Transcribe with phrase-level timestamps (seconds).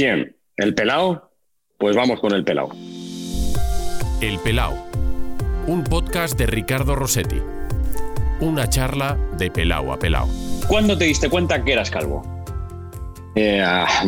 [0.00, 0.34] ¿Quién?
[0.56, 1.30] ¿El pelao?
[1.76, 2.70] Pues vamos con el pelao.
[4.22, 4.74] El Pelao,
[5.66, 7.36] un podcast de Ricardo Rossetti.
[8.40, 10.26] Una charla de pelao a pelao.
[10.68, 12.22] ¿Cuándo te diste cuenta que eras calvo?
[13.34, 14.06] Eh, ah,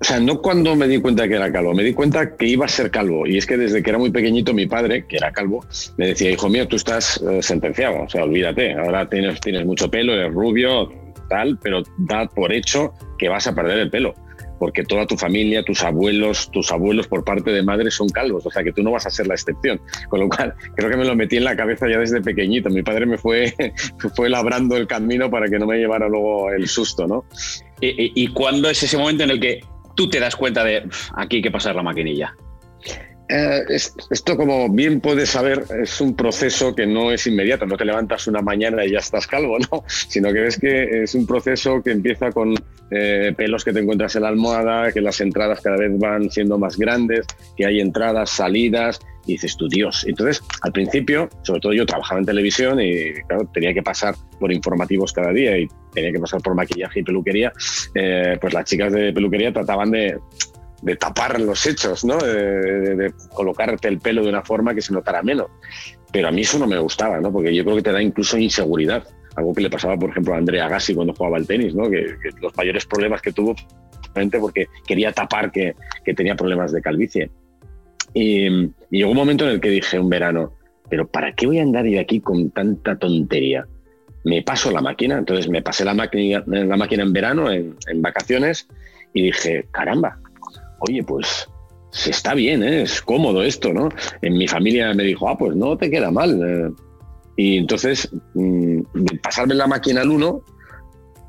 [0.00, 2.64] o sea, no cuando me di cuenta que era calvo, me di cuenta que iba
[2.64, 3.26] a ser calvo.
[3.26, 5.66] Y es que desde que era muy pequeñito, mi padre, que era calvo,
[5.98, 8.04] me decía, hijo mío, tú estás eh, sentenciado.
[8.04, 12.92] O sea, olvídate, ahora tienes, tienes mucho pelo, eres rubio, tal, pero da por hecho
[13.18, 14.14] que vas a perder el pelo
[14.62, 18.50] porque toda tu familia, tus abuelos, tus abuelos por parte de madre son calvos, o
[18.52, 19.80] sea que tú no vas a ser la excepción.
[20.08, 22.70] Con lo cual, creo que me lo metí en la cabeza ya desde pequeñito.
[22.70, 23.52] Mi padre me fue,
[24.14, 27.24] fue labrando el camino para que no me llevara luego el susto, ¿no?
[27.80, 29.64] ¿Y, y, cuándo es ese momento en el que
[29.96, 32.36] tú te das cuenta de aquí hay que pasar la maquinilla?
[33.34, 33.64] Eh,
[34.10, 37.64] esto, como bien puedes saber, es un proceso que no es inmediato.
[37.64, 39.84] No te levantas una mañana y ya estás calvo, ¿no?
[40.08, 42.54] Sino que ves que es un proceso que empieza con
[42.90, 46.58] eh, pelos que te encuentras en la almohada, que las entradas cada vez van siendo
[46.58, 47.24] más grandes,
[47.56, 50.04] que hay entradas, salidas, y dices tú, Dios.
[50.06, 54.52] Entonces, al principio, sobre todo yo trabajaba en televisión y claro, tenía que pasar por
[54.52, 57.50] informativos cada día y tenía que pasar por maquillaje y peluquería,
[57.94, 60.18] eh, pues las chicas de peluquería trataban de
[60.82, 62.18] de tapar los hechos, ¿no?
[62.18, 65.46] De, colocarte el pelo de una forma que se notara menos.
[66.12, 67.32] Pero a mí eso no me gustaba, ¿no?
[67.32, 69.06] Porque yo creo que te da incluso inseguridad.
[69.36, 71.88] Algo que le pasaba, por ejemplo, a Andrea Gassi cuando jugaba al tenis, ¿no?
[71.88, 73.54] Que, los mayores problemas que tuvo,
[74.38, 75.74] porque quería tapar que,
[76.16, 77.30] tenía problemas de calvicie.
[78.12, 80.52] Y, llegó un momento en el que dije un verano,
[80.90, 83.66] pero ¿para qué voy a andar de aquí con tanta tontería?
[84.24, 88.68] Me paso la máquina, entonces me pasé la máquina, la máquina en verano, en vacaciones,
[89.14, 90.18] y dije, caramba,
[90.88, 91.48] oye, pues
[91.90, 92.82] se está bien, ¿eh?
[92.82, 93.90] es cómodo esto, ¿no?
[94.22, 96.40] En mi familia me dijo, ah, pues no te queda mal.
[96.42, 96.70] Eh".
[97.36, 98.80] Y entonces, mm,
[99.22, 100.42] pasarme la máquina al 1,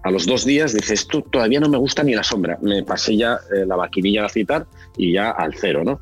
[0.03, 2.57] a los dos días dije, esto todavía no me gusta ni la sombra.
[2.61, 4.65] Me pasé ya eh, la maquinilla a citar
[4.97, 5.99] y ya al cero, ¿no?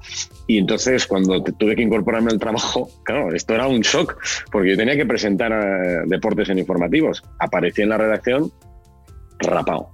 [0.47, 4.17] Y entonces, cuando tuve que incorporarme al trabajo, claro, esto era un shock,
[4.51, 7.23] porque yo tenía que presentar deportes en informativos.
[7.39, 8.51] Aparecí en la redacción
[9.39, 9.89] rapado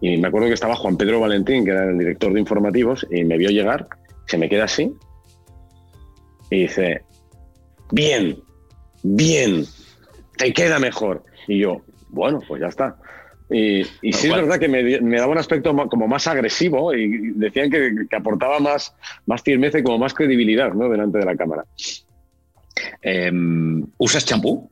[0.00, 3.24] y me acuerdo que estaba Juan Pedro Valentín, que era el director de informativos, y
[3.24, 3.88] me vio llegar,
[4.26, 4.92] se me queda así,
[6.50, 7.02] y dice,
[7.90, 8.38] bien,
[9.02, 9.64] bien,
[10.36, 11.24] te queda mejor.
[11.46, 12.96] Y yo, bueno, pues ya está.
[13.50, 17.32] Y, y sí es verdad que me, me, daba un aspecto como más agresivo y
[17.32, 18.94] decían que, que, aportaba más,
[19.24, 20.88] más firmeza y como más credibilidad ¿no?
[20.88, 21.64] delante de la cámara.
[23.00, 23.32] Eh,
[23.96, 24.70] ¿Usas champú?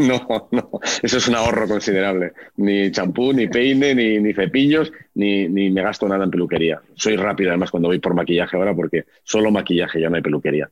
[0.10, 0.70] No, no,
[1.02, 2.32] eso es un ahorro considerable.
[2.56, 6.80] Ni champú, ni peine, ni, ni cepillos, ni, ni, me gasto nada en peluquería.
[6.94, 10.70] Soy rápido además cuando voy por maquillaje ahora porque solo maquillaje, ya no hay peluquería.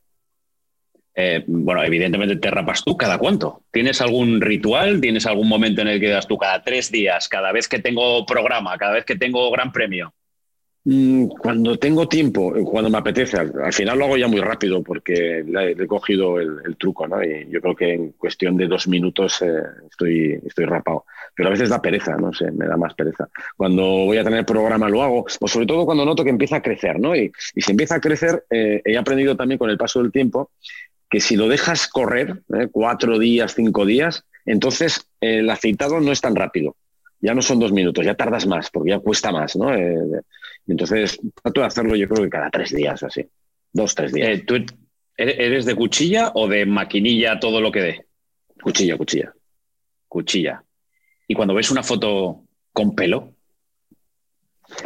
[1.15, 3.65] Eh, bueno, evidentemente te rapas tú cada cuánto.
[3.73, 5.01] ¿Tienes algún ritual?
[5.01, 8.25] ¿Tienes algún momento en el que das tú cada tres días, cada vez que tengo
[8.25, 10.15] programa, cada vez que tengo gran premio?
[10.91, 15.45] Mm, cuando tengo tiempo, cuando me apetece, al, final lo hago ya muy rápido porque
[15.47, 17.23] he cogido el, truco, ¿no?
[17.23, 21.05] Y yo creo que en cuestión de dos minutos eh, estoy, estoy rapado.
[21.35, 23.29] Pero a veces da pereza, no sé, me da más pereza.
[23.55, 26.63] Cuando voy a tener programa lo hago, o sobre todo cuando noto que empieza a
[26.63, 27.15] crecer, ¿no?
[27.15, 30.53] Y, si empieza a crecer, eh, he aprendido también con el paso del tiempo
[31.11, 32.69] que si lo dejas correr, ¿eh?
[32.73, 36.77] cuatro días, cinco días, entonces el aceitado no es tan rápido
[37.21, 39.75] ya no son dos minutos, ya tardas más, porque ya cuesta más, ¿no?
[39.75, 40.23] Eh,
[40.67, 43.27] entonces, trato de hacerlo yo creo que cada tres días, así.
[43.73, 44.29] Dos, tres días.
[44.29, 44.65] Eh, ¿Tú
[45.17, 48.07] eres de cuchilla o de maquinilla todo lo que dé?
[48.63, 49.33] Cuchilla, cuchilla.
[50.07, 50.63] Cuchilla.
[51.27, 53.35] Y cuando ves una foto con pelo,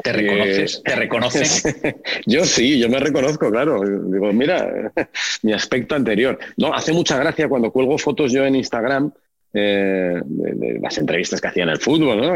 [0.03, 0.77] ¿te reconoces?
[0.77, 1.63] Eh, ¿Te reconoces?
[2.27, 3.83] yo sí, yo me reconozco, claro.
[3.83, 4.93] Digo, mira,
[5.43, 6.39] mi aspecto anterior.
[6.57, 9.13] No, hace mucha gracia cuando cuelgo fotos yo en Instagram
[9.53, 12.21] eh, de, de, las entrevistas que hacía en el fútbol.
[12.21, 12.35] ¿no?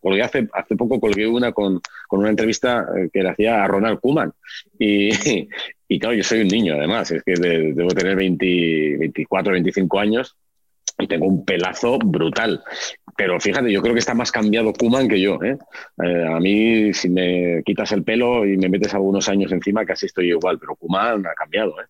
[0.00, 3.68] Colgué hace, hace poco colgué una con, con una entrevista eh, que le hacía a
[3.68, 4.32] Ronald Koeman.
[4.78, 5.10] Y,
[5.88, 9.98] y, claro, yo soy un niño además, es que de, debo tener 20, 24, 25
[9.98, 10.36] años
[10.98, 12.62] y tengo un pelazo brutal.
[13.16, 15.38] Pero fíjate, yo creo que está más cambiado Kuman que yo.
[15.42, 15.56] ¿eh?
[16.04, 20.06] Eh, a mí, si me quitas el pelo y me metes algunos años encima, casi
[20.06, 21.80] estoy igual, pero Kuman ha cambiado.
[21.80, 21.86] ¿eh?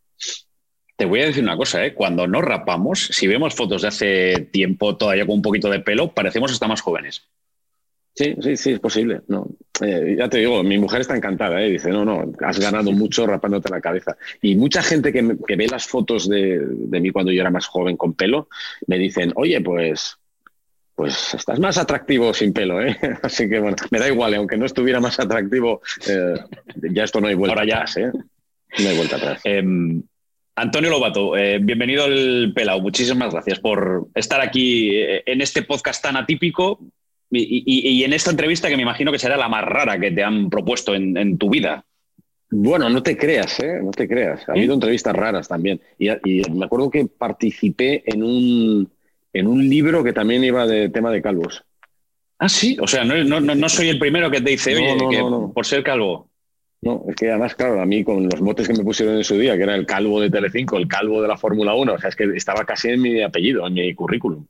[0.98, 1.94] Te voy a decir una cosa, ¿eh?
[1.94, 6.12] cuando nos rapamos, si vemos fotos de hace tiempo todavía con un poquito de pelo,
[6.12, 7.22] parecemos hasta más jóvenes.
[8.16, 9.20] Sí, sí, sí, es posible.
[9.28, 9.46] No.
[9.80, 11.70] Eh, ya te digo, mi mujer está encantada, ¿eh?
[11.70, 14.16] dice, no, no, has ganado mucho rapándote la cabeza.
[14.42, 17.50] Y mucha gente que, me, que ve las fotos de, de, mí cuando yo era
[17.50, 18.48] más joven con pelo,
[18.88, 20.18] me dicen, oye, pues,
[20.96, 22.98] pues estás más atractivo sin pelo, ¿eh?
[23.22, 24.38] Así que bueno, me da igual, ¿eh?
[24.38, 26.34] aunque no estuviera más atractivo, eh,
[26.90, 27.76] ya esto no hay vuelta Ahora ya.
[27.76, 28.10] atrás, ¿eh?
[28.80, 29.42] No hay vuelta atrás.
[30.60, 32.80] Antonio Lobato, eh, bienvenido al Pelao.
[32.80, 36.80] Muchísimas gracias por estar aquí eh, en este podcast tan atípico.
[37.30, 40.50] y, en esta entrevista que me imagino que será la más rara que te han
[40.50, 41.84] propuesto en, tu vida.
[42.50, 43.80] Bueno, no te creas, ¿eh?
[43.82, 44.48] No te creas.
[44.48, 45.80] Ha habido entrevistas raras también.
[45.98, 46.08] Y,
[46.50, 48.90] me acuerdo que participé en un,
[49.32, 51.62] en un libro que también iba de tema de calvos.
[52.38, 52.76] Ah, sí.
[52.80, 55.22] O sea, no, soy el primero que te dice, oye, que
[55.54, 56.27] por ser calvo.
[56.80, 59.36] No, es que además, claro, a mí con los motes que me pusieron en su
[59.36, 62.08] día, que era el calvo de Telecinco, el calvo de la Fórmula 1, o sea,
[62.08, 64.46] es que estaba casi en mi apellido, en mi currículum.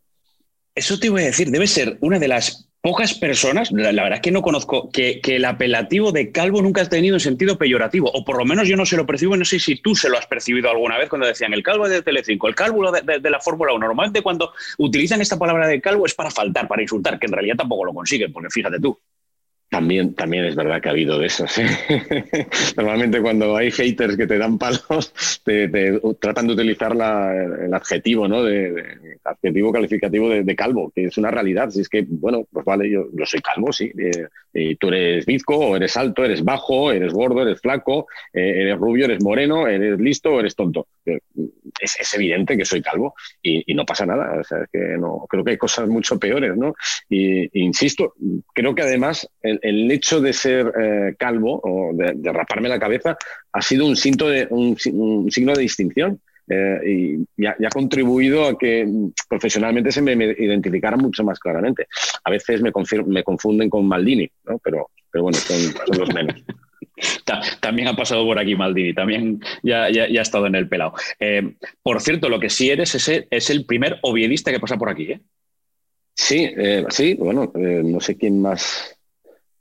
[0.74, 4.20] Eso te voy a decir, debe ser una de las pocas personas, la, verdad es
[4.20, 8.24] que no conozco, que, el apelativo de calvo nunca ha tenido en sentido peyorativo, o
[8.24, 10.26] por lo menos yo no se lo percibo, no sé si tú se lo has
[10.26, 13.72] percibido alguna vez cuando decían el calvo de Telecinco, el calvo de, de la Fórmula
[13.72, 13.86] 1.
[13.86, 17.56] Normalmente cuando utilizan esta palabra de calvo es para faltar, para insultar, que en realidad
[17.56, 18.98] tampoco lo consiguen, porque fíjate tú.
[19.70, 21.44] También, también es verdad que ha habido de eso.
[22.76, 25.12] Normalmente cuando hay haters que te dan palos,
[25.44, 25.68] te,
[26.18, 28.42] tratan de utilizar el adjetivo, ¿no?
[28.42, 31.68] De, adjetivo calificativo de, calvo, que es una realidad.
[31.68, 33.92] Si es que, bueno, pues vale, yo, yo soy calvo, sí.
[33.98, 34.28] Eh,
[34.76, 39.04] tú eres bizco, o eres alto, eres bajo, eres gordo, eres flaco, eh, eres rubio,
[39.04, 40.88] eres moreno, eres listo o eres tonto.
[41.06, 41.20] Eh,
[41.80, 44.40] es, evidente que soy calvo y, no pasa nada.
[44.40, 46.74] O sea, es que no, creo que hay cosas mucho peores, ¿no?
[47.08, 48.14] Y, insisto,
[48.52, 53.16] creo que además el, hecho de ser eh, calvo o de, raparme la cabeza
[53.52, 56.20] ha sido un, de, un, signo de distinción.
[56.48, 58.86] Eh, y, ha, contribuido a que
[59.28, 61.86] profesionalmente se me, identificara mucho más claramente.
[62.24, 62.72] A veces me,
[63.06, 64.58] me confunden con Maldini, ¿no?
[64.58, 66.36] pero, pero bueno, son, los menos.
[67.60, 70.94] También ha pasado por aquí Maldini, también ya, ya, ha estado en el pelado.
[71.20, 74.88] Eh, por cierto, lo que sí eres ese es el primer oviedista que pasa por
[74.88, 75.20] aquí, ¿eh?
[76.12, 76.50] Sí,
[76.88, 78.98] sí, bueno, no sé quién más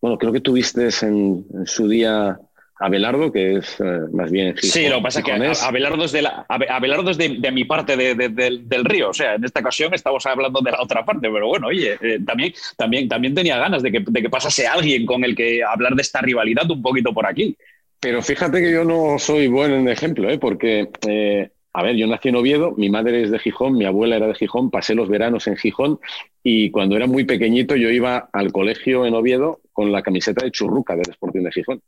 [0.02, 2.40] bueno, creo que tuviste en, su día
[2.80, 4.56] Abelardo, que es eh, más bien.
[4.58, 7.98] sí, lo que pasa es que Abelardo es, de, la, Abelardo es de, mi parte
[7.98, 9.10] del, río.
[9.10, 12.20] O sea, en esta ocasión estamos hablando de la otra parte, pero bueno, oye, eh,
[12.26, 15.96] también, también, también tenía ganas de que, de que pasase alguien con el que hablar
[15.96, 17.58] de esta rivalidad un poquito por aquí.
[18.00, 20.38] Pero fíjate que yo no soy buen ejemplo, ¿eh?
[20.38, 24.16] porque eh, a ver, yo nací en Oviedo, mi madre es de Gijón, mi abuela
[24.16, 26.00] era de Gijón, pasé los veranos en Gijón
[26.42, 30.50] y cuando era muy pequeñito yo iba al colegio en Oviedo con la camiseta de
[30.50, 31.82] churruca del Sporting de Gijón,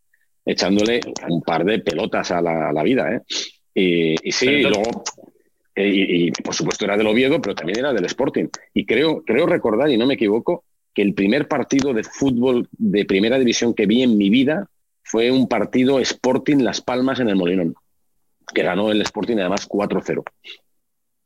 [0.51, 3.16] echándole un par de pelotas a la, vida.
[3.16, 3.22] ¿eh?
[4.24, 5.04] Y, sí, y luego,
[5.75, 8.48] y, por supuesto era del Oviedo, pero también era del Sporting.
[8.74, 13.06] Y creo, creo recordar, y no me equivoco, que el primer partido de fútbol de
[13.06, 14.68] primera división que vi en mi vida
[15.04, 17.75] fue un partido Sporting Las Palmas en el Molinón
[18.54, 20.24] que ganó el Sporting además 4-0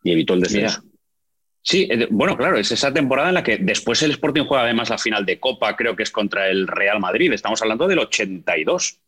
[0.04, 0.84] y evitó el descenso.
[1.62, 4.90] Sí, eh, bueno, claro, es esa temporada en la que después el Sporting juega además
[4.90, 7.32] la final de Copa, creo que es contra el Real Madrid.
[7.32, 9.00] Estamos hablando del 82,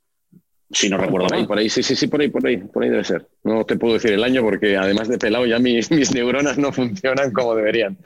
[0.72, 1.48] si no recuerdo mal.
[1.48, 3.28] Por ahí, sí, sí, sí, por ahí, por ahí, por ahí debe ser.
[3.44, 6.72] No te puedo decir el año porque además de pelado ya mis, mis neuronas no
[6.72, 7.98] funcionan como deberían.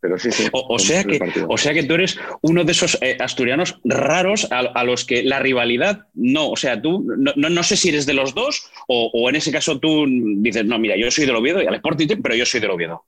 [0.00, 0.48] Pero sí, sí.
[0.52, 4.82] O, sea que, o sea que tú eres uno de esos eh, asturianos raros a,
[4.82, 6.50] los que la rivalidad no.
[6.50, 9.78] O sea, tú no, no, sé si eres de los dos o, en ese caso
[9.78, 10.04] tú
[10.38, 13.04] dices, no, mira, yo soy del Oviedo y al Sporting, pero yo soy del Oviedo.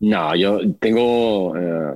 [0.00, 1.56] No, yo tengo.
[1.56, 1.94] Eh,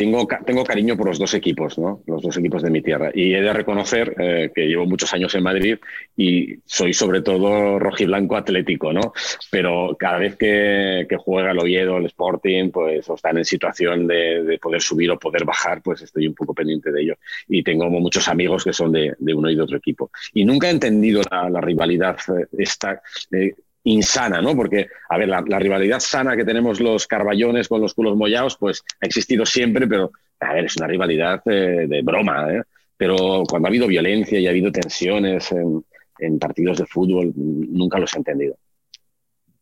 [0.00, 2.02] tengo, tengo cariño por los dos equipos, ¿no?
[2.06, 3.10] los dos equipos de mi tierra.
[3.12, 5.76] Y he de reconocer eh, que llevo muchos años en Madrid
[6.16, 9.12] y soy sobre todo rojiblanco atlético, ¿no?
[9.50, 14.58] Pero cada vez que, juega el Oviedo, el Sporting, pues o están en situación de,
[14.58, 17.16] poder subir o poder bajar, pues estoy un poco pendiente de ello.
[17.46, 20.10] Y tengo muchos amigos que son de, uno y de otro equipo.
[20.32, 23.02] Y nunca he entendido la, rivalidad eh, esta.
[23.32, 23.52] Eh,
[23.84, 24.54] insana, ¿no?
[24.54, 28.84] Porque, a ver, la, rivalidad sana que tenemos los carballones con los culos mollados, pues
[29.00, 32.62] ha existido siempre, pero, a ver, es una rivalidad eh, de broma, ¿eh?
[32.96, 38.14] Pero cuando ha habido violencia y ha habido tensiones en, partidos de fútbol, nunca los
[38.14, 38.56] he entendido.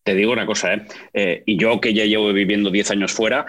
[0.03, 0.87] Te digo una cosa, ¿eh?
[1.15, 3.47] eh y yo que ya llevo viviendo 10 años fuera,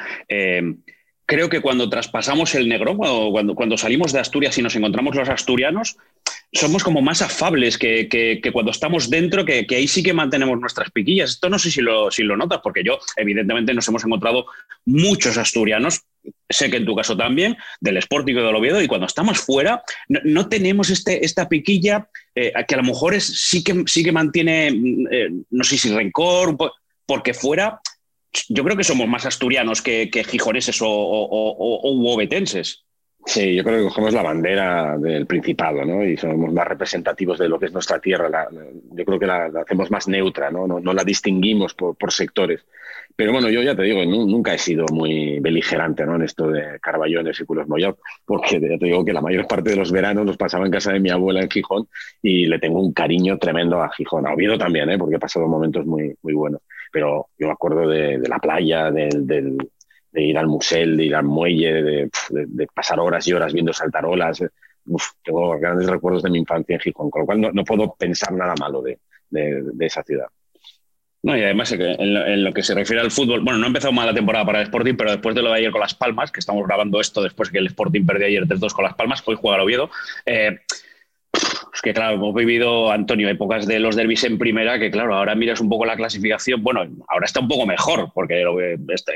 [1.29, 5.29] creo que cuando traspasamos el negro, cuando, cuando, salimos de Asturias y nos encontramos los
[5.29, 5.97] asturianos,
[6.51, 11.31] somos como más afables que, cuando estamos dentro, que, ahí sí que mantenemos nuestras piquillas.
[11.31, 14.45] Esto no sé si lo, si lo notas, porque yo, evidentemente, nos hemos encontrado
[14.85, 16.01] muchos asturianos,
[16.49, 19.83] sé que en tu caso también, del Sporting y del Oviedo, y cuando estamos fuera,
[20.07, 24.11] no, tenemos este, esta piquilla eh, que a lo mejor es, sí, que, sí que
[24.11, 26.57] mantiene, mm, eh, no sé si rencor,
[27.05, 27.79] porque fuera
[28.47, 32.83] yo creo que somos más asturianos que, que gijoneses o, o, o, obetenses.
[33.29, 36.03] Sí, yo creo que cogemos la bandera del Principado, ¿no?
[36.03, 38.47] Y somos más representativos de lo que es nuestra tierra.
[38.49, 40.65] yo creo que la, hacemos más neutra, ¿no?
[40.65, 42.65] No, la distinguimos por, sectores.
[43.15, 46.15] Pero bueno, yo ya te digo, nunca he sido muy beligerante, ¿no?
[46.15, 49.69] En esto de carballones y culos mollados, porque ya te digo que la mayor parte
[49.69, 51.87] de los veranos los pasaba en casa de mi abuela en Gijón
[52.23, 54.25] y le tengo un cariño tremendo a Gijón.
[54.25, 54.97] A Oviedo también, ¿eh?
[54.97, 56.61] Porque he pasado momentos muy, muy buenos.
[56.91, 59.55] Pero yo me acuerdo de, la playa, del
[60.13, 64.43] ir al musel, de ir al muelle, de, pasar horas y horas viendo saltarolas.
[65.23, 68.53] tengo grandes recuerdos de mi infancia en Gijón, con lo cual no, puedo pensar nada
[68.59, 68.97] malo de,
[69.79, 70.27] esa ciudad.
[71.21, 74.07] No, y además en lo, que se refiere al fútbol, bueno, no ha empezado mal
[74.07, 76.39] la temporada para el Sporting, pero después de lo de ayer con Las Palmas, que
[76.39, 79.57] estamos grabando esto después que el Sporting perdió ayer 3-2 con Las Palmas, hoy juega
[79.57, 79.89] el Oviedo.
[80.25, 80.59] Eh,
[81.79, 85.35] es que claro, hemos vivido, Antonio, épocas de los derbis en primera, que claro, ahora
[85.35, 88.43] miras un poco la clasificación, bueno, ahora está un poco mejor, porque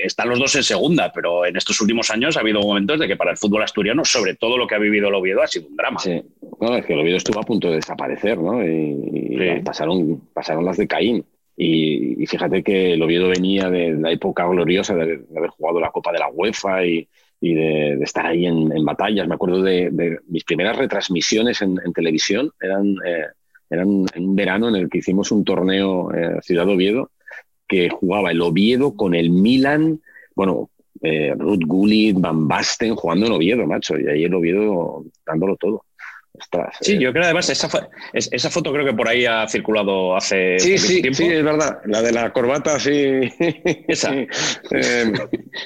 [0.03, 3.17] están los dos en segunda, pero en estos últimos años ha habido momentos de que
[3.17, 5.75] para el fútbol asturiano, sobre todo lo que ha vivido el Oviedo, ha sido un
[5.75, 5.99] drama.
[5.99, 6.21] Sí,
[6.57, 8.65] bueno, es que el Oviedo estuvo a punto de desaparecer, ¿no?
[8.65, 11.25] Y, pasaron, pasaron las de Caín.
[11.57, 15.91] Y, fíjate que el Oviedo venía de la época gloriosa de, de haber jugado la
[15.91, 17.07] Copa de la UEFA y,
[17.43, 19.27] y de, estar ahí en, batallas.
[19.27, 23.25] Me acuerdo de, mis primeras retransmisiones en, televisión, eran, eh,
[23.69, 27.11] eran en un verano en el que hicimos un torneo eh, Ciudad Oviedo,
[27.67, 29.99] que jugaba el Oviedo con el Milan,
[30.33, 30.69] bueno,
[31.01, 35.83] eh, Ruth Gullit, Van Basten jugando en Oviedo, macho, y ahí el Oviedo dándolo todo
[36.81, 36.99] sí, eh.
[36.99, 37.69] yo creo además esa,
[38.13, 41.17] esa foto creo que por ahí ha circulado hace sí, sí, tiempo.
[41.17, 41.79] Sí, es verdad.
[41.85, 43.31] La de la corbata, sí.
[43.87, 44.13] Esa.
[44.71, 45.11] Eh,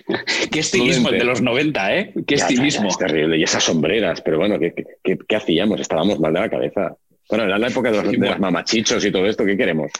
[0.51, 2.13] Qué estilismo el de los 90, ¿eh?
[2.25, 2.89] Qué estilismo.
[2.89, 3.37] es terrible.
[3.37, 5.79] Y esas sombreras, pero bueno, ¿qué, qué, hacíamos?
[5.79, 6.95] Estábamos mal de la cabeza.
[7.29, 9.91] Bueno, era la época de los, de los mamachichos y todo esto, ¿qué queremos?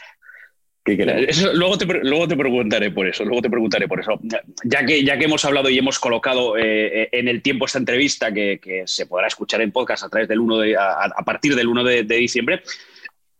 [1.54, 4.18] Luego, te, luego te preguntaré por eso, luego te preguntaré por eso.
[4.64, 8.32] Ya que, ya que hemos hablado y hemos colocado eh, en el tiempo esta entrevista
[8.32, 11.84] que, se podrá escuchar en podcast a, través del 1 de, a, partir del 1
[11.84, 12.62] de, diciembre,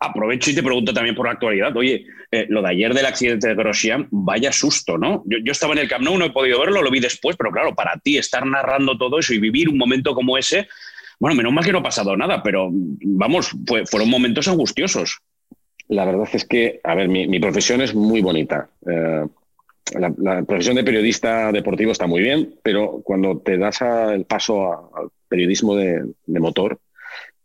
[0.01, 1.77] aprovecho y te pregunto también por la actualidad.
[1.77, 5.25] Oye, eh, lo de ayer del accidente de Grosjean, vaya susto, ¿no?
[5.27, 7.75] Yo, estaba en el Camp Nou, no he podido verlo, lo vi después, pero claro,
[7.75, 10.69] para ti estar narrando todo eso y vivir un momento como ese,
[11.19, 13.51] bueno, menos mal que no ha pasado nada, pero vamos,
[13.91, 15.21] fueron momentos angustiosos.
[15.89, 18.69] La verdad es que, a ver, mi, profesión es muy bonita.
[18.87, 19.27] Eh,
[19.97, 25.09] la, profesión de periodista deportivo está muy bien, pero cuando te das el paso al
[25.29, 26.79] periodismo de, motor,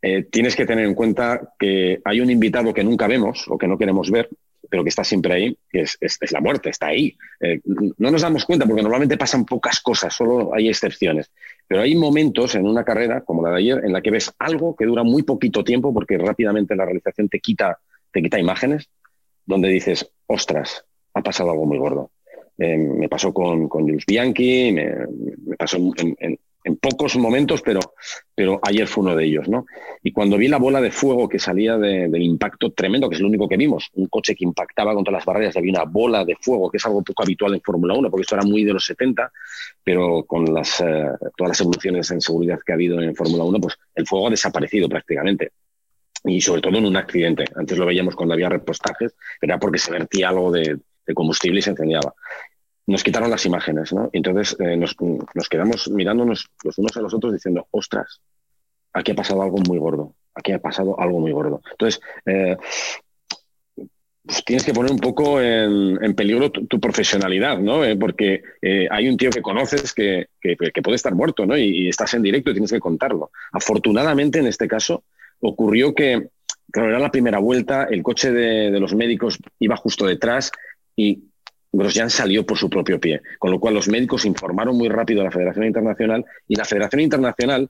[0.01, 3.67] eh, tienes que tener en cuenta que hay un invitado que nunca vemos o que
[3.67, 4.29] no queremos ver,
[4.69, 5.97] pero que está siempre ahí, que es,
[6.31, 7.15] la muerte, está ahí.
[7.39, 7.62] Eh,
[7.97, 11.31] no nos damos cuenta porque normalmente pasan pocas cosas, solo hay excepciones.
[11.65, 14.75] Pero hay momentos en una carrera, como la de ayer, en la que ves algo
[14.75, 17.79] que dura muy poquito tiempo porque rápidamente la realización te quita
[18.13, 18.88] te quita imágenes
[19.46, 22.12] donde dices, ostras, ha pasado algo muy gordo.
[22.58, 24.96] Eh, me pasó con, con Jules Bianchi, me,
[25.58, 26.39] pasó en,
[26.79, 27.82] pocos momentos, pero,
[28.34, 29.50] pero ayer fue uno de ellos.
[29.50, 29.65] ¿no?
[30.01, 33.27] Y cuando vi la bola de fuego que salía del impacto tremendo, que es lo
[33.27, 36.70] único que vimos, un coche que impactaba contra las barreras había una bola de fuego,
[36.70, 39.29] que es algo poco habitual en Fórmula 1, porque esto era muy de los 70,
[39.84, 43.60] pero con las, eh, todas las evoluciones en seguridad que ha habido en Fórmula 1,
[43.60, 45.51] pues el fuego ha desaparecido prácticamente
[46.25, 47.45] y sobre todo en un accidente.
[47.55, 50.79] Antes lo veíamos cuando había repostajes, era porque se vertía algo de,
[51.13, 52.13] combustible y se incendiaba.
[52.87, 54.09] Nos quitaron las imágenes, ¿no?
[54.13, 54.95] entonces eh, nos,
[55.49, 58.21] quedamos mirándonos los unos a los otros diciendo, ostras,
[58.91, 61.61] aquí ha pasado algo muy gordo, aquí ha pasado algo muy gordo.
[61.71, 62.57] Entonces, eh,
[64.25, 67.83] pues tienes que poner un poco en, peligro tu, profesionalidad, ¿no?
[67.83, 68.41] Eh, porque
[68.89, 70.27] hay un tío que conoces que,
[70.81, 71.57] puede estar muerto, ¿no?
[71.57, 73.31] Y, y, estás en directo y tienes que contarlo.
[73.51, 75.03] Afortunadamente, en este caso,
[75.43, 76.29] ocurrió que,
[76.71, 80.51] claro, era la primera vuelta, el coche de, los médicos iba justo detrás
[80.95, 81.25] y
[81.71, 85.25] Grosjean salió por su propio pie, con lo cual los médicos informaron muy rápido a
[85.25, 87.69] la Federación Internacional y la Federación Internacional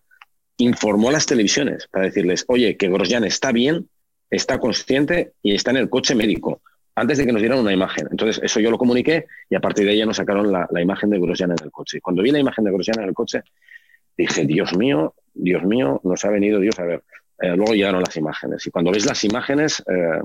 [0.58, 3.88] informó a las televisiones para decirles, oye, que Grosjean está bien,
[4.30, 6.62] está consciente y está en el coche médico,
[6.96, 8.08] antes de que nos dieran una imagen.
[8.12, 11.20] Entonces, eso yo lo comuniqué y a partir de ella nos sacaron la, imagen de
[11.20, 12.02] Grosjean en el coche.
[12.02, 13.42] Cuando vi la imagen de Grosjean en el coche,
[14.16, 17.04] dije, Dios mío, Dios mío, nos ha venido Dios a ver.
[17.40, 18.66] Eh, luego llegaron las imágenes.
[18.68, 20.22] Y cuando ves las imágenes, eh,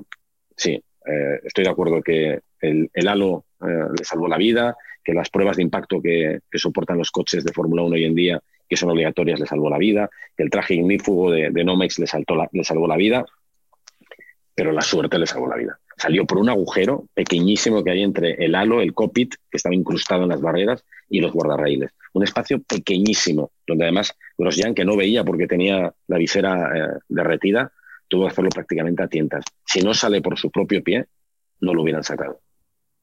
[0.56, 5.56] sí, eh, estoy de acuerdo que el, halo le salvó la vida, que las pruebas
[5.56, 9.40] de impacto que, soportan los coches de Fórmula 1 hoy en día, que son obligatorias,
[9.40, 12.96] le salvó la vida, que el traje ignífugo de, Nomex le, saltó le salvó la
[12.96, 13.24] vida,
[14.54, 15.78] pero la suerte le salvó la vida.
[15.98, 20.22] Salió por un agujero pequeñísimo que hay entre el halo, el cockpit, que estaba incrustado
[20.22, 21.90] en las barreras, y los guardarraíles.
[22.12, 27.72] Un espacio pequeñísimo, donde además Grosjean, que no veía porque tenía la visera eh, derretida,
[28.06, 29.44] tuvo que hacerlo prácticamente a tientas.
[29.64, 31.06] Si no sale por su propio pie,
[31.60, 32.40] no lo hubieran sacado.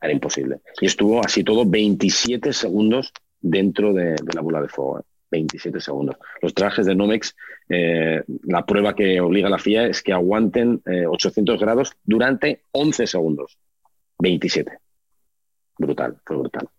[0.02, 0.60] Era imposible.
[0.82, 5.06] Y estuvo así todo 27 segundos dentro de, la bola de fuego.
[5.36, 5.82] 27 ¿eh?
[5.82, 6.18] segundos.
[6.42, 7.36] Los trajes de Nomex,
[7.70, 13.08] eh, la prueba que obliga a la FIA es que aguanten 800 grados durante 11
[13.08, 13.58] segundos.
[14.20, 14.78] 27.
[15.78, 16.70] Brutal, fue brutal.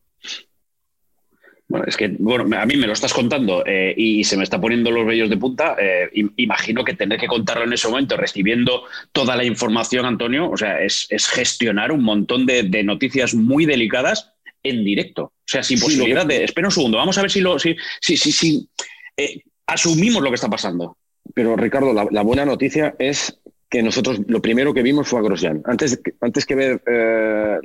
[1.69, 4.61] Bueno, es que, bueno, a mí me lo estás contando eh, y se me está
[4.61, 5.75] poniendo los vellos de punta.
[5.79, 10.57] Eh, imagino que tener que contarlo en ese momento, recibiendo toda la información, Antonio, o
[10.57, 14.36] sea, es, gestionar un montón de, noticias muy delicadas
[14.69, 15.23] en directo.
[15.25, 16.45] O sea, sin posibilidad de.
[16.45, 17.59] Espera un segundo, vamos a ver si lo.
[17.59, 18.69] Si, si, si,
[19.17, 20.97] eh, asumimos lo que está pasando.
[21.35, 25.63] Pero Ricardo, la, buena noticia es que nosotros lo primero que vimos fue a Grosjean.
[25.65, 27.59] Antes, antes que ver eh,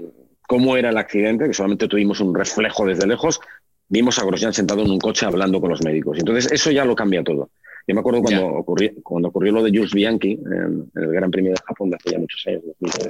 [0.48, 3.40] cómo era el accidente, que solamente tuvimos un reflejo desde lejos,
[3.88, 6.18] vimos a Grosjean sentado en un coche hablando con los médicos.
[6.18, 7.52] Entonces, eso ya lo cambia todo.
[7.88, 11.52] Yo me acuerdo cuando, ocurrió, cuando ocurrió lo de Jules Bianchi en, el Gran Premio
[11.52, 13.10] de Japón de hace ya muchos años, 2013.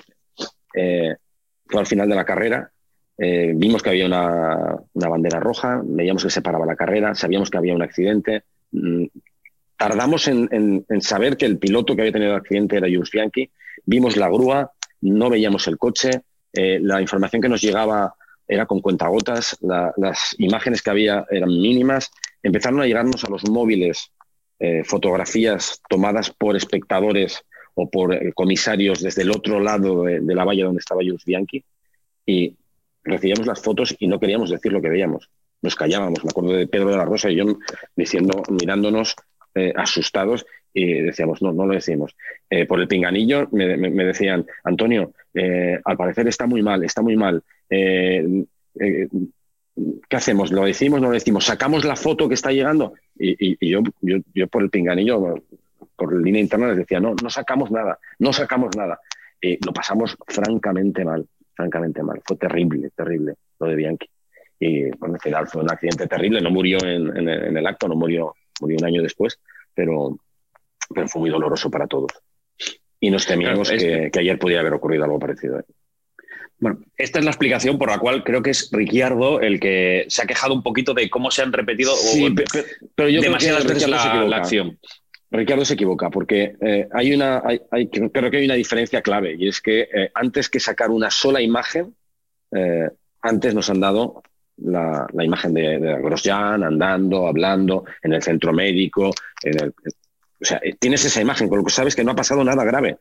[0.74, 1.16] Eh,
[1.66, 2.72] fue al final de la carrera.
[3.24, 7.52] Eh, vimos que había una, una, bandera roja, veíamos que se paraba la carrera, sabíamos
[7.52, 8.46] que había un accidente.
[8.72, 9.06] Mm,
[9.78, 13.52] tardamos en, saber que el piloto que había tenido el accidente era Jules Bianchi.
[13.86, 16.24] Vimos la grúa, no veíamos el coche.
[16.52, 18.16] Eh, la información que nos llegaba
[18.48, 22.10] era con cuentagotas, las imágenes que había eran mínimas.
[22.42, 24.12] Empezaron a llegarnos a los móviles
[24.58, 27.44] eh, fotografías tomadas por espectadores
[27.76, 31.64] o por eh, comisarios desde el otro lado de, la valla donde estaba Jules Bianchi
[32.26, 32.56] y
[33.04, 35.30] recibíamos las fotos y no queríamos decir lo que veíamos.
[35.62, 36.24] Nos callábamos.
[36.24, 37.46] Me acuerdo de Pedro de la Rosa y yo
[37.96, 39.16] diciendo, mirándonos
[39.56, 42.16] eh, asustados y decíamos, no, no lo decimos.
[42.68, 45.12] por el pinganillo me, decían, Antonio,
[45.84, 47.44] al parecer está muy mal, está muy mal.
[47.70, 48.46] ¿qué
[50.16, 50.52] hacemos?
[50.52, 51.02] ¿Lo decimos?
[51.02, 51.46] ¿No lo decimos?
[51.46, 52.94] ¿Sacamos la foto que está llegando?
[53.18, 53.82] Y, yo,
[54.34, 55.44] yo, por el pinganillo,
[55.98, 59.02] por línea interna, les decía, no, no sacamos nada, no sacamos nada.
[59.42, 61.28] Lo pasamos francamente mal,
[61.62, 62.22] francamente mal.
[62.26, 64.08] Fue terrible, terrible lo de Bianchi.
[64.60, 68.36] Y bueno, al final fue un accidente terrible, no murió en, el acto, no murió,
[68.60, 69.40] murió un año después,
[69.74, 70.18] pero,
[70.94, 72.12] pero fue muy doloroso para todos.
[73.00, 75.60] Y nos temíamos que, que, ayer pudiera haber ocurrido algo parecido.
[75.60, 75.64] ¿eh?
[76.60, 80.22] Bueno, esta es la explicación por la cual creo que es Ricciardo el que se
[80.22, 81.92] ha quejado un poquito de cómo se han repetido
[82.96, 84.78] pero, yo demasiadas veces la, acción.
[85.32, 89.48] Ricciardo se equivoca porque eh, hay una, hay, creo que hay una diferencia clave y
[89.48, 91.96] es que eh, antes que sacar una sola imagen,
[92.52, 92.90] eh,
[93.22, 94.24] antes nos han dado
[94.58, 101.48] la, imagen de, Grosjean andando, hablando en el centro médico, o sea, tienes esa imagen,
[101.48, 102.98] con lo que sabes que no ha pasado nada grave.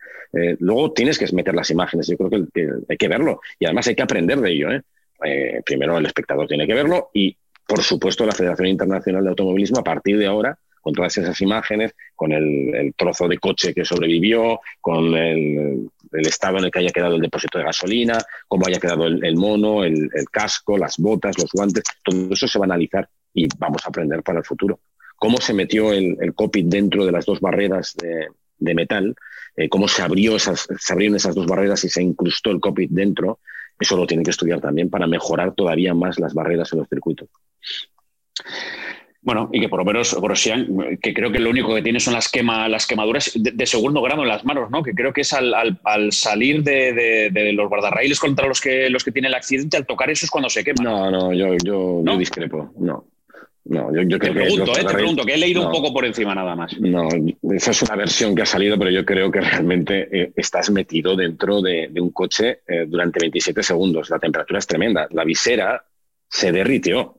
[0.60, 3.96] Luego tienes que meter las imágenes, yo creo que, hay que verlo y además hay
[3.96, 4.68] que aprender de ello.
[5.66, 9.85] primero el espectador tiene que verlo y, por supuesto, la Federación Internacional de Automovilismo a
[9.85, 15.14] partir de ahora con todas esas imágenes, con el, trozo de coche que sobrevivió, con
[15.14, 19.37] el, estado en el que haya quedado el depósito de gasolina, cómo haya quedado el,
[19.37, 23.85] mono, el, casco, las botas, los guantes, todo eso se va a analizar y vamos
[23.85, 24.81] a aprender para el futuro
[25.21, 29.14] cómo se metió el, cockpit dentro de las dos barreras de, metal,
[29.55, 32.90] eh, cómo se, abrió esas, se abrieron esas dos barreras y se incrustó el cockpit
[32.90, 33.38] dentro,
[33.79, 37.29] eso lo tienen que estudiar también para mejorar todavía más las barreras en los circuitos.
[39.22, 42.14] Bueno, y que por lo menos Grosjean, que creo que lo único que tiene son
[42.14, 44.83] las, quema, las quemaduras de, segundo grado en las manos, ¿no?
[44.83, 45.78] Que creo que es al,
[46.11, 50.24] salir de, los guardarraíles contra los que, los que tiene el accidente, al tocar eso
[50.24, 50.83] es cuando se quema.
[50.83, 52.72] No, no, yo, yo, yo discrepo.
[52.78, 53.04] No,
[53.64, 56.56] no, yo, te pregunto, eh, te pregunto, que he leído un poco por encima nada
[56.56, 56.76] más.
[56.80, 57.09] No,
[57.54, 61.14] esa es una versión que ha salido, pero yo creo que realmente eh, estás metido
[61.14, 64.09] dentro de, un coche eh, durante 27 segundos.
[64.09, 65.06] La temperatura es tremenda.
[65.11, 65.85] La visera
[66.28, 67.16] se derritió.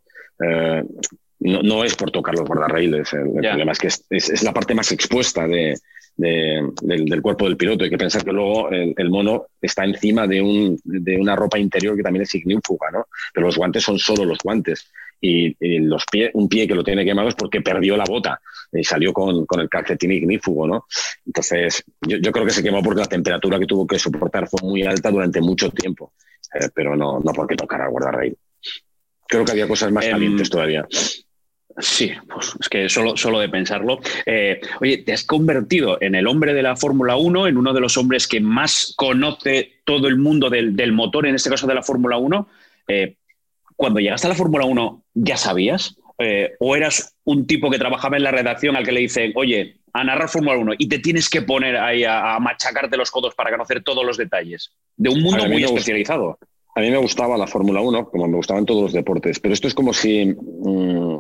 [1.42, 3.14] No, es por tocar los guardarraíles.
[3.14, 5.76] El, problema es que es, la parte más expuesta de,
[6.16, 7.84] del, cuerpo del piloto.
[7.84, 11.96] Hay que pensar que luego el, mono está encima de, un, de, una ropa interior
[11.96, 13.08] que también es ignífuga, ¿no?
[13.34, 17.06] Pero los guantes son solo los guantes y, los pies, un pie que lo tiene
[17.06, 18.40] quemado es porque perdió la bota
[18.72, 20.86] y salió con, con el calcetín ignífugo, ¿no?
[21.26, 24.62] Entonces, yo, yo, creo que se quemó porque la temperatura que tuvo que soportar fue
[24.64, 26.14] muy alta durante mucho tiempo,
[26.54, 28.38] eh, pero no, no porque tocara guardarraíl.
[29.28, 30.86] Creo que había cosas más em, calientes todavía.
[31.78, 34.00] Sí, pues es que solo, solo de pensarlo.
[34.26, 37.82] Eh, oye, te has convertido en el hombre de la Fórmula 1, en uno de
[37.82, 41.76] los hombres que más conoce todo el mundo del, del motor, en este caso de
[41.76, 42.48] la Fórmula 1.
[42.88, 43.16] Eh,
[43.76, 45.96] cuando llegaste a la Fórmula 1, ¿ya sabías?
[46.20, 49.78] Eh, ¿O eras un tipo que trabajaba en la redacción al que le dicen, oye,
[49.94, 53.50] a narrar Fórmula 1 y te tienes que poner ahí a, machacarte los codos para
[53.50, 54.72] conocer todos los detalles?
[54.98, 56.38] De un mundo muy especializado.
[56.76, 59.68] A mí me gustaba la Fórmula 1, como me gustaban todos los deportes, pero esto
[59.68, 61.20] es como si, mm,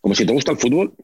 [0.00, 0.94] como si te gusta el fútbol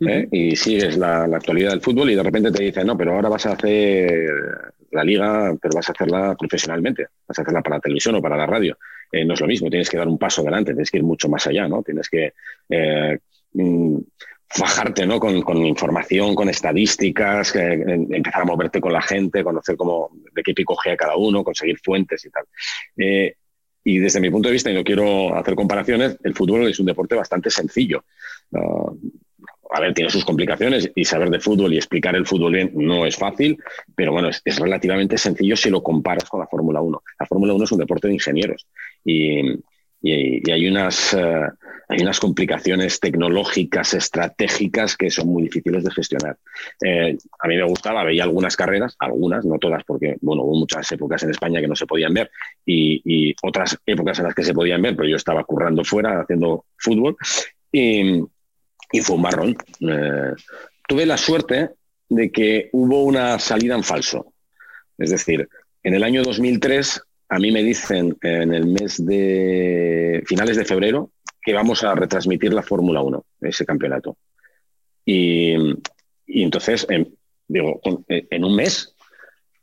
[0.00, 0.28] ¿eh?
[0.30, 3.28] y sigues la, la, actualidad del fútbol y de repente te dicen, no, pero ahora
[3.28, 7.80] vas a hacer la liga, pero vas a hacerla profesionalmente, vas a hacerla para la
[7.80, 8.78] televisión o para la radio.
[9.10, 11.28] Eh, no es lo mismo, tienes que dar un paso adelante, tienes que ir mucho
[11.28, 11.82] más allá, ¿no?
[11.82, 12.34] Tienes que
[12.68, 13.18] eh,
[13.52, 13.98] mm,
[14.48, 15.18] fajarte ¿no?
[15.20, 15.34] Con,
[15.66, 20.96] información, con estadísticas, empezar a moverte con la gente, conocer cómo, de qué pico a
[20.96, 22.44] cada uno, conseguir fuentes y tal.
[22.96, 23.34] Eh,
[23.88, 26.84] y desde mi punto de vista, y no quiero hacer comparaciones, el fútbol es un
[26.84, 28.04] deporte bastante sencillo.
[28.52, 33.06] A ver, tiene sus complicaciones y saber de fútbol y explicar el fútbol bien no
[33.06, 33.56] es fácil,
[33.94, 37.02] pero bueno, es, relativamente sencillo si lo comparas con la Fórmula 1.
[37.18, 38.66] La Fórmula 1 es un deporte de ingenieros
[39.06, 39.40] y,
[40.02, 41.14] hay unas...
[41.14, 41.48] Eh,
[41.88, 46.36] hay unas complicaciones tecnológicas, estratégicas que son muy difíciles de gestionar.
[46.84, 50.90] Eh, a mí me gustaba, veía algunas carreras, algunas, no todas, porque bueno, hubo muchas
[50.92, 52.30] épocas en España que no se podían ver
[52.66, 56.66] y, otras épocas en las que se podían ver, pero yo estaba currando fuera haciendo
[56.76, 57.16] fútbol
[57.72, 58.22] y,
[59.02, 59.56] fue un marrón.
[59.80, 60.32] Eh,
[60.86, 61.70] tuve la suerte
[62.08, 64.34] de que hubo una salida en falso.
[64.98, 65.48] Es decir,
[65.82, 71.10] en el año 2003 a mí me dicen en el mes de finales de febrero
[71.42, 74.16] que vamos a retransmitir la Fórmula 1, ese campeonato.
[75.04, 75.54] Y,
[76.26, 76.86] entonces,
[77.46, 78.94] digo, en un mes,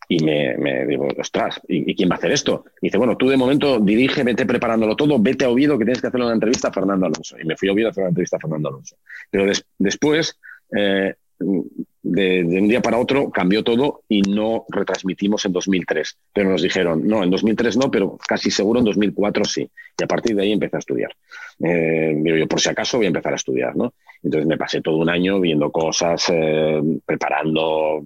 [0.08, 2.66] y me, digo, ostras, ¿y, quién va a hacer esto?
[2.82, 6.02] Y dice, bueno, tú de momento dirige, vete preparándolo todo, vete a Oviedo que tienes
[6.02, 7.38] que hacer una entrevista a Fernando Alonso.
[7.40, 8.98] Y me fui a Oviedo a hacer una entrevista a Fernando Alonso.
[9.30, 10.40] Pero después,
[10.76, 16.18] eh, de, un día para otro cambió todo y no retransmitimos en 2003.
[16.34, 19.70] Pero nos dijeron, no, en 2003 no, pero casi seguro en 2004 sí.
[19.98, 21.12] Y a partir de ahí empecé a estudiar.
[21.60, 23.94] Eh, yo, por si acaso voy a empezar a estudiar, ¿no?
[24.22, 28.04] Entonces me pasé todo un año viendo cosas, eh, preparando,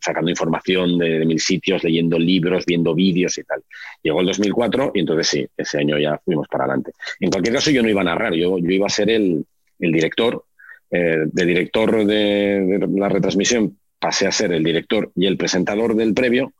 [0.00, 3.62] sacando información de, mil sitios, leyendo libros, viendo vídeos y tal.
[4.02, 6.92] Llegó el 2004 y entonces sí, ese año ya fuimos para adelante.
[7.20, 9.44] En cualquier caso yo no iba a narrar, yo, yo iba a ser el,
[9.78, 10.44] el director
[10.90, 16.14] eh, de director de, la retransmisión pasé a ser el director y el presentador del
[16.14, 16.52] previo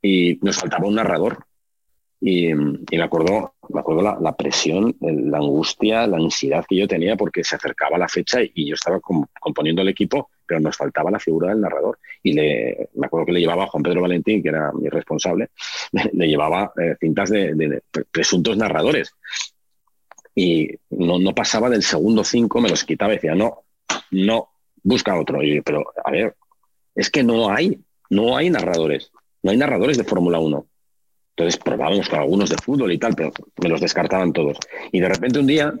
[0.00, 1.46] y nos faltaba un narrador.
[2.20, 7.42] Y, me acuerdo, me acuerdo la, presión, la angustia, la ansiedad que yo tenía porque
[7.42, 11.50] se acercaba la fecha y, yo estaba componiendo el equipo, pero nos faltaba la figura
[11.50, 11.98] del narrador.
[12.22, 15.50] Y le, me acuerdo que le llevaba a Juan Pedro Valentín, que era mi responsable,
[16.12, 19.14] le llevaba eh, cintas de, presuntos narradores.
[20.34, 23.63] Y no, no pasaba del segundo cinco, me los quitaba y decía, no,
[24.10, 24.48] no,
[24.82, 25.40] busca otro.
[25.64, 26.34] pero, a ver,
[26.94, 29.10] es que no hay, no hay narradores,
[29.42, 30.66] no hay narradores de Fórmula 1.
[31.36, 34.56] Entonces probábamos con algunos de fútbol y tal, pero me los descartaban todos.
[34.92, 35.74] Y de repente un día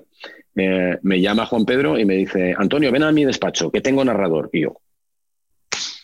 [0.56, 4.04] eh, me llama Juan Pedro y me dice, Antonio, ven a mi despacho, que tengo
[4.04, 4.50] narrador.
[4.52, 4.80] Y yo,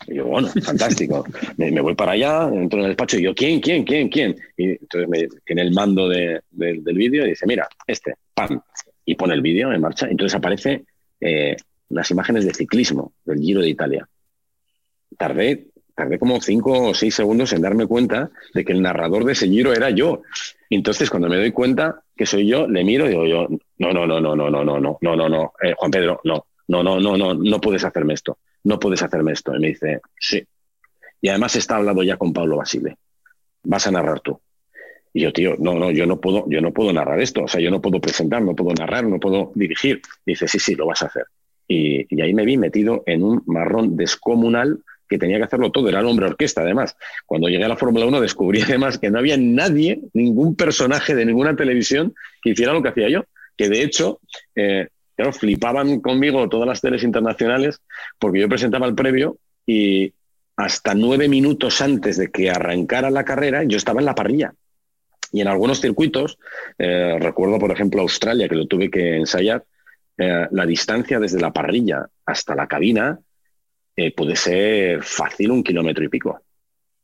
[0.06, 1.24] y yo bueno, fantástico.
[1.56, 4.36] me, voy para allá, entro en el despacho y yo, ¿quién, quién, quién, quién?
[4.56, 6.42] Y entonces me tiene el mando del
[6.84, 8.60] vídeo y dice, mira, este, pam.
[9.04, 10.06] Y pone el vídeo en marcha.
[10.08, 10.84] Entonces aparece
[11.20, 11.56] eh,
[11.90, 14.08] las imágenes de ciclismo del Giro de Italia.
[15.18, 19.32] Tardé, tardé como cinco o seis segundos en darme cuenta de que el narrador de
[19.32, 20.22] ese Giro era yo.
[20.70, 23.48] entonces, cuando me doy cuenta que soy yo, le miro y digo yo,
[23.78, 26.82] no, no, no, no, no, no, no, no, no, no, no, Juan Pedro, no, no,
[26.82, 29.54] no, no, no, no puedes hacerme esto, no puedes hacerme esto.
[29.54, 30.42] Y me dice, sí.
[31.20, 32.96] Y además está hablando ya con Pablo Basile.
[33.64, 34.40] Vas a narrar tú.
[35.12, 37.42] Y yo, tío, no, no, yo no puedo, yo no puedo narrar esto.
[37.42, 40.00] O sea, yo no puedo presentar, no puedo narrar, no puedo dirigir.
[40.24, 41.24] dice, sí, sí, lo vas a hacer.
[41.72, 46.00] Y, ahí me vi metido en un marrón descomunal que tenía que hacerlo todo, era
[46.00, 46.96] el hombre orquesta además.
[47.26, 51.24] Cuando llegué a la Fórmula 1 descubrí además que no había nadie, ningún personaje de
[51.24, 53.24] ninguna televisión que hiciera lo que hacía yo,
[53.56, 54.18] que de hecho,
[54.56, 54.88] eh,
[55.32, 57.80] flipaban conmigo todas las teles internacionales
[58.18, 60.12] porque yo presentaba el previo y
[60.56, 64.54] hasta nueve minutos antes de que arrancara la carrera yo estaba en la parrilla.
[65.32, 66.38] Y en algunos circuitos,
[66.78, 69.64] eh, recuerdo por ejemplo Australia, que lo tuve que ensayar,
[70.22, 73.18] eh, la distancia desde la parrilla hasta la cabina
[73.96, 76.42] eh, puede ser fácil un kilómetro y pico.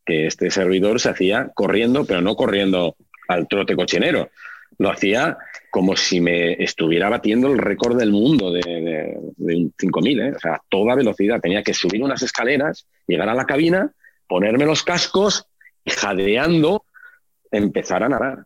[0.05, 2.94] Que este servidor se hacía corriendo, pero no corriendo
[3.26, 4.29] al trote cochinero.
[4.76, 5.38] Lo hacía
[5.70, 10.33] como si me estuviera batiendo el récord del mundo de, un 5000, ¿eh?
[10.37, 11.40] o sea, toda velocidad.
[11.40, 13.92] Tenía que subir unas escaleras, llegar a la cabina,
[14.29, 15.46] ponerme los cascos
[15.87, 16.85] y jadeando
[17.50, 18.44] empezar a nadar.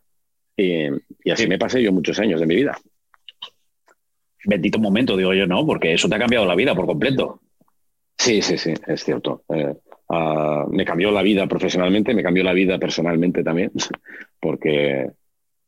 [0.55, 0.85] Y,
[1.25, 2.79] y así me pasé yo muchos años de mi vida
[4.45, 5.65] bendito momento, digo yo, ¿no?
[5.65, 7.41] Porque eso te ha cambiado la vida por completo.
[8.17, 9.43] Sí, sí, sí, es cierto.
[9.49, 9.73] Eh,
[10.09, 13.71] ah, me cambió la vida profesionalmente, me cambió la vida personalmente también,
[14.39, 15.09] porque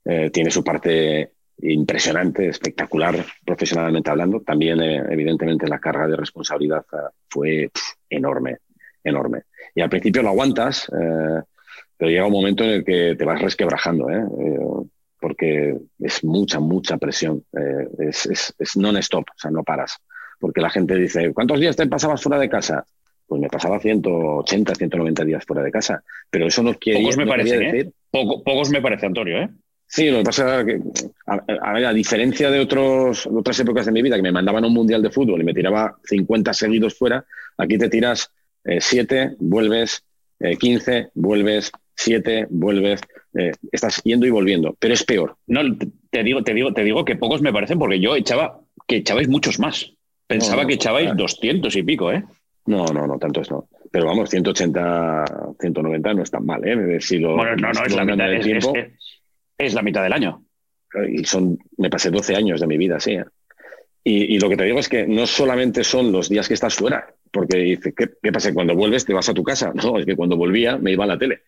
[0.05, 1.31] eh, tiene su parte
[1.61, 4.41] impresionante, espectacular profesionalmente hablando.
[4.41, 6.85] También, eh, evidentemente, la carga de responsabilidad
[7.27, 7.71] fue
[8.09, 8.57] enorme,
[9.03, 9.43] enorme.
[9.73, 14.09] Y al principio lo aguantas, pero llega un momento en el que te vas resquebrajando.
[14.09, 14.23] ¿eh?
[15.23, 17.45] Porque es mucha, mucha presión.
[17.53, 19.95] Eh, es, es, non-stop, o sea, no paras.
[20.37, 22.85] Porque la gente dice, ¿cuántos días te pasabas fuera de casa?
[23.25, 26.03] Pues me pasaba 180, 190 días fuera de casa.
[26.29, 27.71] Pero eso no quiere Pocos me parece, ¿eh?
[27.71, 27.91] decir...
[28.11, 29.49] pocos me parece, Antonio, ¿eh?
[29.87, 30.81] Sí, lo que pasa es que,
[31.27, 35.01] a, diferencia de, otros, otras épocas de mi vida, que me mandaban a un mundial
[35.01, 37.23] de fútbol y me tiraba 50 seguidos fuera,
[37.57, 38.29] aquí te tiras
[38.65, 40.03] 7, eh, vuelves,
[40.59, 42.99] 15, vuelves, 7, vuelves.
[43.35, 45.37] Eh, estás yendo y volviendo, pero es peor.
[45.47, 45.61] No,
[46.11, 49.27] te digo, te digo, te digo que pocos me parecen porque yo echaba que echabais
[49.27, 49.91] muchos más.
[50.27, 52.23] Pensaba que echabais 200 y pico, ¿eh?
[52.65, 53.67] No, no, no, tanto es no.
[53.91, 55.25] Pero vamos, 180,
[55.59, 56.75] 190 no es tan mal, ¿eh?
[56.75, 58.33] bueno, no, no, es la mitad.
[58.33, 58.47] Es,
[59.57, 60.43] Es la mitad del año.
[61.09, 63.13] Y son, me pasé 12 años de mi vida, sí.
[63.13, 63.25] ¿eh?
[64.05, 67.07] Y, lo que te digo es que no solamente son los días que estás fuera,
[67.31, 68.53] porque dice, ¿qué, ¿qué, pasa?
[68.53, 69.71] Cuando vuelves te vas a tu casa.
[69.81, 71.43] No, es que cuando volvía me iba a la tele,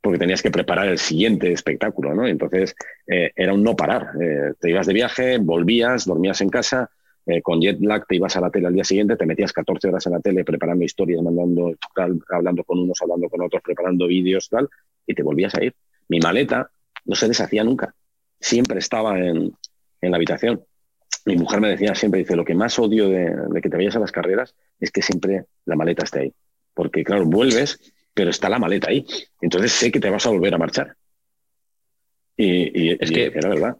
[0.00, 2.26] porque tenías que preparar el siguiente espectáculo, ¿no?
[2.26, 2.74] Entonces
[3.06, 4.10] eh, era un no parar.
[4.20, 6.90] Eh, te ibas de viaje, volvías, dormías en casa,
[7.26, 9.88] eh, con jet lag te ibas a la tele al día siguiente, te metías 14
[9.88, 11.74] horas en la tele preparando historias, mandando,
[12.30, 14.68] hablando con unos, hablando con otros, preparando vídeos, tal,
[15.06, 15.74] y te volvías a ir.
[16.08, 16.70] Mi maleta
[17.04, 17.94] no se deshacía nunca,
[18.38, 19.52] siempre estaba en,
[20.00, 20.64] en la habitación
[21.24, 24.00] mi mujer me decía siempre, dice, lo que más odio de, que te vayas a
[24.00, 26.34] las carreras es que siempre la maleta esté ahí.
[26.74, 29.04] Porque, claro, vuelves, pero está la maleta ahí.
[29.40, 30.96] Entonces sé que te vas a volver a marchar.
[32.36, 33.76] Y, es que era verdad.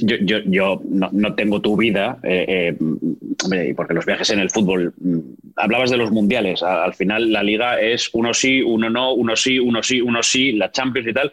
[0.00, 4.94] Yo, yo, yo no, tengo tu vida, eh, eh, porque los viajes en el fútbol,
[4.96, 5.18] mm,
[5.56, 9.58] hablabas de los mundiales, al final la liga es uno sí, uno no, uno sí,
[9.58, 11.32] uno sí, uno sí, la Champions y tal,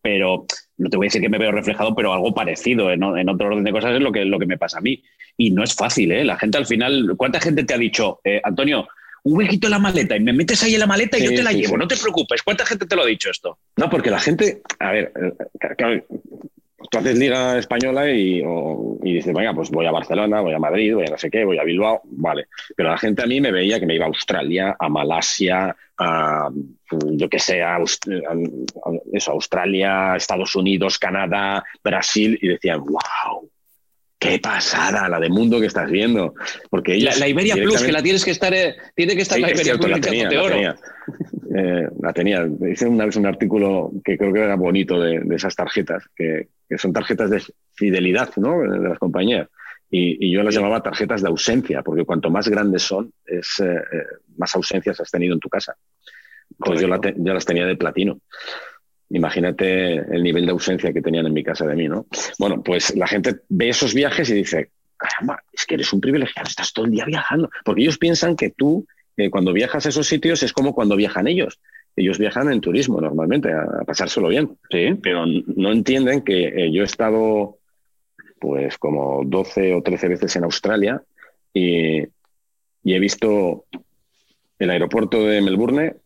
[0.00, 0.46] pero
[0.78, 3.64] no te voy a decir que me veo reflejado, pero algo parecido en, otro orden
[3.64, 5.02] de cosas es lo que, lo que me pasa a mí.
[5.36, 6.24] Y no es fácil, ¿eh?
[6.24, 8.88] La gente al final, ¿cuánta gente te ha dicho, eh, Antonio,
[9.24, 11.42] un huequito en la maleta y me metes ahí en la maleta y yo te
[11.42, 12.42] la llevo, no te preocupes.
[12.42, 13.58] ¿Cuánta gente te lo ha dicho esto?
[13.76, 16.04] No, porque la gente, a ver, eh,
[16.90, 18.42] tú haces liga española y,
[19.02, 21.58] dices, venga, pues voy a Barcelona, voy a Madrid, voy a no sé qué, voy
[21.58, 22.46] a Bilbao, vale.
[22.76, 26.50] Pero la gente a mí me veía que me iba a Australia, a Malasia, a,
[26.90, 27.78] yo que sé, a,
[29.12, 33.48] eso, Australia, Estados Unidos, Canadá, Brasil, y decían, wow,
[34.22, 36.34] qué pasada la de mundo que estás viendo.
[36.70, 39.76] Porque la, Iberia Plus, que la tienes que estar, eh, tiene que estar la Iberia
[39.76, 39.90] Plus.
[39.90, 40.76] La tenía, la tenía.
[41.54, 42.48] Eh, la tenía.
[42.70, 46.92] Hice una vez un artículo que creo que era bonito de, esas tarjetas, que, son
[46.92, 47.42] tarjetas de
[47.74, 48.60] fidelidad ¿no?
[48.60, 49.48] de las compañías.
[49.90, 53.82] Y, yo las llamaba tarjetas de ausencia, porque cuanto más grandes son, es, eh,
[54.38, 55.74] más ausencias has tenido en tu casa.
[56.56, 58.20] Pues yo, yo las tenía de platino.
[59.12, 62.06] Imagínate el nivel de ausencia que tenían en mi casa de mí, ¿no?
[62.38, 66.48] Bueno, pues la gente ve esos viajes y dice, caramba, es que eres un privilegiado,
[66.48, 67.50] estás todo el día viajando.
[67.62, 68.86] Porque ellos piensan que tú,
[69.18, 71.60] eh, cuando viajas a esos sitios, es como cuando viajan ellos.
[71.94, 74.56] Ellos viajan en turismo normalmente, a, pasárselo bien.
[74.70, 74.98] Sí.
[75.02, 77.58] Pero no entienden que eh, yo he estado
[78.40, 81.02] pues como 12 o 13 veces en Australia
[81.54, 82.00] y,
[82.82, 83.66] y he visto
[84.58, 85.96] el aeropuerto de Melbourne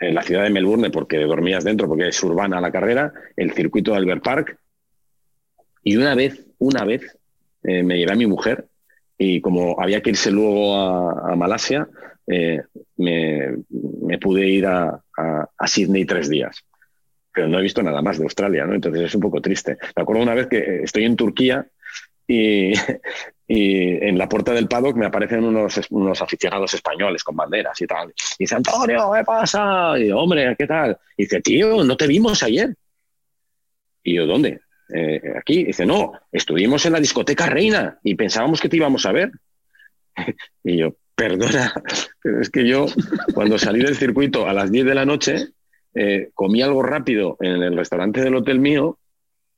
[0.00, 3.92] en la ciudad de Melbourne porque dormías dentro, porque es urbana la carrera, el circuito
[3.92, 4.58] de Albert Park.
[5.84, 7.16] Y una vez, una vez,
[7.62, 8.66] eh, me llevé mi mujer
[9.18, 11.86] y como había que irse luego a, Malasia,
[12.26, 12.62] eh,
[12.96, 16.64] me, pude ir a, a, Sydney tres días.
[17.32, 18.74] Pero no he visto nada más de Australia, ¿no?
[18.74, 19.76] Entonces es un poco triste.
[19.94, 21.66] Me acuerdo una vez que estoy en Turquía
[22.26, 22.72] y,
[23.52, 27.84] y en la puerta del paddock me aparecen unos, unos aficionados españoles con banderas y
[27.84, 28.10] tal.
[28.38, 29.98] Y dice, Antonio, ¿qué pasa?
[29.98, 30.96] Y yo, hombre, ¿qué tal?
[31.16, 32.72] Y dice, tío, no te vimos ayer.
[34.04, 34.60] Y yo, ¿dónde?
[34.94, 35.64] Eh, aquí.
[35.64, 39.32] Dice, no, estuvimos en la discoteca Reina y pensábamos que te íbamos a ver.
[40.62, 41.74] y yo, perdona,
[42.22, 42.86] pero es que yo,
[43.34, 45.48] cuando salí del circuito a las 10 de la noche,
[45.96, 48.99] eh, comí algo rápido en el restaurante del hotel mío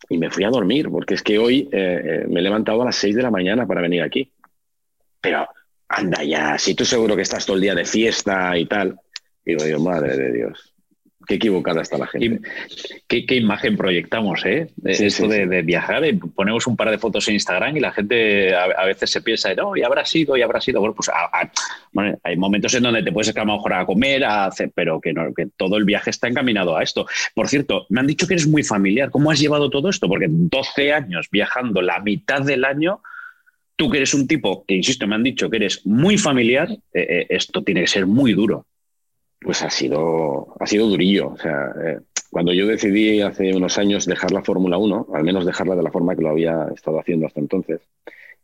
[0.09, 2.87] y me fui a dormir, porque es que hoy eh, eh, me he levantado a
[2.87, 4.31] las 6 de la mañana para venir aquí.
[5.21, 5.49] Pero
[5.89, 8.99] anda ya, si tú seguro que estás todo el día de fiesta y tal.
[9.45, 10.72] Digo yo, madre de Dios.
[11.27, 12.41] Qué equivocada está la gente.
[13.07, 14.69] ¿Qué, imagen proyectamos, eh?
[14.85, 18.85] Esto de, viajar, y ponemos un par de fotos en Instagram y la gente a,
[18.85, 20.81] veces se piensa, no, y habrá sido, y habrá sido.
[20.81, 21.11] Bueno, pues
[22.23, 25.01] hay momentos en donde te puedes sacar a lo mejor a comer, a hacer, pero
[25.01, 27.07] que, no, que todo el viaje está encaminado a esto.
[27.35, 29.11] Por cierto, me han dicho que eres muy familiar.
[29.11, 30.09] ¿Cómo has llevado todo esto?
[30.09, 33.01] Porque 12 años viajando la mitad del año,
[33.77, 36.79] tú que eres un tipo que, insisto, me han dicho que eres muy familiar, eh,
[37.09, 38.67] eh, esto tiene que ser muy duro
[39.43, 41.29] pues ha sido, ha sido durillo.
[41.29, 41.99] O sea, eh,
[42.31, 45.91] cuando yo decidí hace unos años dejar la Fórmula 1, al menos dejarla de la
[45.91, 47.81] forma que lo había estado haciendo hasta entonces,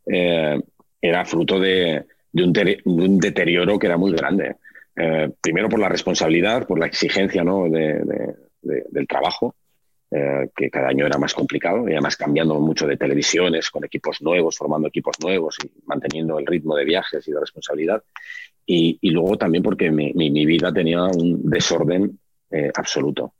[0.07, 0.61] eh,
[1.01, 4.57] era fruto de, un deterioro que era muy grande.
[4.97, 7.69] Eh, primero por la responsabilidad, por la exigencia ¿no?
[7.71, 9.55] del trabajo,
[10.11, 14.57] que cada año era más complicado y además cambiando mucho de televisiones con equipos nuevos,
[14.57, 18.03] formando equipos nuevos y manteniendo el ritmo de viajes y de responsabilidad.
[18.71, 20.13] Y, luego también porque mi,
[20.45, 22.19] vida tenía un desorden
[22.51, 23.33] eh, absoluto.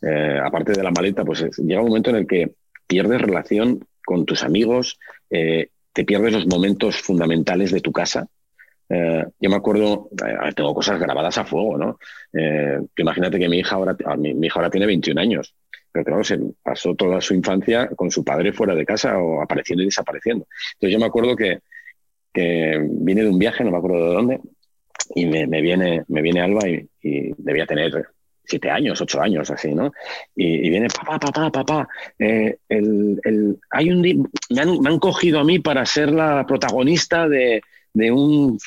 [0.00, 2.54] Eh, aparte de la maleta, pues llega un momento en el que
[2.86, 4.96] pierdes relación con tus amigos,
[5.28, 8.28] eh, te pierdes los momentos fundamentales de tu casa.
[8.88, 10.08] yo me acuerdo,
[10.54, 11.98] tengo cosas grabadas a fuego, ¿no?
[12.96, 15.52] imagínate que mi hija, ahora, mi, hija ahora tiene 21 años,
[15.90, 19.82] pero claro, se pasó toda su infancia con su padre fuera de casa o apareciendo
[19.82, 20.46] y desapareciendo.
[20.74, 21.58] Entonces yo me acuerdo que,
[22.32, 24.40] que vine de un viaje, no me acuerdo de dónde,
[25.14, 26.88] y me, viene, me viene Alba y,
[27.38, 28.06] debía tener
[28.44, 29.92] siete años, ocho años, así, ¿no?
[30.34, 35.44] Y, viene, papá, papá, papá, eh, el, hay un me han, me han cogido a
[35.44, 37.60] mí para ser la protagonista de,
[37.96, 38.58] de, un,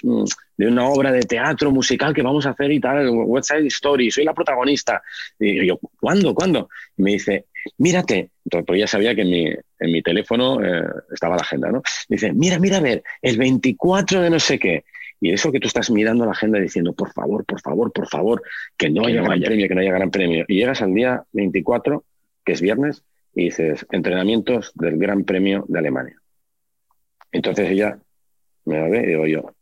[0.57, 4.09] de una obra de teatro musical que vamos a hacer y tal, West Side Story,
[4.09, 5.03] soy la protagonista.
[5.39, 6.33] Y yo, ¿cuándo?
[6.33, 6.69] ¿Cuándo?
[6.97, 7.45] Y me dice,
[7.77, 8.31] mírate.
[8.65, 11.83] Pues ya sabía que en mi, en mi teléfono eh, estaba la agenda, ¿no?
[12.07, 14.85] dice, mira, mira, a ver, el 24 de no sé qué.
[15.21, 18.41] Y eso que tú estás mirando la agenda diciendo, por favor, por favor, por favor,
[18.77, 20.45] que no haya gran premio, que no haya gran premio.
[20.47, 22.05] Y llegas al día 24,
[22.45, 23.03] que es viernes,
[23.33, 26.21] y dices, entrenamientos del Gran Premio de Alemania.
[27.31, 27.99] Entonces ella
[28.65, 29.55] me ve y digo yo,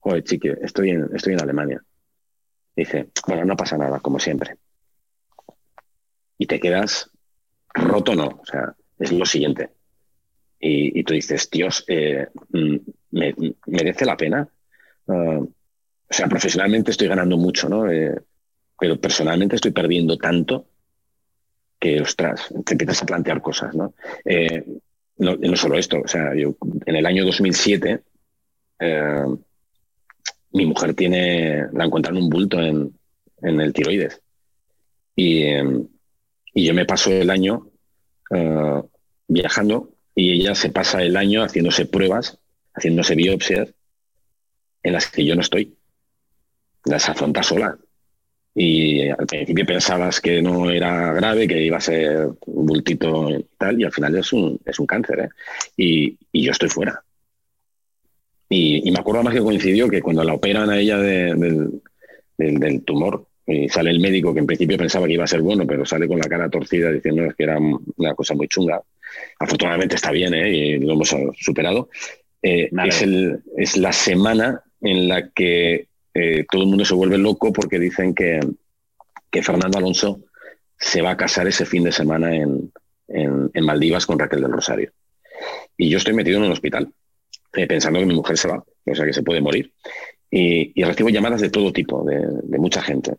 [0.00, 1.82] joder, chique, estoy en, estoy en Alemania.
[2.74, 4.56] Dice, bueno, no pasa nada, como siempre.
[6.38, 7.10] Y te quedas
[7.74, 8.26] roto, no.
[8.26, 9.70] O sea, es lo siguiente.
[10.58, 12.76] Y, tú dices, Dios, eh, mm,
[13.12, 13.34] me,
[13.66, 14.48] merece la pena.
[15.08, 17.90] Ah, o sea, profesionalmente estoy ganando mucho, ¿no?
[17.90, 18.16] Eh,
[18.78, 20.66] pero personalmente estoy perdiendo tanto
[21.78, 23.94] que, ostras, te empiezas a plantear cosas, ¿no?
[24.24, 24.64] Eh,
[25.18, 28.02] no, solo esto, o sea, yo en el año 2007
[28.78, 29.24] eh,
[30.52, 32.92] mi mujer tiene, la encuentran un bulto en,
[33.42, 34.20] el tiroides.
[35.14, 35.86] Y, em,
[36.54, 37.68] y, yo me paso el año
[38.34, 38.82] eh,
[39.28, 42.38] viajando y ella se pasa el año haciéndose pruebas,
[42.74, 43.74] haciéndose biopsias
[44.82, 45.76] en las que yo no estoy.
[46.84, 47.76] Las afronta sola.
[48.54, 53.46] Y al principio pensabas que no era grave, que iba a ser un bultito y
[53.56, 55.20] tal, y al final es un, es un cáncer.
[55.20, 55.28] ¿eh?
[55.76, 57.02] Y, y yo estoy fuera.
[58.52, 61.80] Y, me acuerdo más que coincidió que cuando la operan a ella del,
[62.84, 65.86] tumor, y sale el médico que en principio pensaba que iba a ser bueno, pero
[65.86, 68.82] sale con la cara torcida diciendo que era una cosa muy chunga.
[69.38, 70.50] Afortunadamente está bien ¿eh?
[70.50, 71.90] y lo hemos superado.
[72.42, 73.06] Eh, es,
[73.56, 78.14] es, la semana en la que eh, todo el mundo se vuelve loco porque dicen
[78.14, 78.40] que,
[79.30, 80.20] que, Fernando Alonso
[80.78, 82.72] se va a casar ese fin de semana en,
[83.08, 84.90] en, Maldivas con Raquel del Rosario.
[85.76, 86.92] Y yo estoy metido en un hospital
[87.52, 89.72] eh, pensando que mi mujer se va, o sea, que se puede morir.
[90.32, 93.12] Y, recibo llamadas de todo tipo, de, mucha gente.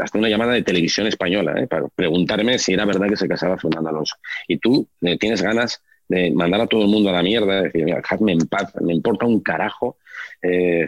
[0.00, 1.66] hasta una llamada de televisión española, ¿eh?
[1.66, 4.16] para preguntarme si era verdad que se casaba Fernando Alonso.
[4.46, 4.86] Y tú
[5.18, 8.40] tienes ganas de mandar a todo el mundo a la mierda, de decir, dejadme en
[8.40, 9.96] paz, me importa un carajo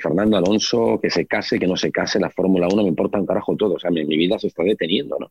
[0.01, 3.27] Fernando Alonso, que se case, que no se case, la Fórmula 1, me importa un
[3.27, 3.75] carajo todo.
[3.75, 5.31] O sea, mi, vida se está deteniendo, ¿no?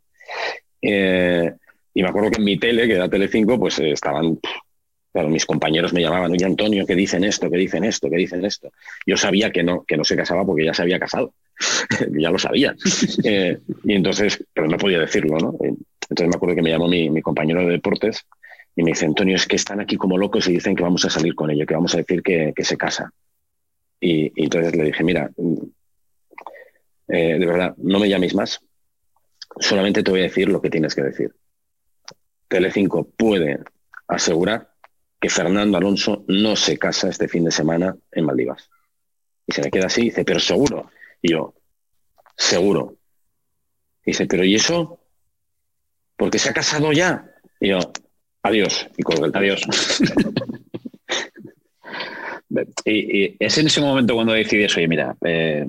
[0.81, 4.37] y me acuerdo que en mi tele, que era Tele5, pues estaban
[5.15, 8.43] Claro, mis compañeros me llamaban, oye Antonio, que dicen esto, que dicen esto, que dicen
[8.43, 8.73] esto.
[9.07, 11.33] Yo sabía que no, que no se casaba porque ya se había casado,
[12.19, 12.75] ya lo sabía.
[13.23, 15.55] Eh, y entonces, pero no podía decirlo, ¿no?
[15.61, 18.25] Entonces me acuerdo que me llamó mi, compañero de deportes
[18.75, 21.09] y me dice, Antonio, es que están aquí como locos y dicen que vamos a
[21.09, 23.09] salir con ello, que vamos a decir que, se casa.
[23.99, 25.31] Y, entonces le dije, mira,
[27.07, 28.61] eh, de verdad, no me llaméis más,
[29.59, 31.33] solamente te voy a decir lo que tienes que decir.
[32.47, 33.59] Telecinco puede
[34.07, 34.71] asegurar
[35.19, 38.69] que Fernando Alonso no se casa este fin de semana en Maldivas.
[39.47, 40.89] Y se me queda así, dice, pero seguro.
[41.21, 41.53] Y yo,
[42.35, 42.97] seguro.
[44.05, 44.99] Y dice, pero ¿y eso?
[46.15, 47.31] Porque se ha casado ya.
[47.59, 47.79] Y yo,
[48.43, 48.87] adiós.
[48.97, 49.61] Y con el adiós.
[52.85, 55.65] y, es en ese momento cuando decides, oye, mira, eh,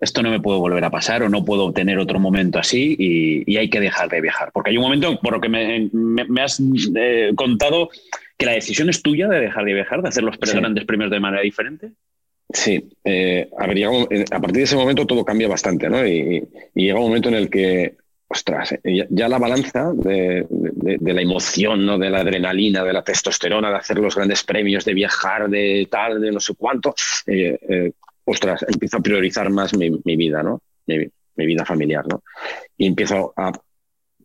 [0.00, 3.56] esto no me puede volver a pasar o no puedo obtener otro momento así y,
[3.56, 4.50] hay que dejar de viajar.
[4.52, 6.60] Porque hay un momento, por lo que me, has
[6.96, 7.90] eh, contado,
[8.38, 11.20] que la decisión es tuya de dejar de viajar, de hacer los grandes premios de
[11.20, 11.92] manera diferente.
[12.52, 16.06] Sí, eh, a, eh, a partir de ese momento todo cambia bastante, ¿no?
[16.06, 16.42] Y,
[16.74, 17.96] llega un momento en el que,
[18.32, 20.46] ostras, ya, la balanza de,
[21.00, 21.98] la emoción, ¿no?
[21.98, 26.20] De la adrenalina, de la testosterona, de hacer los grandes premios, de viajar, de tal,
[26.20, 26.94] de no sé cuánto,
[28.24, 30.62] ostras, empiezo a priorizar más mi, vida, ¿no?
[30.86, 32.22] Mi, vida familiar, ¿no?
[32.76, 33.50] Y empiezo a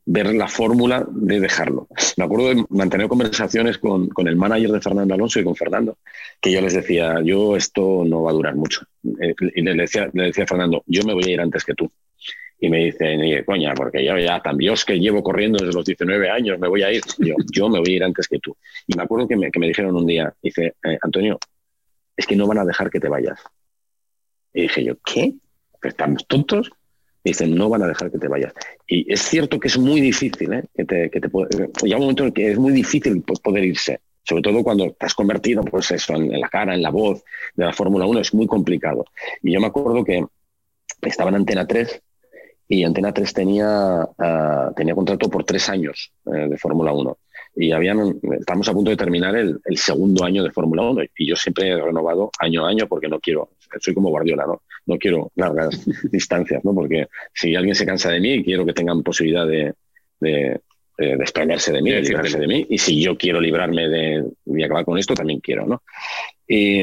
[0.05, 1.87] ver la fórmula de dejarlo.
[2.17, 5.97] Me acuerdo de mantener conversaciones con, el manager de Fernando Alonso y con Fernando,
[6.39, 8.81] que yo les decía, yo esto no va a durar mucho.
[9.19, 11.73] Eh, y le decía, le decía a Fernando, yo me voy a ir antes que
[11.73, 11.91] tú.
[12.65, 16.31] Y me dice, coña, porque yo ya tan Dios que llevo corriendo desde los 19
[16.31, 17.03] años, me voy a ir.
[17.19, 18.57] Yo, yo me voy a ir antes que tú.
[18.87, 21.37] Y me acuerdo que me, que me dijeron un día, dice, eh, Antonio,
[22.17, 23.39] es que no van a dejar que te vayas.
[24.51, 25.35] Y dije yo, ¿qué?
[25.83, 26.71] ¿Estamos tontos?
[27.23, 28.51] Y dicen, no van a dejar que te vayas.
[28.87, 30.63] Y es cierto que es muy difícil, ¿eh?
[30.75, 31.29] que te, que te
[31.83, 35.13] llega un momento en que es muy difícil poder irse, sobre todo cuando te has
[35.13, 38.47] convertido pues eso, en, la cara, en la voz de la Fórmula 1, es muy
[38.47, 39.05] complicado.
[39.43, 40.25] Y yo me acuerdo que
[41.03, 42.01] estaba en Antena 3
[42.67, 47.17] y Antena 3 tenía, ah, tenía contrato por tres años eh, de Fórmula 1.
[47.57, 51.35] y habían, estamos a punto de terminar el, segundo año de Fórmula 1 y yo
[51.35, 54.63] siempre he renovado año a año porque no quiero, soy como Guardiola, ¿no?
[54.87, 56.73] No quiero largas distancias, ¿no?
[56.73, 59.73] Porque si alguien se cansa de mí, quiero que tengan posibilidad de,
[60.19, 60.59] de,
[60.97, 62.65] desprenderse de mí, de librarse de mí.
[62.69, 65.83] Y si yo quiero librarme de, de acabar con esto, también quiero, ¿no?
[66.47, 66.81] Y,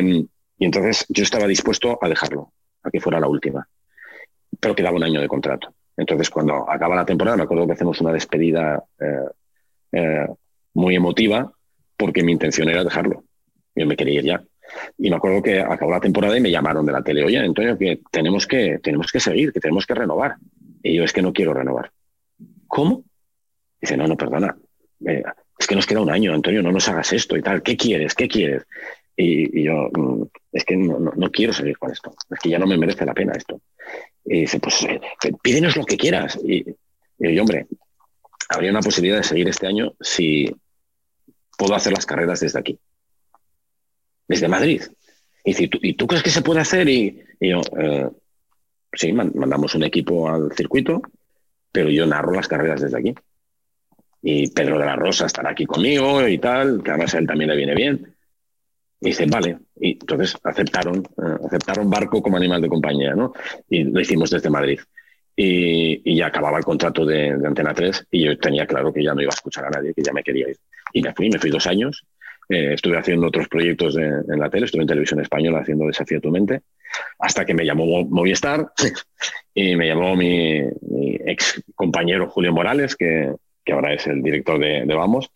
[0.63, 2.53] y entonces yo estaba dispuesto a dejarlo,
[2.83, 3.67] a que fuera la última.
[4.63, 5.75] Pero quedaba un año de contrato.
[5.97, 9.29] Entonces, cuando acaba la temporada, me acuerdo que hacemos una despedida eh,
[9.91, 10.27] eh,
[10.75, 11.53] muy emotiva,
[11.97, 13.25] porque mi intención era dejarlo.
[13.75, 14.45] Yo me quería ir ya.
[14.97, 17.77] Y me acuerdo que acabó la temporada y me llamaron de la tele, oye, Antonio,
[17.77, 20.37] que tenemos que, tenemos que seguir, que tenemos que renovar.
[20.81, 21.91] Y yo, es que no quiero renovar.
[22.69, 23.03] ¿Cómo?
[23.81, 24.57] Dice, no, no, perdona.
[25.05, 25.25] Eh,
[25.59, 27.63] es que nos queda un año, Antonio, no nos hagas esto y tal.
[27.63, 28.15] ¿Qué quieres?
[28.15, 28.63] ¿Qué quieres?
[29.17, 32.15] Y, yo, mm, es que no, no, quiero seguir con esto.
[32.31, 33.61] Es que ya no me merece la pena esto.
[34.25, 35.01] Y dice, pues eh,
[35.43, 36.39] pídenos lo que quieras.
[36.43, 36.65] Y,
[37.19, 37.67] y yo, hombre,
[38.49, 40.55] habría una posibilidad de seguir este año si
[41.57, 42.79] puedo hacer las carreras desde aquí,
[44.29, 44.83] desde Madrid.
[45.45, 46.89] Y dice, ¿y tú crees que se puede hacer?
[46.89, 48.09] Y, yo, eh,
[48.93, 51.03] sí, mandamos un equipo al circuito,
[51.71, 53.15] pero yo narro las carreras desde aquí.
[54.23, 57.51] Y Pedro de la Rosa estará aquí conmigo y tal, que además a él también
[57.51, 58.15] le viene bien.
[59.03, 59.59] Y dice, vale.
[59.81, 63.33] Y entonces aceptaron, eh, aceptaron barco como animal de compañía, ¿no?
[63.69, 64.79] Y lo hicimos desde Madrid.
[65.35, 69.21] Y, ya acababa el contrato de, Antena 3 y yo tenía claro que ya no
[69.21, 70.57] iba a escuchar a nadie, que ya me quería ir.
[70.93, 72.07] Y me fui, me fui dos años.
[72.49, 76.31] Eh, estuve haciendo otros proyectos en la tele, estuve en televisión española haciendo Desafío tu
[76.31, 76.61] mente,
[77.19, 78.73] hasta que me llamó Movistar
[79.55, 80.61] y me llamó mi,
[81.27, 83.33] ex compañero Julio Morales, que,
[83.65, 85.31] que, ahora es el director de, Vamos,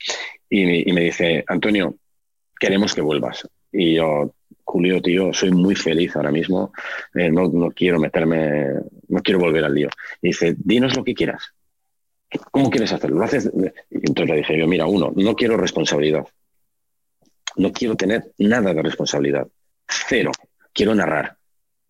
[0.50, 1.96] y me dice, Antonio,
[2.58, 3.48] queremos que vuelvas.
[3.72, 6.72] Y yo, Julio, tío, soy muy feliz ahora mismo,
[7.14, 8.66] eh, no, no, quiero meterme,
[9.08, 9.88] no quiero volver al lío.
[10.20, 11.54] Y dice, dinos lo que quieras.
[12.50, 13.18] ¿Cómo quieres hacerlo?
[13.18, 13.50] ¿Lo haces?
[13.90, 16.26] Entonces le dije yo, mira, uno, no quiero responsabilidad.
[17.56, 19.46] No quiero tener nada de responsabilidad.
[19.86, 20.32] Cero.
[20.72, 21.36] Quiero narrar.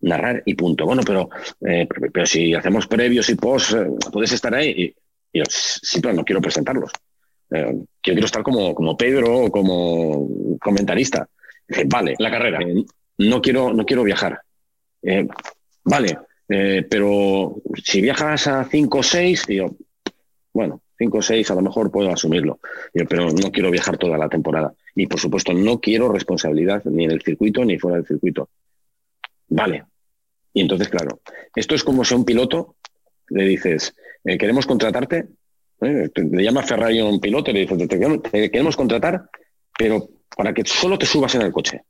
[0.00, 0.84] Narrar y punto.
[0.84, 1.30] Bueno, pero,
[1.62, 4.68] eh, pero, si hacemos previos y post, eh, puedes estar ahí.
[4.70, 4.84] Y,
[5.32, 6.92] y yo, sí, pero no quiero presentarlos.
[7.50, 11.26] yo quiero estar como, como Pedro o como comentarista.
[11.66, 12.14] Dice, vale.
[12.18, 12.60] La carrera.
[12.60, 12.84] Eh,
[13.18, 14.40] no, quiero, no quiero viajar.
[15.02, 15.26] Eh,
[15.84, 19.76] vale, eh, pero si viajas a 5 o 6, yo,
[20.52, 22.60] bueno, 5 o 6 a lo mejor puedo asumirlo,
[23.08, 24.72] pero no quiero viajar toda la temporada.
[24.94, 28.48] Y por supuesto, no quiero responsabilidad ni en el circuito ni fuera del circuito.
[29.48, 29.84] Vale.
[30.52, 31.20] Y entonces, claro,
[31.54, 32.76] esto es como si a un piloto
[33.28, 33.94] le dices,
[34.24, 35.26] queremos contratarte,
[35.80, 39.28] le llama Ferrari a un piloto y le dice, te queremos contratar,
[39.76, 41.82] pero para que solo te subas en el coche.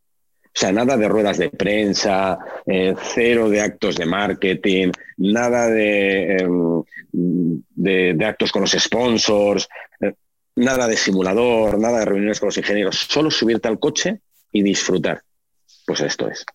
[0.57, 6.37] O sea, nada de ruedas de prensa, eh, cero de actos de marketing, nada de,
[6.37, 6.83] em,
[7.75, 9.69] de, actos con los sponsors,
[10.01, 10.15] eh,
[10.57, 14.21] nada de simulador, nada de reuniones con los ingenieros, solo subirte al coche
[14.51, 15.23] y disfrutar.
[15.87, 16.47] Pues esto es.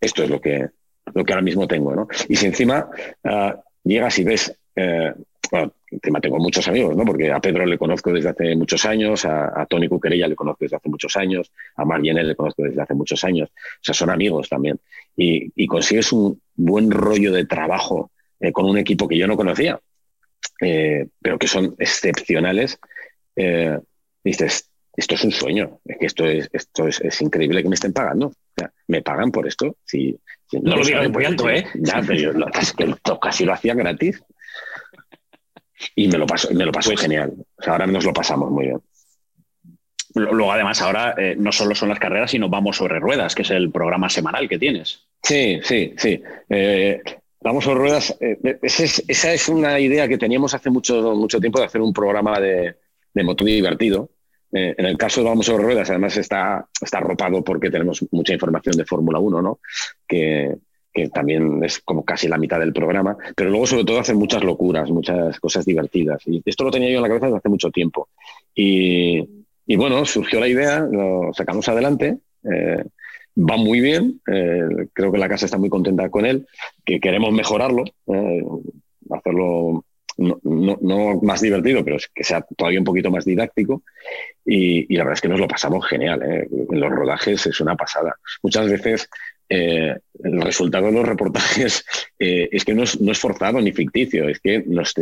[0.00, 0.70] Esto es lo que,
[1.12, 1.94] lo que ahora mismo tengo.
[1.94, 2.08] ¿no?
[2.28, 2.88] Y si encima
[3.24, 5.12] ah, llegas y ves eh,
[5.94, 7.04] encima tengo muchos amigos, ¿no?
[7.04, 10.76] Porque a Pedro le conozco desde hace muchos años, a, Tony Cuquerella le conozco desde
[10.76, 13.50] hace muchos años, a Mar le conozco desde hace muchos años.
[13.50, 14.78] O sea, son amigos también.
[15.16, 19.80] Y, consigues un buen rollo de trabajo eh, con un equipo que yo no conocía,
[20.60, 22.78] eh, pero que son excepcionales.
[23.34, 23.78] Eh,
[24.22, 27.92] dices, esto es un sueño, es que esto es, esto es, increíble que me estén
[27.92, 28.32] pagando.
[28.86, 29.76] me pagan por esto.
[29.84, 30.16] Si,
[30.52, 31.66] no, lo digas muy alto, ¿eh?
[31.74, 34.22] Ya, pero yo casi lo hacía gratis.
[35.94, 37.32] Y me lo paso, me lo paso pues genial.
[37.66, 38.80] ahora nos lo pasamos muy bien.
[40.14, 43.50] Luego, además, ahora eh, no solo son las carreras, sino Vamos sobre Ruedas, que es
[43.50, 45.06] el programa semanal que tienes.
[45.20, 46.22] Sí, sí, sí.
[46.48, 47.02] Eh,
[47.40, 51.66] vamos sobre Ruedas, eh, esa, es, una idea que teníamos hace mucho, mucho tiempo de
[51.66, 52.76] hacer un programa de,
[53.12, 54.10] de moto divertido.
[54.52, 58.76] en el caso de Vamos sobre Ruedas, además está, está arropado porque tenemos mucha información
[58.76, 59.58] de Fórmula 1, ¿no?
[60.06, 60.54] Que,
[60.94, 64.44] que también es como casi la mitad del programa, pero luego sobre todo hacen muchas
[64.44, 66.22] locuras, muchas cosas divertidas.
[66.26, 68.08] Y esto lo tenía yo en la cabeza desde hace mucho tiempo.
[68.54, 69.26] Y,
[69.76, 72.18] bueno, surgió la idea, lo sacamos adelante.
[72.44, 72.84] Eh,
[73.36, 76.46] va muy bien, eh, creo que la casa está muy contenta con él,
[76.84, 78.44] que queremos mejorarlo, eh,
[79.10, 79.84] hacerlo
[80.16, 83.82] no, más divertido, pero que sea todavía un poquito más didáctico.
[84.44, 86.22] Y, la verdad es que nos lo pasamos genial.
[86.22, 88.14] En los rodajes es una pasada.
[88.44, 89.08] Muchas veces
[89.56, 91.84] eh, el resultado de los reportajes
[92.18, 94.94] eh, es que no es, forzado ni ficticio, es que nos,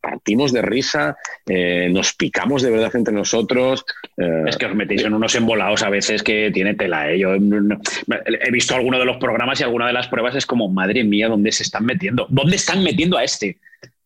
[0.00, 3.84] partimos de risa, eh, nos picamos de verdad entre nosotros.
[4.16, 7.14] Es que os metéis en unos embolados a veces que tiene tela.
[7.16, 11.04] Yo he visto alguno de los programas y alguna de las pruebas es como, madre
[11.04, 12.26] mía, ¿dónde se están metiendo?
[12.30, 13.58] ¿Dónde están metiendo a este?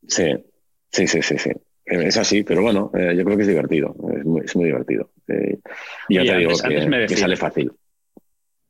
[0.08, 0.34] Sí,
[0.90, 1.38] sí, sí, sí.
[1.38, 1.50] sí.
[1.86, 5.10] es así, pero bueno, yo creo que es divertido, es muy, es muy divertido.
[6.08, 6.50] Y ya te digo
[7.08, 7.70] que, sale fácil.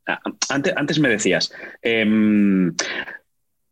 [0.07, 1.53] Ah, antes, me decías,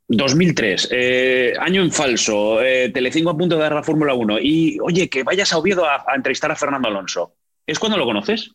[0.09, 2.59] 2003, em, eh, año en falso,
[2.93, 6.05] Telecinco a punto de dar la Fórmula 1 y, oye, que vayas a Oviedo a,
[6.15, 7.35] entrevistar a Fernando Alonso.
[7.67, 8.53] ¿Es cuando lo conoces?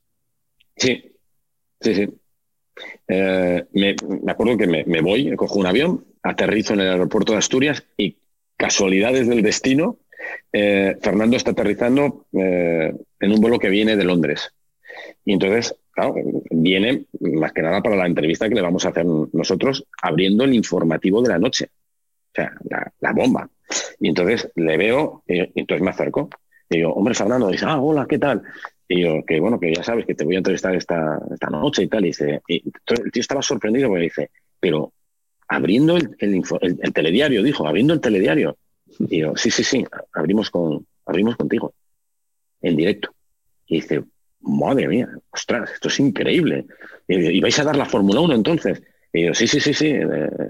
[0.76, 1.12] Sí,
[1.82, 2.08] sí, sí.
[3.08, 3.96] me,
[4.28, 8.18] acuerdo que me, me, voy, cojo un avión, aterrizo en el aeropuerto de Asturias y
[8.58, 10.00] casualidades del destino,
[10.52, 14.54] eh, Fernando está aterrizando eh, en un vuelo que viene de Londres.
[15.24, 16.14] Y entonces, claro,
[16.52, 20.54] viene más que nada para la entrevista que le vamos a hacer nosotros abriendo el
[20.54, 21.70] informativo de la noche.
[21.72, 22.54] O sea,
[23.00, 23.50] la, bomba.
[24.00, 26.30] Y entonces le veo, y entonces me acerco.
[26.70, 28.44] Y digo, hombre, Fernando, dice, ah, hola, ¿qué tal?
[28.88, 31.84] Y yo, que bueno, que ya sabes que te voy a entrevistar esta, esta noche
[31.84, 32.04] y tal.
[32.04, 34.92] Y, dice, y el tío estaba sorprendido porque dice, pero
[35.48, 38.58] abriendo el, el, telediario, dijo, abriendo el telediario.
[39.00, 41.74] Y yo, sí, sí, sí, abrimos, con, abrimos contigo,
[42.62, 43.12] en directo.
[43.66, 44.04] Y dice,
[44.46, 46.66] madre mía, ostras, esto es increíble.
[47.08, 48.82] Y, vais a dar la Fórmula 1 entonces.
[49.12, 50.50] Y yo, sí, sí, sí, sí, eh, eh,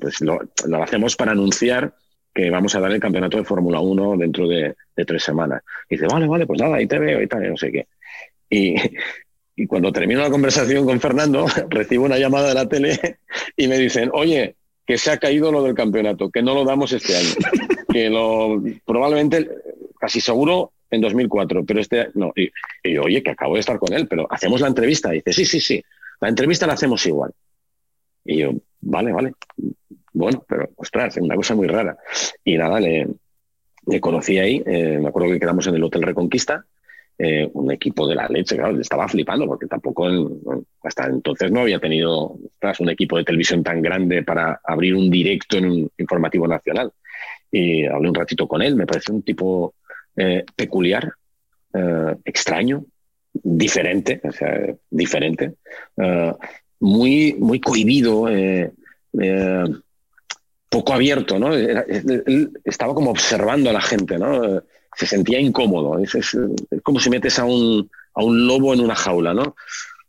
[0.00, 0.40] pues lo,
[0.82, 1.94] hacemos para anunciar
[2.34, 4.74] que vamos a dar el campeonato de Fórmula 1 dentro de,
[5.06, 5.62] tres semanas.
[5.88, 7.86] Y dice, vale, vale, pues nada, ahí te veo y tal, no sé qué.
[8.50, 8.74] Y,
[9.56, 13.18] y cuando termino la conversación con Fernando, recibo una llamada de la tele
[13.56, 16.92] y me dicen, oye, que se ha caído lo del campeonato, que no lo damos
[16.92, 17.34] este año,
[17.92, 19.48] que lo probablemente,
[19.98, 22.32] casi seguro, en 2004, pero este no.
[22.34, 22.50] Y,
[22.84, 25.12] yo, oye, que acabo de estar con él, pero hacemos la entrevista.
[25.12, 25.84] Y dice, sí, sí, sí,
[26.20, 27.32] la entrevista la hacemos igual.
[28.24, 29.32] Y yo, vale, vale.
[30.12, 31.96] Bueno, pero ostras, es una cosa muy rara.
[32.44, 33.06] Y nada, le,
[33.86, 36.64] le conocí ahí, eh, me acuerdo que quedamos en el Hotel Reconquista
[37.18, 40.06] eh, un equipo de la leche, claro, estaba flipando porque tampoco
[40.82, 42.36] hasta entonces no había tenido
[42.78, 46.92] un equipo de televisión tan grande para abrir un directo en un informativo nacional.
[47.50, 49.74] Y hablé un ratito con él, me pareció un tipo
[50.16, 51.12] eh, peculiar,
[51.72, 52.84] eh, extraño,
[53.32, 55.54] diferente, o sea, diferente,
[56.80, 58.26] muy, muy cohibido,
[60.70, 61.54] poco abierto, ¿no?
[61.54, 64.62] él estaba como observando a la gente, ¿no?
[64.96, 65.98] se sentía incómodo.
[65.98, 66.36] Es,
[66.82, 69.54] como si metes a un, a un, lobo en una jaula, ¿no?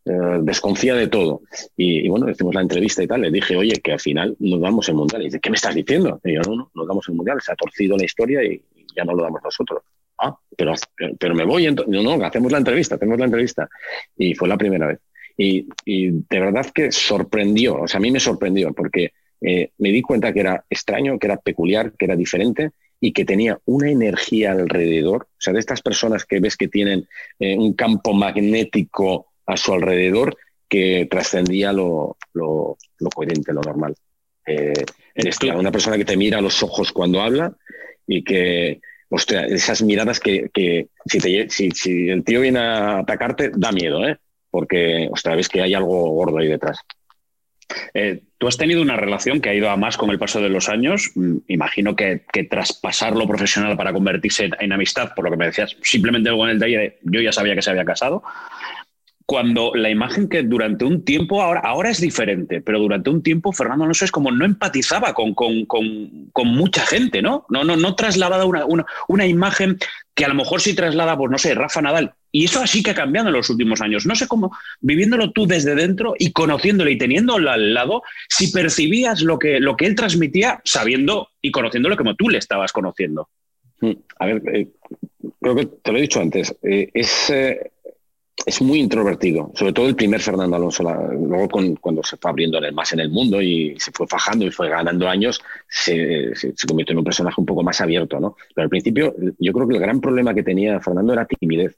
[0.05, 1.41] Eh, desconfía de todo.
[1.75, 4.87] Y, bueno, decimos la entrevista y tal, le dije, oye, que al final nos damos
[4.87, 5.21] el mundial.
[5.21, 6.21] Y dice, ¿qué me estás diciendo?
[6.23, 8.61] Y yo, no, no, nos damos el mundial, se ha torcido la historia y,
[8.95, 9.83] ya no lo damos nosotros.
[10.19, 10.73] Ah, pero,
[11.19, 11.71] pero me voy.
[11.71, 13.69] No, no, hacemos la entrevista, hacemos la entrevista.
[14.17, 14.99] Y fue la primera vez.
[15.37, 19.11] Y, y de verdad que sorprendió, o sea, a mí me sorprendió porque
[19.41, 23.25] eh, me di cuenta que era extraño, que era peculiar, que era diferente y que
[23.25, 27.07] tenía una energía alrededor, o sea, de estas personas que ves que tienen
[27.39, 30.35] eh, un campo magnético a su alrededor
[30.67, 32.77] que trascendía lo, lo,
[33.13, 33.95] coherente, lo normal.
[34.45, 34.73] Eh,
[35.13, 37.55] eres una persona que te mira a los ojos cuando habla
[38.07, 40.49] y que, ostras, esas miradas que,
[41.05, 44.17] si, si, el tío viene a atacarte, da miedo, ¿eh?
[44.49, 46.79] porque, ostras, ves que hay algo gordo ahí detrás.
[47.93, 50.49] Eh, tú has tenido una relación que ha ido a más con el paso de
[50.49, 51.11] los años.
[51.15, 55.47] Mm, imagino que, que traspasar lo profesional para convertirse en, amistad, por lo que me
[55.47, 58.23] decías, simplemente con el detalle de yo ya sabía que se había casado.
[59.27, 63.51] Cuando la imagen que durante un tiempo, ahora, ahora es diferente, pero durante un tiempo
[63.51, 67.45] Fernando Alonso es como no empatizaba con, con, con, mucha gente, ¿no?
[67.49, 69.77] No, no, no trasladaba una, una, una imagen
[70.15, 72.91] que a lo mejor sí traslada, pues no sé, Rafa Nadal, y eso así que
[72.91, 74.05] ha cambiado en los últimos años.
[74.05, 79.21] No sé cómo, viviéndolo tú desde dentro y conociéndole y teniéndolo al lado, si percibías
[79.21, 83.29] lo que, lo que él transmitía sabiendo y conociéndolo como tú le estabas conociendo.
[83.81, 84.67] Mm, a ver, eh,
[85.41, 87.71] creo que te lo he dicho antes, eh, es, eh,
[88.45, 90.83] es muy introvertido, sobre todo el primer Fernando Alonso.
[90.83, 91.49] luego
[91.81, 95.07] cuando se fue abriendo más en el mundo y se fue fajando y fue ganando
[95.07, 98.19] años, se, se, convirtió en un personaje un poco más abierto.
[98.19, 98.35] ¿no?
[98.53, 101.75] Pero al principio yo creo que el gran problema que tenía Fernando era timidez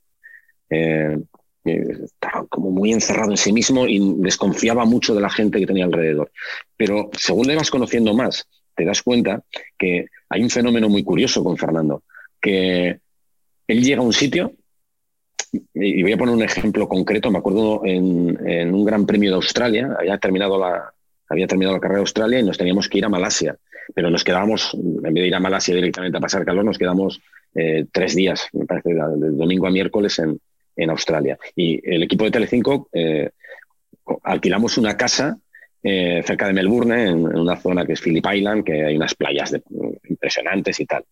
[0.70, 1.18] eh,
[1.66, 5.86] estaba como muy encerrado en sí mismo y desconfiaba mucho de la gente que tenía
[5.86, 6.32] alrededor.
[6.76, 9.44] Pero según le vas conociendo más, te das cuenta
[9.78, 12.04] que hay un fenómeno muy curioso con Fernando,
[12.42, 13.00] que
[13.68, 14.54] él llega a un sitio,
[15.52, 19.96] y voy a poner un ejemplo concreto, me acuerdo en, un gran premio de Australia,
[19.98, 20.94] había terminado, la,
[21.28, 23.58] había terminado la carrera de Australia y nos teníamos que ir a Malasia,
[23.96, 27.22] pero nos quedábamos, en vez de ir a Malasia directamente a pasar calor, nos quedamos
[27.56, 30.40] eh, tres días, me parece, del domingo a miércoles en,
[30.76, 31.38] en Australia.
[31.56, 33.30] Y el equipo de Telecinco eh,
[34.24, 35.38] alquilamos una casa
[35.82, 39.56] eh, cerca de Melbourne, en, una zona que es Phillip Island, que hay unas playas
[40.10, 41.06] impresionantes y tal.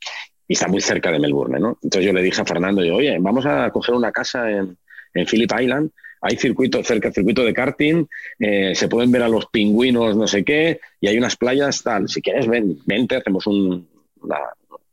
[0.47, 1.77] Y está muy cerca de Melbourne, ¿no?
[1.83, 4.77] Entonces yo le dije a Fernando, yo, oye, vamos a coger una casa en,
[5.13, 5.91] en Phillip Island,
[6.21, 8.05] hay circuito cerca, circuito de karting,
[8.39, 12.09] eh, se pueden ver a los pingüinos, no sé qué, y hay unas playas tal.
[12.09, 13.87] Si quieres, ven, vente, hacemos un,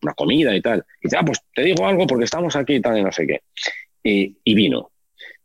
[0.04, 0.84] una comida y tal.
[1.00, 3.26] Y dice, ah, pues te digo algo porque estamos aquí y tal, y no sé
[3.26, 3.40] qué.
[4.02, 4.90] Y, vino.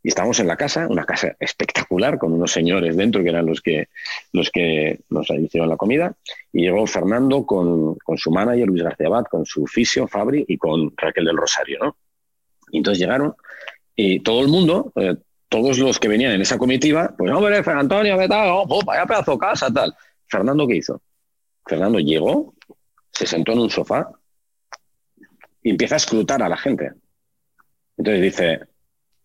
[0.02, 3.62] Y estábamos en la casa, una casa espectacular, con unos señores dentro que eran los
[3.62, 3.90] que,
[4.32, 6.16] los que nos hicieron la comida.
[6.54, 10.58] Y llegó Fernando con, con su manager, Luis García Abad, con su fisio, Fabri, y
[10.58, 11.98] con Raquel del Rosario, ¿no?
[12.72, 13.36] Y entonces llegaron
[13.96, 15.18] y todo el mundo, eh,
[15.50, 18.50] todos los que venían en esa comitiva, pues, hombre, Antonio, ¿qué tal?
[18.52, 19.94] Oh, vaya pedazo casa, tal.
[20.28, 21.02] Fernando, ¿qué hizo?
[21.66, 22.54] Fernando llegó,
[23.12, 24.10] se sentó en un sofá
[25.62, 26.94] y empieza a escrutar a la gente.
[27.98, 28.60] Entonces dice,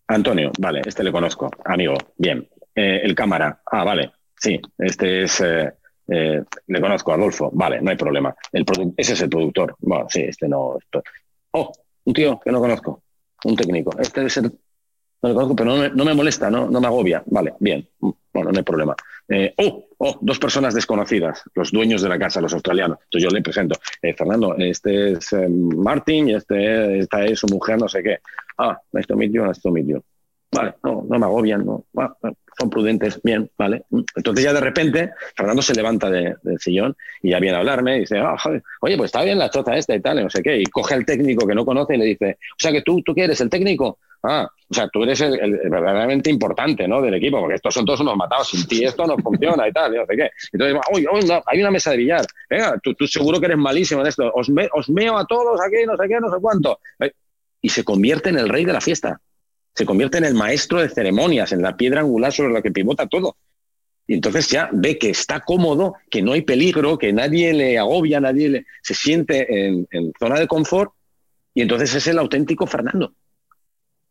[0.08, 2.48] Antonio, vale, este le conozco, amigo, bien.
[2.74, 5.72] Eh, el cámara, ah, vale, sí, este es, eh,
[6.06, 8.34] le conozco, Adolfo, vale, no hay problema.
[8.52, 8.64] El
[8.96, 10.76] ese es el productor, bueno, sí, este no.
[11.52, 11.72] Oh,
[12.04, 13.02] un tío que no conozco,
[13.44, 13.96] un técnico.
[13.98, 14.50] Este debe ser
[15.24, 17.22] no lo conozco, pero no me, molesta, no, me agobia.
[17.26, 18.94] Vale, bien, bueno, no hay problema.
[19.26, 22.98] Eh, oh, oh, dos personas desconocidas, los dueños de la casa, los australianos.
[23.04, 27.46] Entonces yo le presento, eh, Fernando, este es eh, Martin y este, esta es su
[27.46, 28.18] mujer, no sé qué.
[28.58, 30.02] Ah, esto to esto you,
[30.52, 31.86] Vale, no, no me agobian, no.
[32.58, 33.84] Son prudentes, bien, vale.
[34.16, 38.00] Entonces ya de repente Fernando se levanta del sillón y ya viene a hablarme y
[38.00, 38.36] dice, ah,
[38.80, 40.58] oye, pues está bien la choza esta y tal, no sé qué.
[40.58, 43.14] Y coge al técnico que no conoce y le dice, o sea que tú, tú
[43.14, 43.98] quieres el técnico.
[44.26, 45.38] Ah, o sea, tú eres el,
[45.68, 47.02] verdaderamente importante ¿no?
[47.02, 48.48] del equipo, porque estos son todos unos matados.
[48.48, 50.30] Sin ti esto no funciona y tal, no sé qué.
[50.52, 52.24] Entonces, oye, hay una mesa de billar.
[52.48, 54.32] Venga, tú, seguro que eres malísimo en esto.
[54.34, 56.80] Os, os meo a todos aquí, no sé qué, no sé cuánto.
[57.60, 59.20] Y se convierte en el rey de la fiesta.
[59.74, 63.06] Se convierte en el maestro de ceremonias, en la piedra angular sobre la que pivota
[63.06, 63.36] todo.
[64.06, 68.20] Y entonces ya ve que está cómodo, que no hay peligro, que nadie le agobia,
[68.20, 70.92] nadie le, se siente en, en zona de confort.
[71.54, 73.14] Y entonces es el auténtico Fernando.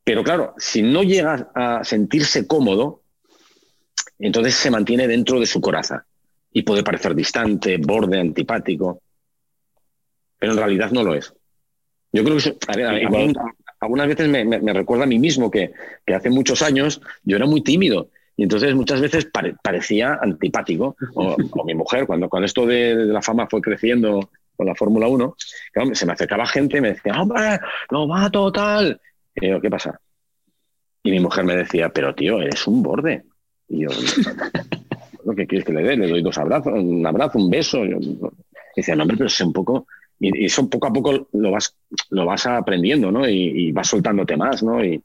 [0.03, 3.03] Pero claro, si no llega a sentirse cómodo,
[4.19, 6.05] entonces se mantiene dentro de su coraza
[6.51, 9.01] y puede parecer distante, borde, antipático,
[10.37, 11.33] pero en realidad no lo es.
[12.11, 12.57] Yo creo que
[13.83, 15.73] algunas veces me, recuerda a mí mismo que,
[16.13, 19.29] hace muchos años yo era muy tímido y entonces muchas veces
[19.61, 20.95] parecía antipático.
[21.13, 25.35] O, mi mujer, cuando, cuando esto de, la fama fue creciendo con la Fórmula 1,
[25.93, 27.59] se me acercaba gente y me decía, hombre,
[27.89, 28.99] lo va total.
[29.35, 29.99] Y ¿qué pasa?
[31.03, 33.23] Y mi mujer me decía, pero tío, eres un borde.
[33.67, 33.89] Y yo,
[35.25, 35.97] ¿lo que quieres que le dé?
[35.97, 37.83] Le doy dos abrazos, un abrazo, un beso.
[37.85, 38.19] Y
[38.75, 39.85] decía, no, hombre, pero es un poco...
[40.19, 41.75] Y, eso poco a poco lo vas,
[42.09, 43.27] lo vas aprendiendo, ¿no?
[43.27, 44.83] Y, vas soltándote más, ¿no?
[44.83, 45.01] Y,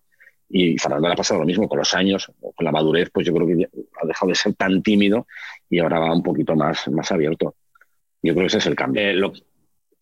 [0.50, 3.34] y Fernando le ha pasado lo mismo con los años, con la madurez, pues yo
[3.34, 3.68] creo que
[4.02, 5.26] ha dejado de ser tan tímido
[5.68, 7.54] y ahora va un poquito más, más abierto.
[8.22, 9.02] Yo creo que ese es el cambio.
[9.02, 9.32] Eh,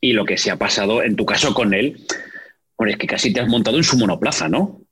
[0.00, 1.96] y lo que se ha pasado en tu caso con él,
[2.86, 4.82] es que casi te has montado en su monoplaza, ¿no?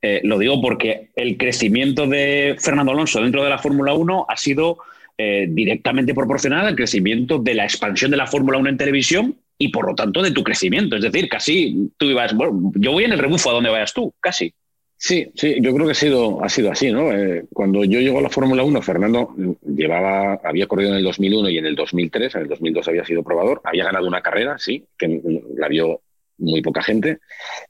[0.00, 4.36] Eh, lo digo porque el crecimiento de Fernando Alonso dentro de la Fórmula 1 ha
[4.36, 4.78] sido
[5.16, 9.68] eh, directamente proporcional al crecimiento de la expansión de la Fórmula 1 en televisión y
[9.68, 10.96] por lo tanto de tu crecimiento.
[10.96, 14.12] Es decir, casi tú ibas, bueno, yo voy en el rebufo a donde vayas tú,
[14.20, 14.54] casi.
[14.96, 17.12] Sí, sí, yo creo que ha sido, ha sido así, ¿no?
[17.12, 19.34] Eh, cuando yo llego a la Fórmula 1, Fernando
[19.66, 23.22] llevaba, había corrido en el 2001 y en el 2003, en el 2002 había sido
[23.22, 25.20] probador, había ganado una carrera, sí, que
[25.56, 26.00] la vio
[26.38, 27.18] muy poca gente.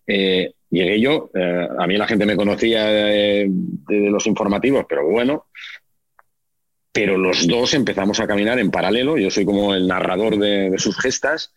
[0.06, 3.50] Eh, llegué yo, eh, a mí la gente me conocía de,
[3.88, 5.46] los informativos, pero bueno,
[6.92, 10.96] pero los dos empezamos a caminar en paralelo, yo soy como el narrador de, sus
[10.96, 11.52] gestas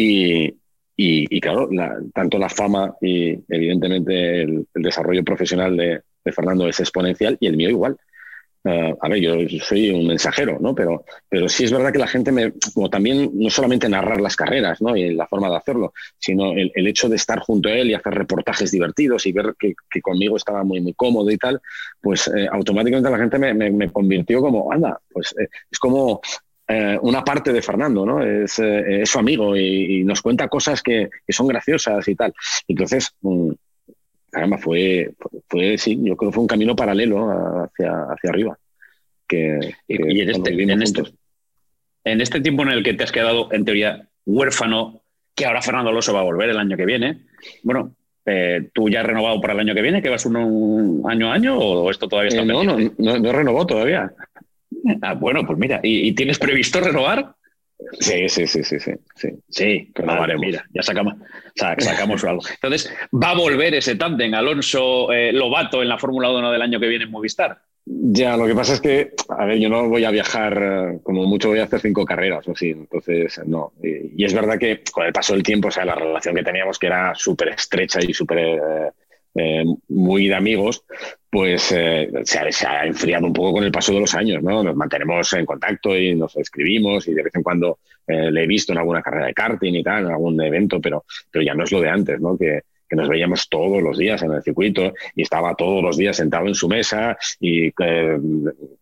[0.00, 1.68] y, claro,
[2.14, 7.70] tanto la fama y evidentemente el, desarrollo profesional de, Fernando es exponencial y el mío
[7.70, 7.96] igual.
[8.64, 9.34] Eh, a ver, yo
[9.64, 10.74] soy un mensajero, ¿no?
[10.74, 14.36] Pero, pero sí es verdad que la gente me, como también, no solamente narrar las
[14.36, 14.94] carreras, ¿no?
[14.94, 18.12] Y la forma de hacerlo, sino el, hecho de estar junto a él y hacer
[18.12, 21.62] reportajes divertidos y ver que, conmigo estaba muy, muy cómodo y tal,
[22.00, 26.20] pues eh, automáticamente la gente me, convirtió como, anda, pues eh, es como
[26.68, 28.22] una parte de Fernando, ¿no?
[28.22, 28.60] Es,
[29.04, 32.34] su amigo y, nos cuenta cosas que, son graciosas y tal.
[32.66, 33.50] Entonces, mm,
[34.30, 35.12] caramba, fue,
[35.48, 38.58] fue, sí, yo creo que fue un camino paralelo hacia, hacia arriba.
[39.26, 41.02] Que, y en este, en, este,
[42.04, 45.02] en este tiempo en el que te has quedado, en teoría, huérfano,
[45.34, 47.26] que ahora Fernando Alonso va a volver el año que viene,
[47.62, 47.94] bueno,
[48.26, 50.02] eh, ¿tú ya has renovado para el año que viene?
[50.02, 53.32] ¿Que vas un, año a año o esto todavía está eh, no, no, no, no,
[53.32, 54.12] renovó todavía.
[55.02, 57.34] Ah, bueno, pues mira, ¿y, tienes previsto renovar?
[58.00, 58.92] Sí, sí, sí, sí, sí.
[59.14, 59.92] Sí, sí
[60.38, 61.14] mira, ya sacamos,
[61.54, 62.42] sacamos algo.
[62.50, 66.88] Entonces, ¿va a volver ese tándem Alonso-Lobato eh, en la Fórmula 1 del año que
[66.88, 67.60] viene en Movistar?
[67.84, 71.24] Ya, lo que pasa es que, a ver, yo no voy a viajar, eh, como
[71.24, 73.72] mucho voy a hacer cinco carreras o así, entonces no.
[73.82, 76.78] Y, es verdad que con el paso del tiempo, o sea, la relación que teníamos
[76.78, 78.92] que era súper estrecha y súper
[79.34, 80.84] eh, muy de amigos,
[81.30, 82.08] pues se,
[82.66, 84.62] ha, enfriado un poco con el paso de los años, ¿no?
[84.62, 88.72] Nos mantenemos en contacto y nos escribimos y de vez en cuando le he visto
[88.72, 91.72] en alguna carrera de karting y tal, en algún evento, pero, pero ya no es
[91.72, 92.38] lo de antes, ¿no?
[92.38, 96.16] Que, que nos veíamos todos los días en el circuito y estaba todos los días
[96.16, 98.18] sentado en su mesa y eh,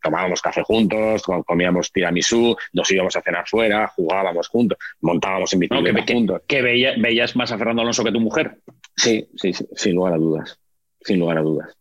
[0.00, 6.04] tomábamos café juntos, comíamos tiramisú, nos íbamos a cenar fuera, jugábamos juntos, montábamos en bicicleta
[6.12, 6.42] juntos.
[6.46, 8.58] ¿Que veías más a Fernando Alonso que tu mujer?
[8.96, 10.58] Sí, sí, sin lugar a dudas,
[11.00, 11.76] sin lugar a dudas.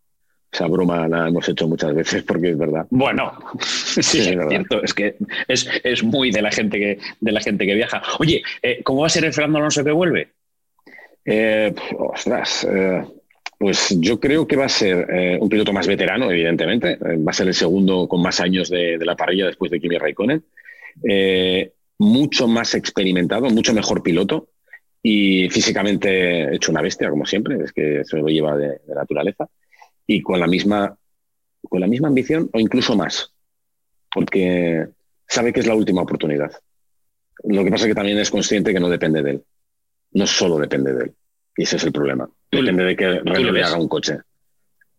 [0.52, 2.88] Esa broma la hemos hecho muchas veces porque es verdad.
[2.90, 4.82] Bueno, sí, es, cierto.
[4.84, 5.16] Es que
[5.48, 8.02] es, muy de la gente que, de la gente que viaja.
[8.20, 10.30] Oye, eh, ¿cómo va a ser el Fernando Alonso que vuelve?
[11.26, 13.04] Eh, ostras, eh,
[13.58, 16.98] pues yo creo que va a ser eh, un piloto más veterano, evidentemente.
[17.02, 20.44] va a ser el segundo con más años de, la parrilla después de Kimi Raikkonen.
[21.98, 24.50] mucho más experimentado, mucho mejor piloto
[25.08, 29.48] y físicamente hecho una bestia, como siempre, es que se lo lleva de, de naturaleza.
[30.08, 30.98] Y con la, misma,
[31.68, 33.34] con la misma ambición o incluso más,
[34.12, 34.88] porque
[35.28, 36.52] sabe que es la última oportunidad.
[37.44, 39.44] Lo que pasa es que también es consciente que no depende de él
[40.16, 41.14] no solo depende de él.
[41.58, 42.28] Y ese es el problema.
[42.52, 44.18] Depende de que Renault le haga un coche.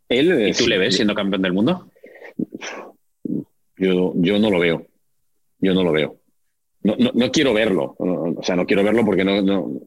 [0.09, 1.91] Él, ¿Y tú le ves siendo campeón del mundo?
[3.77, 4.87] Yo, yo no lo veo.
[5.59, 6.21] Yo no lo veo.
[6.83, 7.97] No, no, quiero verlo.
[7.99, 9.81] o sea, no quiero verlo porque no,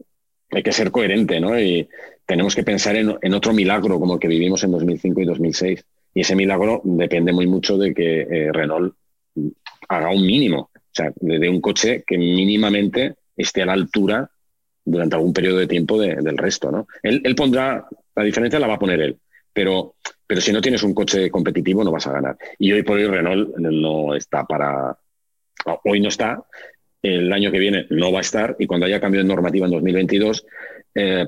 [0.52, 1.60] hay que ser coherente, ¿no?
[1.60, 1.88] Y
[2.26, 5.86] tenemos que pensar en, otro milagro como el que vivimos en 2005 y 2006.
[6.14, 8.96] Y ese milagro depende muy mucho de que eh, Renault
[9.88, 10.70] haga un mínimo.
[10.74, 14.30] O sea, de un coche que mínimamente esté a la altura
[14.84, 16.72] durante algún periodo de tiempo del resto.
[16.72, 16.88] ¿no?
[17.04, 19.18] Él, pondrá, la diferencia la va a poner él,
[19.54, 19.96] pero,
[20.26, 22.38] pero si no tienes un coche competitivo no vas a ganar.
[22.58, 24.98] Y hoy por hoy Renault no está para...
[25.84, 26.44] Hoy no está,
[27.02, 29.72] el año que viene no va a estar y cuando haya cambio de normativa en
[29.72, 30.46] 2022,
[30.96, 31.28] eh,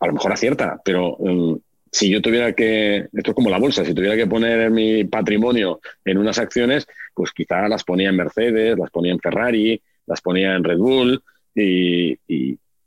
[0.00, 1.56] a lo mejor acierta, pero mm,
[1.90, 5.80] si yo tuviera que, esto es como la bolsa, si tuviera que poner mi patrimonio
[6.04, 10.54] en unas acciones, pues quizá las ponía en Mercedes, las ponía en Ferrari, las ponía
[10.54, 11.22] en Red Bull
[11.54, 12.18] y,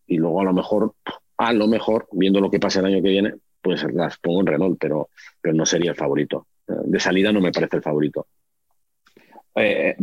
[0.09, 0.93] y luego a lo mejor,
[1.37, 4.47] a lo mejor, viendo lo que pasa el año que viene, pues las pongo en
[4.47, 5.09] Renault, pero,
[5.39, 6.47] pero no sería el favorito.
[6.67, 8.27] Eh, de salida no me parece el favorito.
[9.59, 9.95] Eh,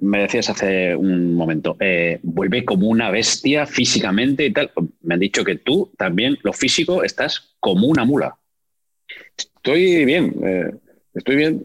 [0.00, 4.70] me decías hace un momento, eh, vuelve como una bestia físicamente y tal.
[5.02, 8.36] Me han dicho que tú también, lo físico, estás como una mula.
[9.36, 10.34] Estoy bien,
[11.14, 11.62] estoy bien.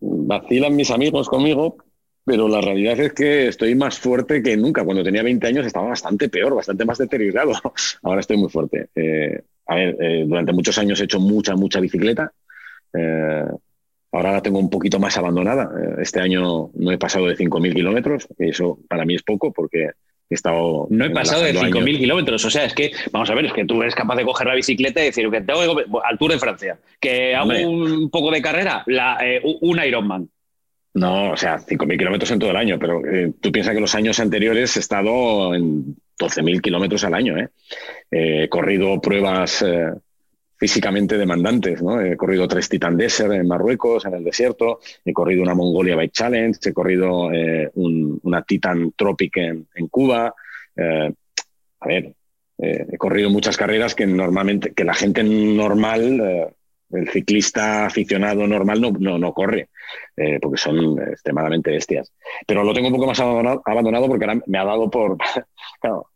[0.00, 1.76] Vacilan mis amigos conmigo,
[2.24, 4.84] pero la realidad es que estoy más fuerte que nunca.
[4.84, 7.52] Cuando tenía 20 años estaba bastante peor, bastante más deteriorado.
[8.02, 8.88] Ahora estoy muy fuerte.
[8.94, 12.32] Eh, eh, durante muchos años he hecho mucha, mucha bicicleta.
[14.12, 15.70] Eh, ahora la tengo un poquito más abandonada.
[16.00, 19.90] Este año no he pasado de 5.000 kilómetros, eso para mí es poco porque
[20.28, 20.86] he estado...
[20.90, 23.64] No he pasado de 5.000 kilómetros, o sea, es que, vamos a ver, es que
[23.64, 25.60] tú eres capaz de coger la bicicleta y decir que tengo
[26.02, 29.18] al Tour de Francia, que hago un poco de carrera, la,
[29.60, 30.28] un Ironman.
[30.92, 33.94] No, o sea, 5.000 kilómetros en todo el año, pero eh, tú piensas que los
[33.94, 37.38] años anteriores he estado en 12.000 kilómetros al año.
[37.38, 37.48] ¿eh?
[38.10, 39.92] He corrido pruebas eh,
[40.60, 41.82] físicamente demandantes.
[41.82, 42.00] ¿no?
[42.00, 44.78] He corrido tres Titan Desert en Marruecos, en el desierto.
[45.04, 46.58] He corrido una Mongolia Bike Challenge.
[46.62, 47.30] He corrido
[47.74, 50.34] una Titan Tropic en, en Cuba.
[50.76, 52.14] a ver,
[52.58, 56.52] he corrido muchas carreras que normalmente, que la gente normal
[56.92, 59.68] el ciclista aficionado normal no, no, no corre,
[60.16, 62.12] eh, porque son extremadamente bestias.
[62.46, 65.16] Pero lo tengo un poco más abandonado, porque ahora me ha dado por,
[65.80, 66.06] claro,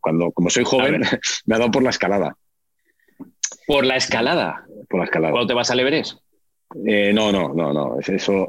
[0.00, 1.02] cuando, como soy joven,
[1.46, 2.36] me ha dado por la escalada.
[3.66, 4.64] ¿Por la escalada?
[4.88, 5.32] Por la escalada.
[5.32, 6.18] ¿Cuándo te vas al Everest?
[6.86, 8.48] Eh, no, no, no, no, es eso,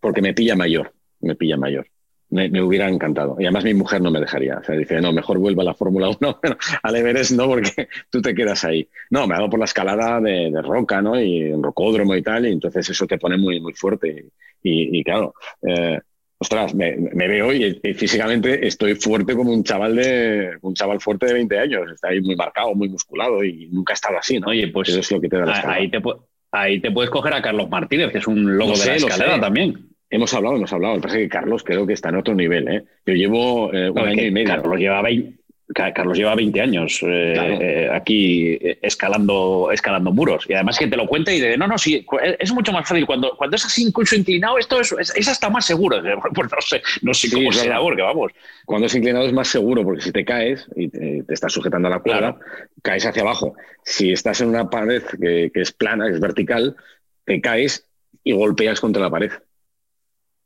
[0.00, 1.86] porque me pilla mayor, me pilla mayor
[2.32, 3.36] me, hubiera encantado.
[3.38, 4.58] Y además mi mujer no me dejaría.
[4.58, 7.88] O sea, dice, no, mejor vuelva a la Fórmula 1, pero al Everest no, porque
[8.10, 8.88] tú te quedas ahí.
[9.10, 11.20] No, me ha dado por la escalada de, roca, ¿no?
[11.20, 14.26] Y en rocódromo y tal, y entonces eso te pone muy, muy fuerte.
[14.62, 16.00] Y, claro, eh,
[16.42, 21.34] ostras, me, veo y, físicamente estoy fuerte como un chaval de un chaval fuerte de
[21.34, 21.92] 20 años.
[21.92, 24.48] Está ahí muy marcado, muy musculado y nunca ha estado así, ¿no?
[24.48, 25.80] Oye, pues eso es lo que te da la escalada.
[25.80, 26.02] Ahí te,
[26.50, 29.88] ahí te puedes coger a Carlos Martínez, que es un logo de la escalada también.
[30.10, 30.94] Hemos hablado, hemos hablado.
[30.94, 32.68] Lo que pasa es que Carlos creo que está en otro nivel.
[32.68, 32.84] ¿eh?
[33.06, 34.48] Yo llevo eh, un año y medio.
[34.48, 35.41] Carlos lleva 20,
[35.72, 40.44] Carlos lleva 20 años eh, eh, aquí escalando, escalando muros.
[40.48, 42.06] Y además que te lo cuenta y dice, no, no, sí,
[42.38, 43.06] es mucho más fácil.
[43.06, 46.02] Cuando, cuando es así incluso inclinado, esto es, es, hasta más seguro.
[46.34, 48.32] Pues no sé, no sé cómo será, porque vamos.
[48.64, 51.90] Cuando es inclinado es más seguro, porque si te caes y te, estás sujetando a
[51.90, 52.38] la cuerda,
[52.82, 53.54] caes hacia abajo.
[53.84, 56.76] Si estás en una pared que, que es plana, que es vertical,
[57.24, 57.86] te caes
[58.24, 59.30] y golpeas contra la pared.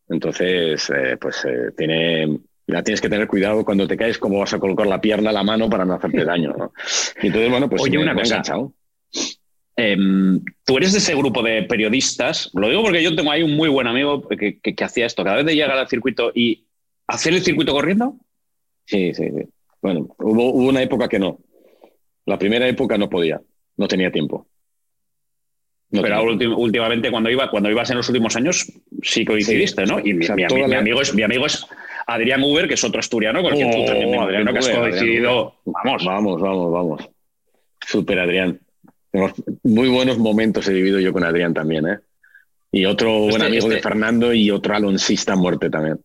[0.09, 4.53] Entonces, eh, pues eh, tiene, ya tienes que tener cuidado cuando te caes, cómo vas
[4.53, 6.55] a colocar la pierna, la mano para no hacerte daño.
[6.57, 6.73] ¿no?
[7.23, 8.43] Y entonces, bueno, pues Oye, una cosa.
[9.77, 13.55] Em, tú eres de ese grupo de periodistas, lo digo porque yo tengo ahí un
[13.55, 16.67] muy buen amigo que, hacía esto, cada vez de llegar al circuito y
[17.07, 18.17] hacer el circuito corriendo.
[18.87, 19.49] Sí, sí, sí.
[19.83, 21.39] Bueno, hubo, una época que no.
[22.25, 23.41] La primera época no podía,
[23.77, 24.49] no tenía tiempo.
[25.91, 26.25] Pero
[26.57, 28.67] últimamente cuando iba, cuando ibas en los últimos años,
[29.03, 30.01] sí coincidiste, ¿no?
[30.01, 31.65] Y mi, amigo es, mi amigo es
[32.07, 34.11] Adrián Uber, que es otro asturiano con el que tú oh, también
[34.45, 35.55] me que has coincidido.
[35.65, 37.11] Vamos, vamos, vamos, vamos.
[37.85, 38.61] Súper Adrián
[39.63, 41.99] muy buenos momentos he vivido yo con Adrián también, ¿eh?
[42.73, 46.01] Y otro buen este, amigo de este Fernando y otro alonsista a muerte también.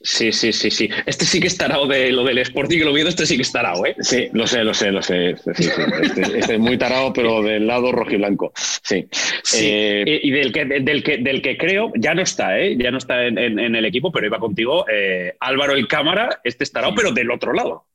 [0.00, 0.88] Sí, sí, sí, sí.
[1.04, 3.94] Este sí que estará de lo del Sporting, lo visto, este sí que estará, ¿eh?
[4.00, 5.30] Sí, lo sé, lo sé, lo sé.
[5.30, 8.52] Este, este, es muy tarado, pero del lado rojiblanco.
[8.54, 9.06] Sí.
[9.42, 9.66] sí.
[9.66, 12.76] Eh, y del que, del, que, del que creo, ya no está, ¿eh?
[12.78, 14.86] Ya no está en, el equipo, pero iba contigo.
[14.88, 17.86] Eh, Álvaro el cámara, este estará, pero del otro lado.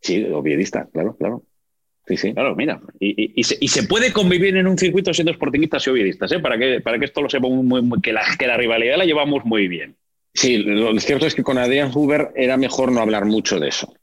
[0.00, 1.42] Sí, obviedista, claro, claro.
[2.06, 2.32] Sí, sí.
[2.34, 2.80] Claro, mira.
[3.00, 6.38] Y, se, puede convivir en un circuito siendo sportingistas y obviedistas, ¿eh?
[6.38, 9.44] Para que, para que esto lo sepa muy, que, la, que la rivalidad la llevamos
[9.44, 9.96] muy bien.
[10.36, 13.94] Sí, lo cierto es que con Adrián Huber era mejor no hablar mucho de eso.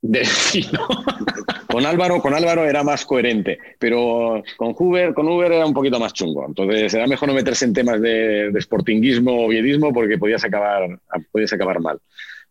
[0.00, 0.22] De,
[1.66, 6.00] con Álvaro, con Álvaro era más coherente, pero con Huber, con Huber era un poquito
[6.00, 6.46] más chungo.
[6.46, 10.98] Entonces era mejor no meterse en temas de, de sportinguismo o viedismo porque podías acabar,
[11.30, 12.00] podías acabar mal.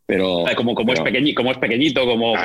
[0.07, 2.35] Pero, como, como, es pequeñito, como es pequeñito, como,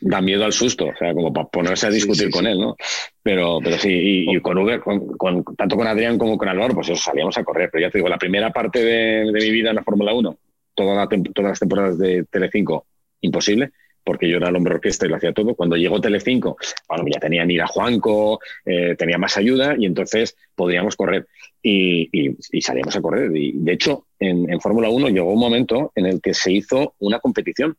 [0.00, 2.76] da, miedo al susto, o sea, como para ponerse a discutir con él, ¿no?
[3.22, 7.00] Pero, pero sí, y, con Uber, con, tanto con Adrián como con Álvaro, pues eso,
[7.00, 7.70] salíamos a correr.
[7.72, 10.36] Pero ya te digo, la primera parte de, mi vida en la Fórmula 1,
[10.74, 12.84] toda todas las temporadas de Telecinco,
[13.22, 13.72] imposible
[14.04, 15.54] porque yo era el hombre orquesta y lo hacía todo.
[15.54, 16.56] Cuando llegó Telecinco,
[16.88, 21.26] bueno, ya tenían ir a Juanco, eh, tenía más ayuda y entonces podíamos correr.
[21.62, 23.34] Y, salíamos a correr.
[23.34, 27.18] Y de hecho, en, Fórmula 1 llegó un momento en el que se hizo una
[27.18, 27.76] competición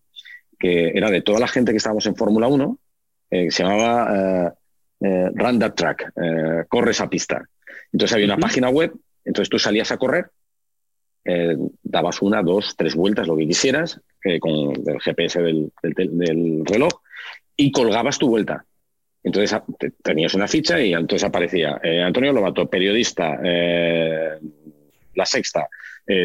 [0.58, 2.80] que era de toda la gente que estábamos en Fórmula 1,
[3.30, 4.52] eh, se llamaba eh,
[5.02, 6.14] eh Run That Track,
[6.68, 7.48] corre esa pista.
[7.92, 10.32] Entonces había una página web, entonces tú salías a correr
[11.28, 15.72] eh, dabas una, dos, tres vueltas, lo que quisieras, eh, con el GPS del,
[16.64, 16.92] reloj,
[17.58, 18.64] y colgabas tu vuelta.
[19.24, 19.60] Entonces
[20.04, 25.68] tenías una ficha y entonces aparecía eh, Antonio Lobato, periodista, la sexta,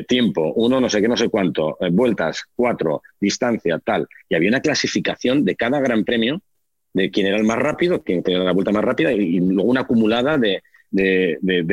[0.07, 4.07] tiempo, uno no sé qué, no sé cuánto, vueltas, cuatro, distancia, tal.
[4.29, 6.43] Y había una clasificación de cada gran premio,
[6.93, 9.83] de quién era el más rápido, quién tenía la vuelta más rápida, y, luego una
[9.83, 10.61] acumulada de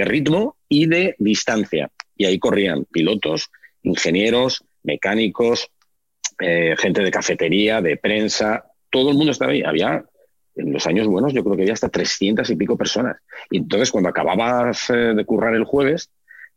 [0.06, 3.50] ritmo y de distancia y ahí corrían pilotos,
[3.84, 5.70] ingenieros, mecánicos,
[6.40, 9.64] eh, gente de cafetería, de prensa, todo el mundo estaba ahí.
[9.64, 10.04] Había,
[10.56, 13.18] en los años buenos, yo creo que había hasta 300 y pico personas.
[13.50, 16.10] Y entonces, cuando acababas eh, de currar el jueves,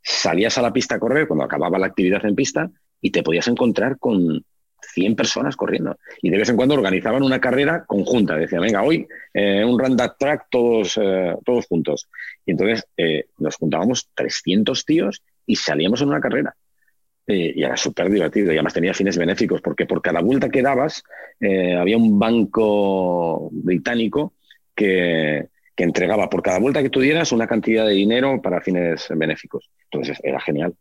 [0.02, 3.48] salías a la pista a correr, cuando acababa la actividad en pista, y te podías
[3.48, 4.44] encontrar con
[4.92, 5.96] 100 personas corriendo.
[6.20, 8.36] Y de vez en cuando organizaban una carrera conjunta.
[8.36, 10.98] Decían, venga, hoy eh, un random track todos,
[11.44, 12.08] todos juntos.
[12.44, 12.84] Y entonces
[13.38, 16.55] nos juntábamos 300 tíos y salíamos en una carrera.
[17.26, 18.53] Eh, y era súper divertido.
[18.53, 21.03] Y además tenía fines benéficos, porque por cada vuelta que dabas
[21.38, 24.34] eh, había un banco británico
[24.74, 29.07] que, que, entregaba por cada vuelta que tú dieras una cantidad de dinero para fines
[29.11, 29.70] benéficos.
[29.91, 30.74] Entonces era genial.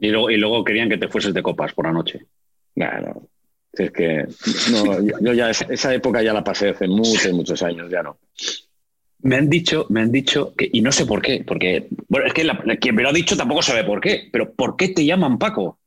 [0.00, 2.26] Y luego, y luego querían que te fueses de copas por la noche.
[2.74, 3.28] no.
[3.72, 4.26] Es que
[5.20, 8.18] yo ya esa época ya la pasé hace muchos, muchos años, ya no.
[9.20, 12.34] Me han dicho, me han dicho que, y no sé por qué, porque, bueno, es
[12.34, 12.46] que
[12.78, 15.78] quien me lo ha dicho tampoco sabe por qué, pero ¿por qué te llaman Paco?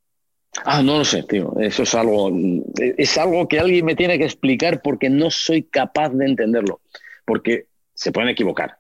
[0.65, 1.53] Ah, no lo sé, tío.
[1.59, 2.31] Eso es algo,
[2.75, 6.81] es algo que alguien me tiene que explicar porque no soy capaz de entenderlo.
[7.25, 8.77] Porque se pueden equivocar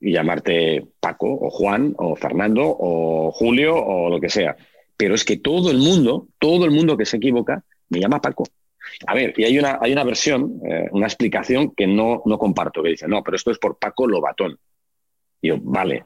[0.00, 4.56] y llamarte Paco o Juan o Fernando o Julio o lo que sea.
[4.96, 8.44] Pero es que todo el mundo, todo el mundo que se equivoca, me llama Paco.
[9.06, 12.82] A ver, y hay una, hay una versión, eh, una explicación que no, no comparto,
[12.82, 14.58] que dice, no, pero esto es por Paco Lobatón.
[15.40, 16.04] Y yo, vale,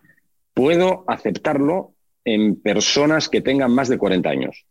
[0.54, 4.66] puedo aceptarlo en personas que tengan más de 40 años.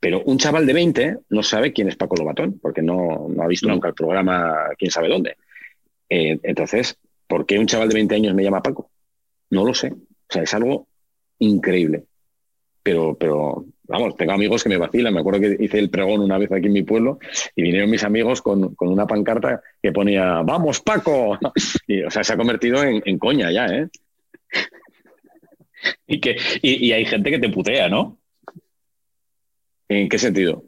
[0.00, 3.48] Pero un chaval de 20 no sabe quién es Paco Lobatón, porque no, no ha
[3.48, 5.36] visto nunca el programa quién sabe dónde.
[6.08, 8.90] Eh, entonces, ¿por qué un chaval de 20 años me llama Paco?
[9.50, 9.92] No lo sé.
[9.92, 10.86] O sea, es algo
[11.38, 12.04] increíble.
[12.82, 15.12] Pero, pero vamos, tengo amigos que me vacilan.
[15.12, 17.18] Me acuerdo que hice el pregón una vez aquí en mi pueblo
[17.56, 21.38] y vinieron mis amigos con, una pancarta que ponía ¡Vamos, Paco!
[21.86, 23.88] Y, o sea, se ha convertido en, coña ya, ¿eh?
[26.06, 28.18] Y, que, y, hay gente que te putea, ¿no?
[29.88, 30.64] ¿En qué sentido?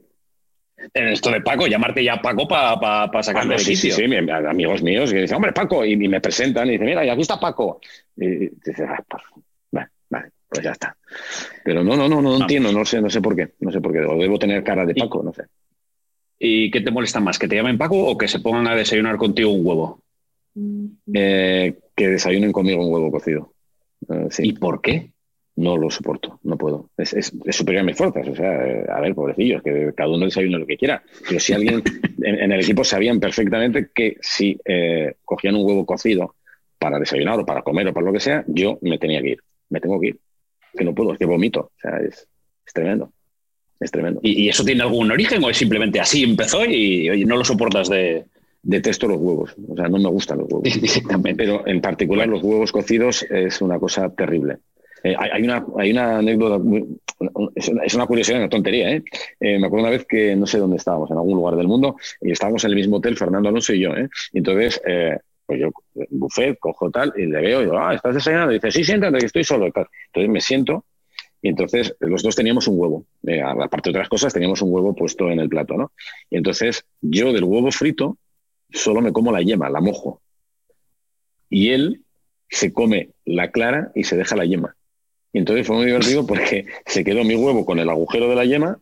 [0.95, 4.83] En esto de Paco, llamarte ya Paco para pa, pa ah, sí, sí, sí, amigos
[4.83, 7.81] míos que dicen, hombre, Paco, y, me presentan y dicen, mira, y aquí está Paco.
[8.17, 9.05] Y, dices, ah,
[10.51, 10.97] pues, ya está.
[11.65, 13.93] Pero no, no, no, no, entiendo, no sé, no sé por qué, no sé por
[13.93, 15.45] qué, o debo tener cara de Paco, no sé.
[16.39, 19.17] ¿Y qué te molesta más, que te llamen Paco o que se pongan a desayunar
[19.17, 20.03] contigo un huevo?
[21.15, 23.53] eh, que desayunen conmigo un huevo cocido.
[24.09, 25.13] Eh, ¿Y por qué?
[25.57, 26.91] No lo soporto, no puedo.
[26.97, 28.27] Es, es, superior a mis fuerzas.
[28.27, 31.03] O sea, eh, a ver, pobrecillos, que cada uno desayune lo que quiera.
[31.29, 31.83] Pero si alguien
[32.23, 34.59] en, el equipo sabían perfectamente que si
[35.25, 36.37] cogían un huevo cocido
[36.79, 39.43] para desayunar o para comer o para lo que sea, yo me tenía que ir.
[39.69, 40.21] Me tengo que ir.
[40.77, 41.61] Que no puedo, es que vomito.
[41.61, 42.27] O sea, es,
[42.73, 43.13] tremendo.
[43.79, 44.21] Es tremendo.
[44.23, 48.25] ¿Y, eso tiene algún origen o es simplemente así empezó y no lo soportas de,
[48.63, 50.69] detesto los huevos, o sea, no me gustan los huevos.
[51.37, 54.59] Pero en particular los huevos cocidos es una cosa terrible.
[55.03, 56.63] Eh, hay, una, hay una anécdota,
[57.55, 58.91] es, una, curiosidad, una tontería.
[58.91, 59.03] ¿eh?
[59.41, 59.59] ¿eh?
[59.59, 62.33] me acuerdo una vez que no sé dónde estábamos, en algún lugar del mundo, y
[62.33, 63.97] estábamos en el mismo hotel, Fernando Alonso y yo.
[63.97, 64.09] ¿eh?
[64.33, 65.19] Y entonces, eh,
[65.51, 65.71] pues yo,
[66.11, 68.53] buffet, cojo tal, y le veo, y digo, ah, ¿estás desayunando?
[68.53, 69.67] Dice, sí, siéntate, que estoy solo.
[69.67, 70.85] Entonces me siento,
[71.43, 73.05] y entonces los dos teníamos un huevo.
[73.45, 75.91] aparte de otras cosas, teníamos un huevo puesto en el plato, ¿no?
[76.31, 78.17] Y entonces yo del huevo frito
[78.71, 80.23] solo me como la yema, la mojo.
[81.49, 82.05] Y él
[82.49, 84.77] se come la clara y se deja la yema.
[85.33, 88.45] Y entonces fue muy divertido porque se quedó mi huevo con el agujero de la
[88.45, 88.79] yema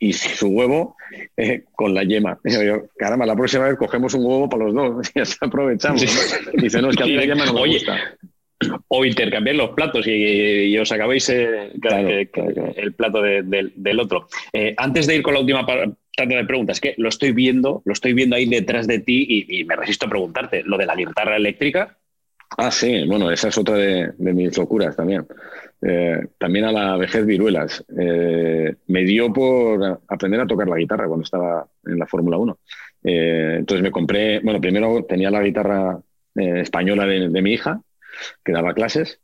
[0.00, 0.96] y su huevo
[1.36, 2.40] eh, con la yema.
[2.44, 6.00] Y yo, caramba, la próxima vez cogemos un huevo para los dos y así aprovechamos.
[6.54, 7.96] Dice, no, es que a mí la yema no me gusta.
[8.88, 11.72] O intercambiar los platos y, os acabéis eh,
[12.76, 14.28] el plato del otro.
[14.52, 17.94] Eh, antes de ir con la última tanto de preguntas, que lo estoy viendo, lo
[17.94, 21.36] estoy viendo ahí detrás de ti y, me resisto a preguntarte, lo de la guitarra
[21.36, 21.96] eléctrica.
[22.56, 25.26] Ah, sí, bueno, esa es otra de, mis locuras también.
[25.82, 27.84] Eh, también a la vejez viruelas.
[27.98, 32.58] Eh, me dio por aprender a tocar la guitarra cuando estaba en la Fórmula 1.
[33.04, 35.98] Eh, entonces me compré, bueno, primero tenía la guitarra
[36.34, 37.80] española de, mi hija,
[38.44, 39.20] que daba clases.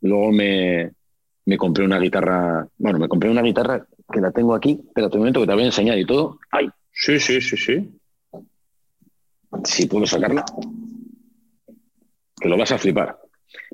[0.00, 0.92] luego me,
[1.46, 5.18] me compré una guitarra, bueno, me compré una guitarra que la tengo aquí, pero te
[5.18, 6.38] momento que te voy a enseñar y todo.
[6.50, 6.68] ¡Ay!
[6.92, 7.98] Sí, sí, sí, sí.
[9.64, 10.44] Si puedo sacarla.
[12.42, 13.18] Que lo vas a flipar.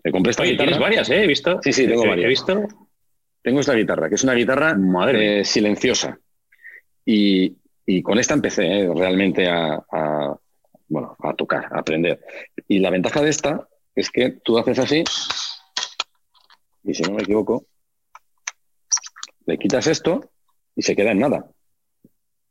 [0.05, 0.67] Me compré esta guitarra.
[0.67, 1.25] Tienes varias, ¿eh?
[1.25, 1.61] He visto.
[1.63, 2.27] Sí, sí, tengo varias.
[2.27, 2.69] He visto.
[3.43, 6.19] Tengo esta guitarra, que es una guitarra Madre eh, silenciosa.
[7.05, 7.57] Y,
[8.03, 9.83] con esta empecé eh, realmente a,
[10.89, 12.21] bueno, a tocar, a aprender.
[12.67, 15.03] Y la ventaja de esta es que tú haces así,
[16.85, 17.67] y si no me equivoco,
[19.47, 20.31] le quitas esto
[20.77, 21.51] y se queda en nada.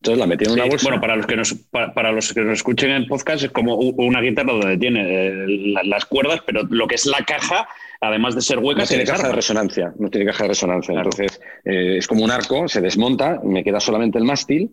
[0.01, 0.87] Entonces la metí en una bolsa.
[0.87, 4.21] Bueno, para los que nos, para, los que nos escuchen en podcast es como una
[4.21, 7.67] guitarra donde tiene eh, las cuerdas, pero lo que es la caja,
[7.99, 9.93] además de ser hueca, no tiene caja de resonancia.
[9.97, 10.93] No tiene caja de resonancia.
[10.93, 14.71] Entonces eh, es como un arco, se desmonta, me queda solamente el mástil.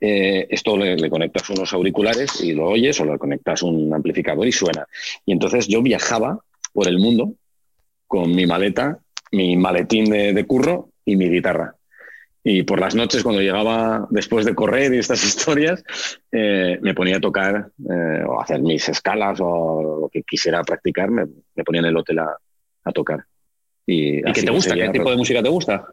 [0.00, 4.46] Eh, esto le, le, conectas unos auriculares y lo oyes o le conectas un amplificador
[4.46, 4.86] y suena.
[5.24, 6.40] Y entonces yo viajaba
[6.72, 7.34] por el mundo
[8.08, 8.98] con mi maleta,
[9.30, 11.76] mi maletín de curro y mi guitarra.
[12.46, 15.82] Y por las noches, cuando llegaba después de correr y estas historias,
[16.30, 21.10] eh, me ponía a tocar eh, o hacer mis escalas o lo que quisiera practicar,
[21.10, 21.26] me,
[21.64, 23.24] ponía en el hotel a, tocar.
[23.86, 24.74] ¿Y, qué te gusta?
[24.74, 25.86] ¿Qué tipo de música te gusta?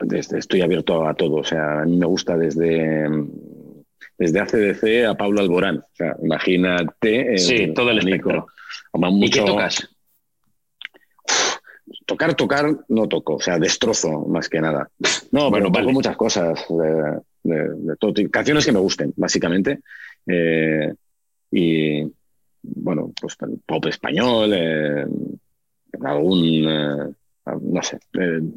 [0.00, 1.36] Desde, estoy abierto a todo.
[1.36, 3.08] O sea, a mí me gusta desde,
[4.18, 5.78] desde ACDC a Pablo Alborán.
[5.78, 7.38] O sea, imagínate.
[7.38, 8.48] sí, todo el espectro.
[8.92, 9.88] ¿Y qué tocas?
[12.06, 14.88] Tocar, tocar, no toco, o sea, destrozo más que nada.
[15.30, 16.64] No, bueno, pero toco muchas cosas,
[17.42, 19.80] de, todo canciones que me gusten, básicamente.
[20.26, 20.92] Eh,
[21.50, 22.02] y
[22.62, 23.36] bueno, pues
[23.66, 25.06] pop español, eh,
[26.00, 27.12] algún, eh,
[27.60, 27.98] no sé,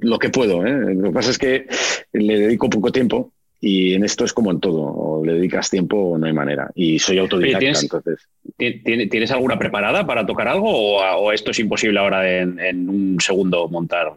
[0.01, 0.61] lo que puedo.
[0.63, 1.67] Lo que pasa es que
[2.13, 5.97] le dedico poco tiempo y en esto es como en todo, o le dedicas tiempo
[5.97, 6.69] o no hay manera.
[6.75, 8.27] Y soy autodidacta, ¿tienes, entonces.
[8.57, 14.13] ¿Tienes alguna preparada para tocar algo o, esto es imposible ahora en, un segundo montar?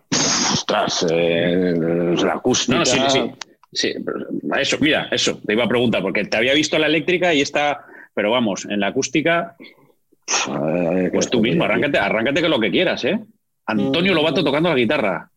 [0.53, 1.75] Ostras, eh,
[2.23, 2.79] la acústica...
[2.79, 3.21] No, sí, sí,
[3.73, 3.95] sí.
[4.59, 7.85] Eso, mira, eso, te iba a preguntar, porque te había visto la eléctrica y está,
[8.15, 9.57] pero vamos, en la acústica,
[11.13, 13.19] pues tú mismo, arráncate, arráncate que lo que quieras, ¿eh?
[13.67, 15.31] Antonio Lobato tocando la guitarra.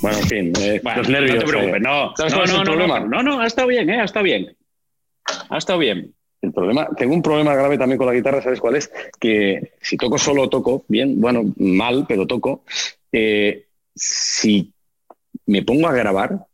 [0.00, 1.36] Bueno, en fin, eh, los nervios.
[1.36, 2.14] No te preocupes, no.
[2.18, 4.00] No, no, no, no, no, ha estado bien, ¿eh?
[4.00, 4.56] Ha estado bien.
[5.48, 6.14] Ha estado bien.
[6.42, 8.90] El problema, tengo un problema grave también con la guitarra, ¿sabes cuál es?
[9.18, 12.64] Que si toco solo, toco bien, bueno, mal, pero toco.
[13.16, 14.72] Eh, si
[15.46, 16.46] me pongo a grabar,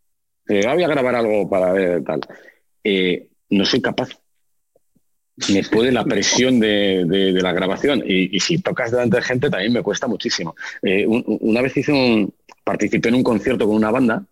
[0.47, 2.21] eh, voy a grabar algo para ver tal,
[2.85, 4.11] eh, no soy capaz.
[5.55, 9.83] Me puede la presión de, la grabación y, si tocas delante de gente también me
[9.83, 10.55] cuesta muchísimo.
[10.83, 14.23] una vez hice un, participé en un concierto con una banda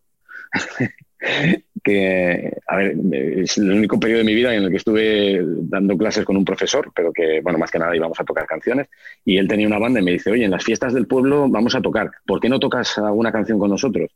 [1.82, 5.96] que, a ver, es el único periodo de mi vida en el que estuve dando
[5.96, 8.88] clases con un profesor, pero que, bueno, más que nada íbamos a tocar canciones,
[9.24, 11.74] y él tenía una banda y me dice, oye, en las fiestas del pueblo vamos
[11.74, 14.10] a tocar, ¿por qué no tocas alguna canción con nosotros?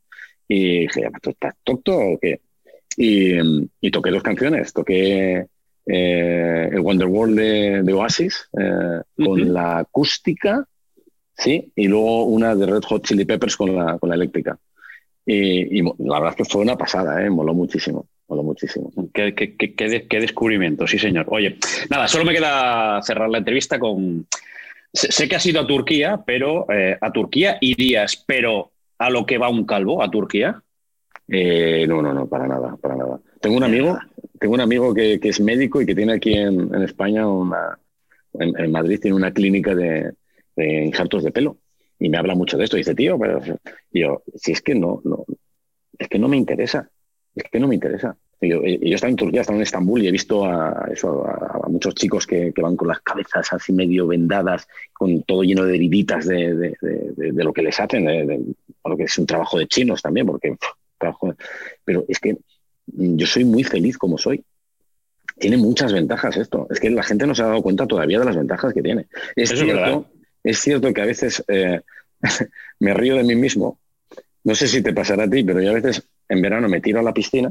[0.49, 2.41] Y dije, ¿tú estás tonto o qué?
[2.97, 5.47] Y, toqué dos canciones, toqué
[5.87, 10.67] eh, el Wonderworld de, de Oasis eh, con la acústica,
[11.37, 11.73] ¿sí?
[11.75, 14.59] Y luego una de Red Hot Chili Peppers con la, con la eléctrica.
[15.25, 17.31] Y, la verdad es que fue una pasada, ¿eh?
[17.31, 18.07] moló muchísimo.
[18.29, 18.91] Moló muchísimo.
[19.12, 21.27] Qué, qué, qué, qué, descubrimiento, sí, señor.
[21.29, 21.59] Oye,
[21.91, 24.27] nada, solo me queda cerrar la entrevista con.
[24.93, 29.39] Sé, que has ido a Turquía, pero eh, a Turquía irías, pero a lo que
[29.39, 30.62] va un calvo, a Turquía.
[31.29, 33.20] Eh, no, no, no, para nada, para nada.
[33.41, 33.99] Tengo un amigo,
[34.39, 37.79] tengo un amigo que, es médico y que tiene aquí en, España una,
[38.35, 40.12] en, Madrid tiene una clínica de,
[40.57, 41.57] de injertos de pelo
[42.03, 42.76] y me habla mucho de esto.
[42.76, 43.40] dice, tío, pero
[43.92, 45.24] yo, si es que no, no,
[45.96, 46.90] es que no me interesa,
[47.34, 48.16] es que no me interesa.
[48.40, 51.94] yo, yo estaba en Turquía, estaba en Estambul y he visto a, eso, a, muchos
[51.94, 56.76] chicos que, van con las cabezas así medio vendadas, con todo lleno de heriditas de,
[57.16, 60.57] lo que les hacen, de, lo que es un trabajo de chinos también, porque
[61.84, 62.36] pero es que
[62.86, 64.44] yo soy muy feliz como soy.
[65.38, 66.68] Tiene muchas ventajas esto.
[66.70, 69.07] Es que la gente no se ha dado cuenta todavía de las ventajas que tiene.
[69.34, 71.80] Es cierto, es cierto que a veces eh,
[72.80, 73.78] me río de mí mismo.
[74.45, 77.01] No sé si te pasará a ti, pero yo a veces en verano me tiro
[77.01, 77.51] a la piscina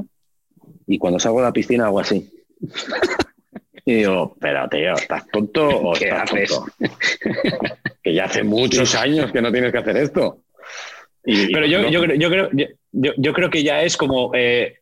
[0.87, 2.29] y cuando salgo de la piscina hago así.
[3.85, 6.59] y digo, pero tío, ¿estás tonto o ¿Qué haces?
[8.03, 10.43] que ya hace muchos años que no tienes que hacer esto.
[11.23, 12.49] pero yo, yo, creo, yo, creo,
[12.91, 14.80] yo, creo que ya es como eh,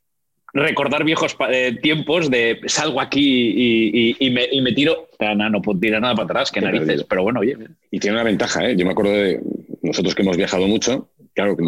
[0.54, 4.30] recordar viejos eh, tiempos de salgo aquí y,
[4.62, 5.10] me, tiro.
[5.20, 7.58] No puedo tirar nada para atrás, que narices, pero bueno, oye.
[7.92, 8.76] Y tiene una ventaja, ¿eh?
[8.76, 9.42] Yo me acuerdo de
[9.82, 11.64] nosotros que hemos viajado mucho, claro, que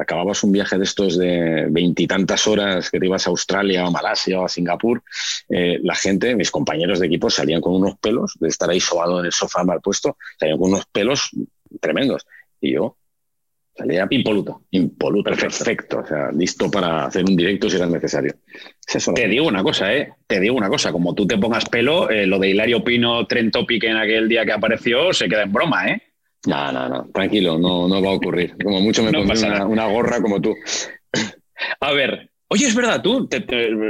[0.00, 4.40] acababas un viaje de estos de veintitantas horas que te ibas a Australia o Malasia
[4.40, 5.02] o a Singapur,
[5.48, 9.20] eh, la gente, mis compañeros de equipo salían con unos pelos, de estar ahí sobado
[9.20, 11.30] en el sofá mal puesto, salían con unos pelos
[11.80, 12.26] tremendos.
[12.60, 12.96] Y yo,
[13.76, 14.62] Salía impoluto.
[14.70, 15.98] Impoluto, perfecto.
[15.98, 18.34] O sea, listo para hacer un directo si era necesario.
[19.14, 20.12] te digo una cosa, ¿eh?
[20.26, 20.92] Te digo una cosa.
[20.92, 24.46] Como tú te pongas pelo, eh, lo de Hilario Pino, Trend Topic en aquel día
[24.46, 26.02] que apareció, se queda en broma, ¿eh?
[26.46, 27.08] No, no, no.
[27.12, 28.56] Tranquilo, no, no va a ocurrir.
[28.62, 30.54] Como mucho me no una, una, gorra como tú.
[31.80, 32.30] A ver.
[32.48, 33.28] Oye, es verdad, tú,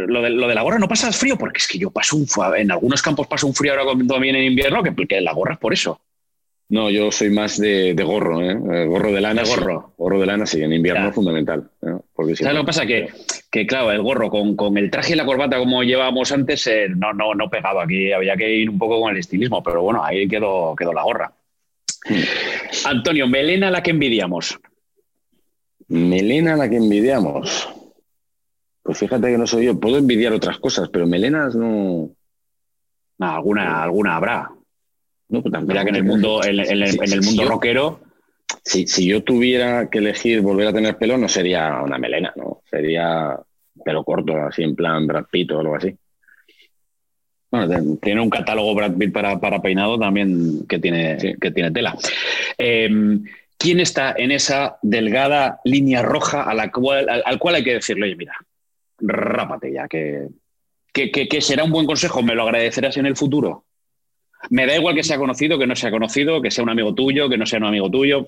[0.08, 2.26] lo, de, lo de la gorra no pasas frío, porque es que yo paso un
[2.56, 5.58] en algunos campos paso un frío ahora también en invierno, que, que la gorra es
[5.58, 6.00] por eso.
[6.68, 8.50] No, yo soy más de, gorro, ¿eh?
[8.50, 8.86] ¿eh?
[8.86, 9.44] Gorro de lana.
[9.44, 9.92] gorro.
[9.96, 11.70] Gorro de lana, sí, en invierno es fundamental.
[11.82, 11.96] ¿eh?
[12.34, 12.84] ¿Sabes lo que pasa?
[12.84, 13.08] Que,
[13.50, 16.88] que claro, el gorro con, con, el traje y la corbata como llevábamos antes, eh,
[16.88, 17.84] no, no, no pegaba.
[17.84, 21.04] Aquí había que ir un poco con el estilismo, pero bueno, ahí quedó, quedó la
[21.04, 21.32] gorra.
[22.08, 22.86] Hmm.
[22.86, 24.58] Antonio, melena la que envidiamos.
[25.86, 27.68] Melena la que envidiamos.
[28.82, 29.78] Pues fíjate que no soy yo.
[29.78, 32.10] Puedo envidiar otras cosas, pero melenas no.
[33.20, 34.55] alguna, alguna habrá.
[35.28, 35.42] ¿No?
[35.42, 38.00] Pues Mira que en el mundo, en, el mundo rockero.
[38.62, 42.62] Si, si, yo tuviera que elegir volver a tener pelo, no sería una melena, ¿no?
[42.68, 43.38] Sería
[43.84, 45.94] pelo corto, así en plan Brad Pitt o algo así.
[47.50, 51.96] Bueno, tiene un catálogo Brad Pitt para, para peinado también que tiene, que tiene tela.
[52.58, 53.24] Em,
[53.58, 58.06] ¿Quién está en esa delgada línea roja a la cual, al, cual hay que decirle,
[58.06, 58.34] oye, mira,
[58.98, 60.28] rápate ya, que,
[60.92, 63.64] que, que será un buen consejo, me lo agradecerás en el futuro?
[64.50, 67.28] Me da igual que sea conocido, que no sea conocido, que sea un amigo tuyo,
[67.28, 68.26] que no sea un amigo tuyo.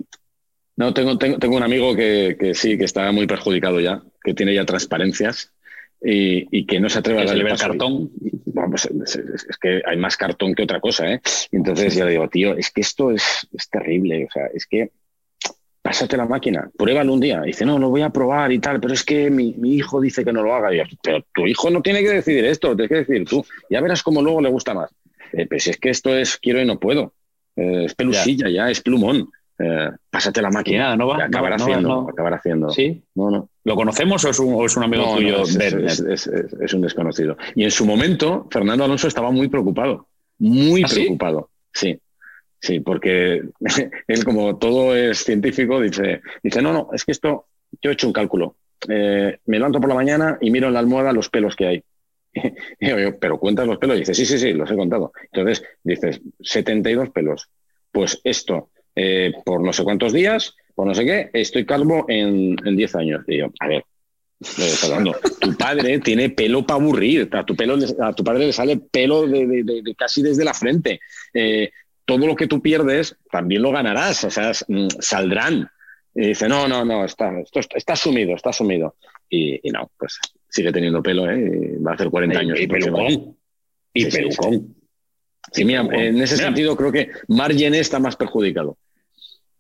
[0.77, 4.65] No, tengo, tengo, un amigo que, sí, que está muy perjudicado ya, que tiene ya
[4.65, 5.53] transparencias
[6.01, 8.11] y, que no se atreve a darle el cartón.
[8.69, 11.21] Pues, es, que hay más cartón que otra cosa, ¿eh?
[11.53, 14.91] entonces ya le digo, tío, es que esto es, terrible, o sea, es que
[15.81, 17.41] pásate la máquina, pruébalo un día.
[17.43, 20.33] dice, no, lo voy a probar y tal, pero es que mi, hijo dice que
[20.33, 20.71] no lo haga.
[21.03, 23.45] pero tu hijo no tiene que decidir esto, lo tienes que decidir tú.
[23.71, 24.91] Ya verás cómo luego le gusta más.
[25.33, 27.15] Eh, pues es que esto es quiero y no puedo.
[27.57, 28.71] Eh, es pelusilla ya.
[28.71, 29.31] es plumón.
[29.59, 30.97] Eh, pásate la máquina.
[30.97, 31.25] no va.
[31.25, 32.09] Acabará haciendo.
[32.09, 32.71] Acabar haciendo.
[32.71, 33.03] Sí.
[33.15, 33.51] No, no.
[33.65, 35.43] ¿Lo conocemos o es un, es un amigo tuyo?
[35.43, 37.37] es, un desconocido.
[37.55, 40.07] Y en su momento, Fernando Alonso estaba muy preocupado.
[40.39, 41.51] Muy ¿Ah, preocupado.
[41.73, 42.01] Sí?
[42.61, 42.81] sí.
[42.81, 43.43] porque
[44.09, 47.47] él, como todo es científico, dice, dice, no, no, es que esto,
[47.83, 48.57] yo he hecho un cálculo.
[48.87, 51.85] me levanto por la mañana y miro en la almohada los pelos que hay.
[53.21, 53.97] pero cuentas los pelos.
[53.97, 55.13] Y dices, sí, sí, sí, los he contado.
[55.33, 57.49] Entonces dices, 72 pelos.
[57.91, 62.57] Pues esto, eh, por no sé cuántos días, por no sé qué, estoy calvo en,
[62.65, 63.25] en 10 años.
[63.27, 63.85] Y yo, a ver,
[65.41, 67.29] tu padre tiene pelo para aburrir.
[67.33, 71.01] A tu, pelo, a tu padre le sale pelo de, casi desde la frente.
[71.35, 71.71] Eh,
[72.05, 75.69] todo lo que tú pierdes también lo ganarás, o sea, mm, saldrán.
[76.15, 78.97] Y dice, no, no, no, está, esto está sumido, está sumido.
[79.29, 80.19] Y no, pues
[80.49, 81.77] sigue teniendo pelo, ¿eh?
[81.85, 82.61] va a hacer 40 años.
[82.61, 83.37] Y pelucón.
[83.93, 84.75] Y pelucón.
[85.53, 88.77] Sí, mira, en ese sentido creo que Margen está más perjudicado.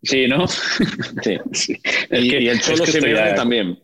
[0.02, 0.47] Sí, ¿no?
[0.47, 1.77] Sí.
[2.10, 3.78] y, el Cholo se Simeone también.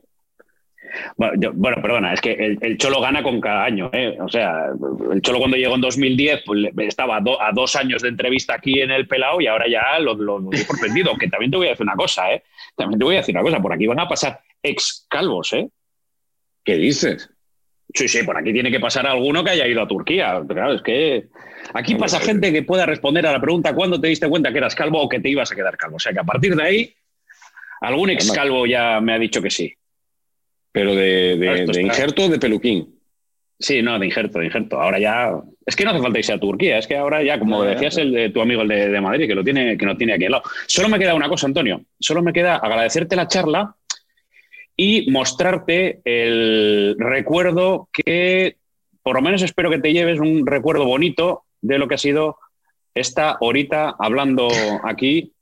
[1.17, 3.91] Bueno, perdona, es que el, Cholo gana con cada año.
[3.93, 4.17] ¿eh?
[4.21, 4.67] O sea,
[5.13, 8.93] el Cholo cuando llegó en 2010 pues, estaba a, dos años de entrevista aquí en
[8.93, 11.17] el Pelao y ahora ya lo, lo, he sorprendido.
[11.19, 12.45] que también te voy a decir una cosa, ¿eh?
[12.77, 13.61] También te voy a decir una cosa.
[13.61, 15.69] Por aquí van a pasar ex calvos, ¿eh?
[16.65, 17.31] ¿Qué dices?
[17.93, 20.43] Sí, sí, por aquí tiene que pasar alguno que haya ido a Turquía.
[20.49, 21.29] Claro, es que
[21.75, 24.75] aquí pasa gente que pueda responder a la pregunta ¿cuándo te diste cuenta que eras
[24.75, 25.97] calvo o que te ibas a quedar calvo?
[25.97, 26.95] O sea que a partir de ahí,
[27.81, 29.73] algún ex calvo ya me ha dicho que sí.
[30.73, 32.99] Pero de, de, injerto o de peluquín.
[33.61, 34.81] Sí, no, de injerto, de injerto.
[34.81, 35.31] Ahora ya.
[35.65, 38.13] Es que no hace falta irse a Turquía, es que ahora ya, como decías, el
[38.13, 40.45] de tu amigo, el de, Madrid, que lo tiene, que no tiene aquí al lado.
[40.67, 41.81] Solo me queda una cosa, Antonio.
[42.01, 43.77] Solo me queda agradecerte la charla
[44.77, 48.57] y mostrarte el recuerdo que,
[49.03, 52.39] por lo menos espero que te lleves un recuerdo bonito de lo que ha sido
[52.95, 54.49] esta horita hablando
[54.85, 55.33] aquí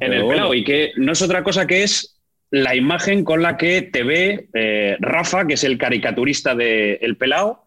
[0.00, 2.16] en el pelado y que no es otra cosa que es
[2.50, 7.16] la imagen con la que te ve eh, Rafa, que es el caricaturista de El
[7.16, 7.66] Pelao,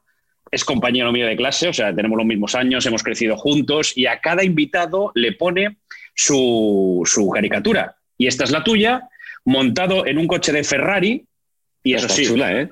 [0.51, 4.07] es compañero mío de clase, o sea, tenemos los mismos años, hemos crecido juntos y
[4.07, 5.77] a cada invitado le pone
[6.15, 7.97] su, su caricatura.
[8.17, 9.09] Y esta es la tuya,
[9.45, 11.25] montado en un coche de Ferrari.
[11.83, 12.69] Y eso sí, ¿eh?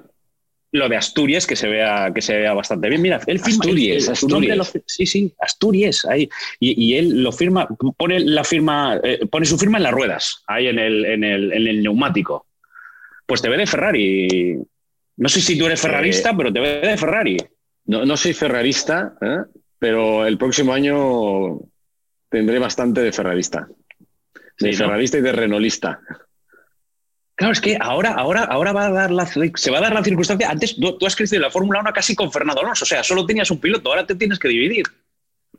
[0.72, 3.02] lo de Asturias, que se vea, que se vea bastante bien.
[3.02, 3.64] Mira, él firma.
[3.64, 4.74] Asturias, Asturias.
[4.86, 6.30] sí, sí, Asturias, ahí.
[6.60, 7.68] Y, él lo firma,
[7.98, 11.54] pone la firma, eh, pone su firma en las ruedas, ahí en el, en el,
[11.54, 12.48] en el neumático.
[13.26, 14.58] Pues te ve de Ferrari.
[15.18, 17.38] No sé si tú eres ferrarista, pero te ve de Ferrari.
[17.86, 19.40] No, no soy ferrarista, ¿eh?
[19.80, 21.60] pero el próximo año
[22.30, 23.68] tendré bastante de ferrarista.
[24.60, 26.00] De ferrarista y de renolista.
[27.38, 30.04] Claro, es que ahora, ahora, ahora va a dar la, se va a dar la
[30.04, 30.50] circunstancia.
[30.50, 33.28] Antes tú, has crecido en la Fórmula 1 casi con Fernando Alonso, o sea, solo
[33.28, 34.88] tenías un piloto, ahora te tienes que dividir.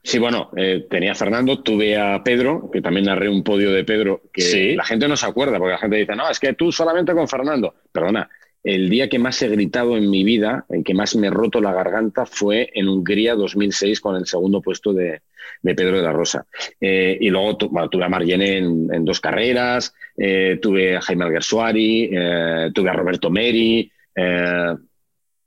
[0.02, 3.84] Sí, bueno, eh, tenía a Fernando, tuve a Pedro, que también narré un podio de
[3.84, 6.72] Pedro, que la gente no se acuerda, porque la gente dice, no, es que tú
[6.72, 7.74] solamente con Fernando.
[7.92, 8.28] Perdona,
[8.64, 11.60] el día que más he gritado en mi vida, el que más me he roto
[11.60, 15.22] la garganta, fue en Hungría 2006 con el segundo puesto de,
[15.62, 16.44] Pedro de la Rosa.
[16.80, 22.70] Eh, y luego tuve a Marlene en, dos carreras, eh, tuve a Jaime Alguersuari, eh,
[22.74, 23.90] tuve a Roberto Meri,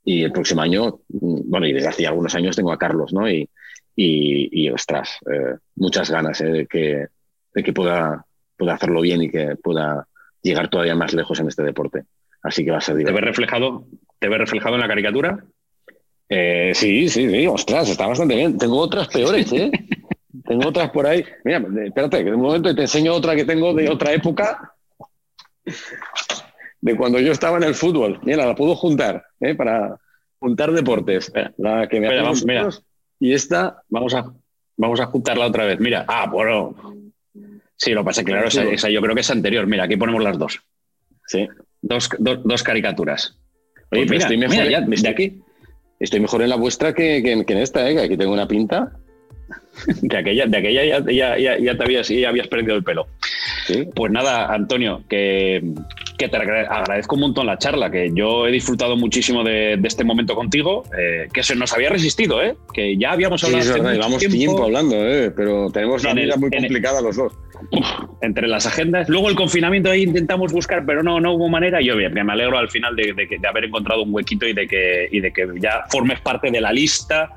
[0.04, 3.30] y el próximo año, mm, bueno, y desde hace algunos años tengo a Carlos, ¿no?
[3.30, 3.48] Y,
[3.94, 5.18] y, ostras,
[5.76, 7.06] muchas ganas de que,
[7.54, 8.24] de que pueda,
[8.56, 10.08] pueda hacerlo bien y que pueda
[10.42, 12.04] llegar todavía más lejos en este deporte.
[12.42, 13.20] Así que va a ser divertido.
[13.20, 13.86] ¿Te ves reflejado,
[14.18, 15.44] ¿te ves reflejado en la caricatura?
[16.28, 18.56] Eh, sí, sí, sí, ostras, está bastante bien.
[18.56, 19.70] Tengo otras peores, ¿eh?
[20.46, 21.24] Tengo otras por ahí.
[21.44, 24.74] Mira, espérate, que de un momento te enseño otra que tengo de otra época,
[26.80, 28.20] de cuando yo estaba en el fútbol.
[28.22, 29.54] Mira, la puedo juntar, ¿eh?
[29.54, 29.96] Para
[30.38, 31.32] juntar deportes.
[31.58, 32.68] La que me vamos, mira.
[33.20, 33.82] Y esta.
[33.88, 34.32] Vamos a,
[34.76, 35.78] vamos a juntarla otra vez.
[35.80, 36.74] Mira, ah, bueno.
[37.76, 39.66] Sí, lo pasa, claro, esa, esa yo creo que es anterior.
[39.66, 40.60] Mira, aquí ponemos las dos.
[41.26, 41.48] Sí.
[41.80, 43.36] Dos, dos caricaturas.
[43.90, 45.40] Oye, mira, estoy mejor, ya, de aquí.
[45.98, 47.94] Estoy mejor en la vuestra que, en esta, ¿eh?
[47.94, 48.98] que aquí tengo una pinta.
[50.02, 53.06] De aquella, de aquella ya, ya, ya, te habías, ya habías perdido el pelo.
[53.94, 55.62] Pues nada, Antonio, que,
[56.22, 60.34] que, te agradezco un montón la charla, que yo he disfrutado muchísimo de, este momento
[60.34, 62.56] contigo, eh, que se nos había resistido, ¿eh?
[62.72, 63.62] que ya habíamos hablado.
[63.64, 64.64] Sí, llevamos tiempo.
[64.64, 65.30] hablando, ¿eh?
[65.30, 67.32] pero tenemos una vida muy complicada los dos
[68.20, 69.08] entre las agendas.
[69.08, 71.80] Luego el confinamiento ahí intentamos buscar, pero no, no hubo manera.
[71.80, 75.08] Yo bien, me alegro al final de, de, haber encontrado un huequito y de, que,
[75.10, 77.30] y de que ya formes parte de la lista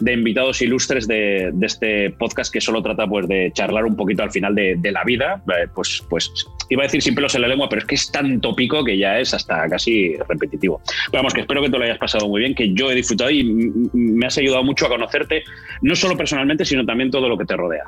[0.00, 4.30] de invitados ilustres de, este podcast que solo trata pues, de charlar un poquito al
[4.30, 5.42] final de, la vida.
[5.48, 6.30] Eh, pues, pues
[6.70, 8.96] iba a decir sin pelos en la lengua, pero es que es tan tópico que
[8.96, 10.80] ya es hasta casi repetitivo.
[11.12, 13.44] vamos, que espero que te lo hayas pasado muy bien, que yo he disfrutado y
[13.92, 15.42] me has ayudado mucho a conocerte,
[15.82, 17.84] no solo personalmente, sino también todo lo que te rodea.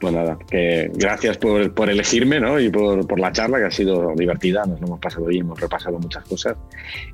[0.00, 2.58] Pues nada, que gracias por, por elegirme ¿no?
[2.58, 5.60] y por, por, la charla, que ha sido divertida, nos lo hemos pasado bien, hemos
[5.60, 6.56] repasado muchas cosas.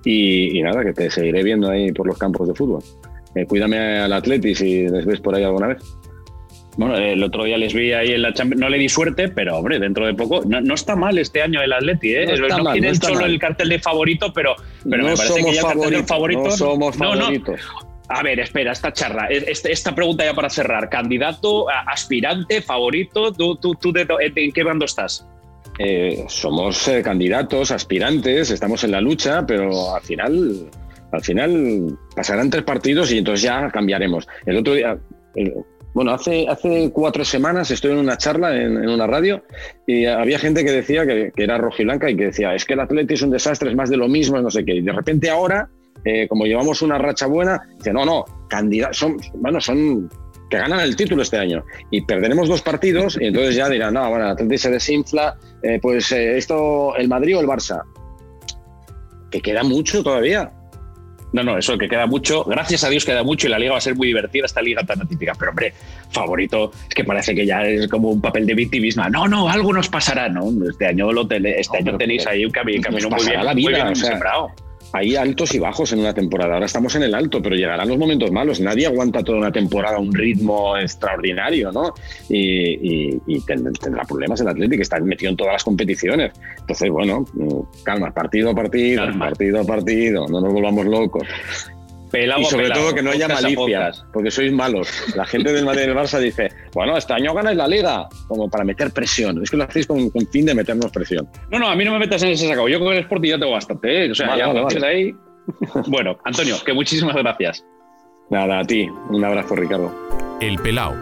[0.05, 2.83] Y, nada, que te seguiré viendo ahí por los campos de fútbol.
[3.35, 5.83] Eh, cuídame al Atleti si les ves por ahí alguna vez.
[6.77, 9.57] Bueno, el otro día les vi ahí en la Champions, no le di suerte, pero
[9.57, 12.27] hombre, dentro de poco, no, está mal este año el Atleti, ¿eh?
[12.27, 14.55] No, tienen solo el cartel de favorito, pero,
[14.89, 16.45] pero me parece que ya el cartel de favorito.
[16.45, 17.61] No somos favoritos.
[18.09, 20.89] A ver, espera, esta charla, esta pregunta ya para cerrar.
[20.89, 25.27] Candidato, aspirante, favorito, ¿tú, tú, tú de, en qué bando estás?
[25.79, 30.71] Eh, somos eh, candidatos, aspirantes, estamos en la lucha, pero al final,
[31.11, 34.29] al final pasarán tres partidos y entonces ya cambiaremos.
[34.47, 34.97] El otro día,
[35.97, 39.43] Bueno, hace, hace cuatro semanas estoy en una charla en, una radio
[39.87, 43.15] y había gente que decía que, era rojiblanca y que decía, es que el Atleti
[43.15, 44.75] es un desastre, es más de lo mismo, no sé qué.
[44.75, 45.71] Y de repente ahora,
[46.05, 50.11] eh, como llevamos una racha buena, dice, no, no, candidatos, son, bueno, son
[50.51, 54.07] que ganan el título este año y perderemos dos partidos y entonces ya dirán, no,
[54.11, 57.83] bueno, el Atleti se desinfla, eh, pues eh, esto, el Madrid o el Barça.
[59.31, 60.53] Que queda mucho todavía.
[61.33, 62.45] No, no, eso que queda mucho.
[62.45, 64.83] Gracias a Dios queda mucho y la liga va a ser muy divertida, esta liga
[64.85, 65.33] tan atípica.
[65.39, 65.73] Pero, hombre,
[66.11, 69.09] favorito, es que parece que ya es como un papel de victimismo.
[69.09, 70.49] No, no, algo nos pasará, ¿no?
[70.69, 73.93] Este año, lo este año tenéis ahí un camino, muy bien, la vida,
[74.93, 76.55] hay altos y bajos en una temporada.
[76.55, 78.61] Ahora estamos en el alto, pero llegarán los momentos malos.
[78.61, 81.93] Nadie aguanta toda una temporada a un ritmo extraordinario, ¿no?
[82.29, 86.33] Y, tendrá problemas el Atlético, está metido en todas las competiciones.
[86.59, 87.25] Entonces, bueno,
[87.85, 91.27] calma, partido a partido, partido a partido, no nos volvamos locos
[92.25, 94.89] y sobre todo que no haya malicias, porque sois malos.
[95.15, 98.49] La gente del Madrid y del Barça dice, bueno, este año ganáis la liga, como
[98.49, 99.43] para meter presión.
[99.43, 101.29] Es que lo hacéis con, fin de meternos presión.
[101.51, 102.69] No, no, a mí no me metas en ese saco.
[102.69, 104.11] Yo con el Sporting ya tengo bastante, ¿eh?
[104.11, 105.15] O sea, ya vale, ahí.
[105.87, 107.65] bueno, Antonio, que muchísimas gracias.
[108.31, 108.89] Nada, a ti.
[109.11, 109.93] Un abrazo, Ricardo.
[110.41, 110.95] El Pelao.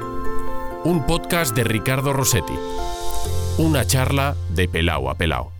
[0.84, 2.52] Un podcast de Ricardo Rossetti.
[3.58, 5.53] Una charla de Pelao a Pelao.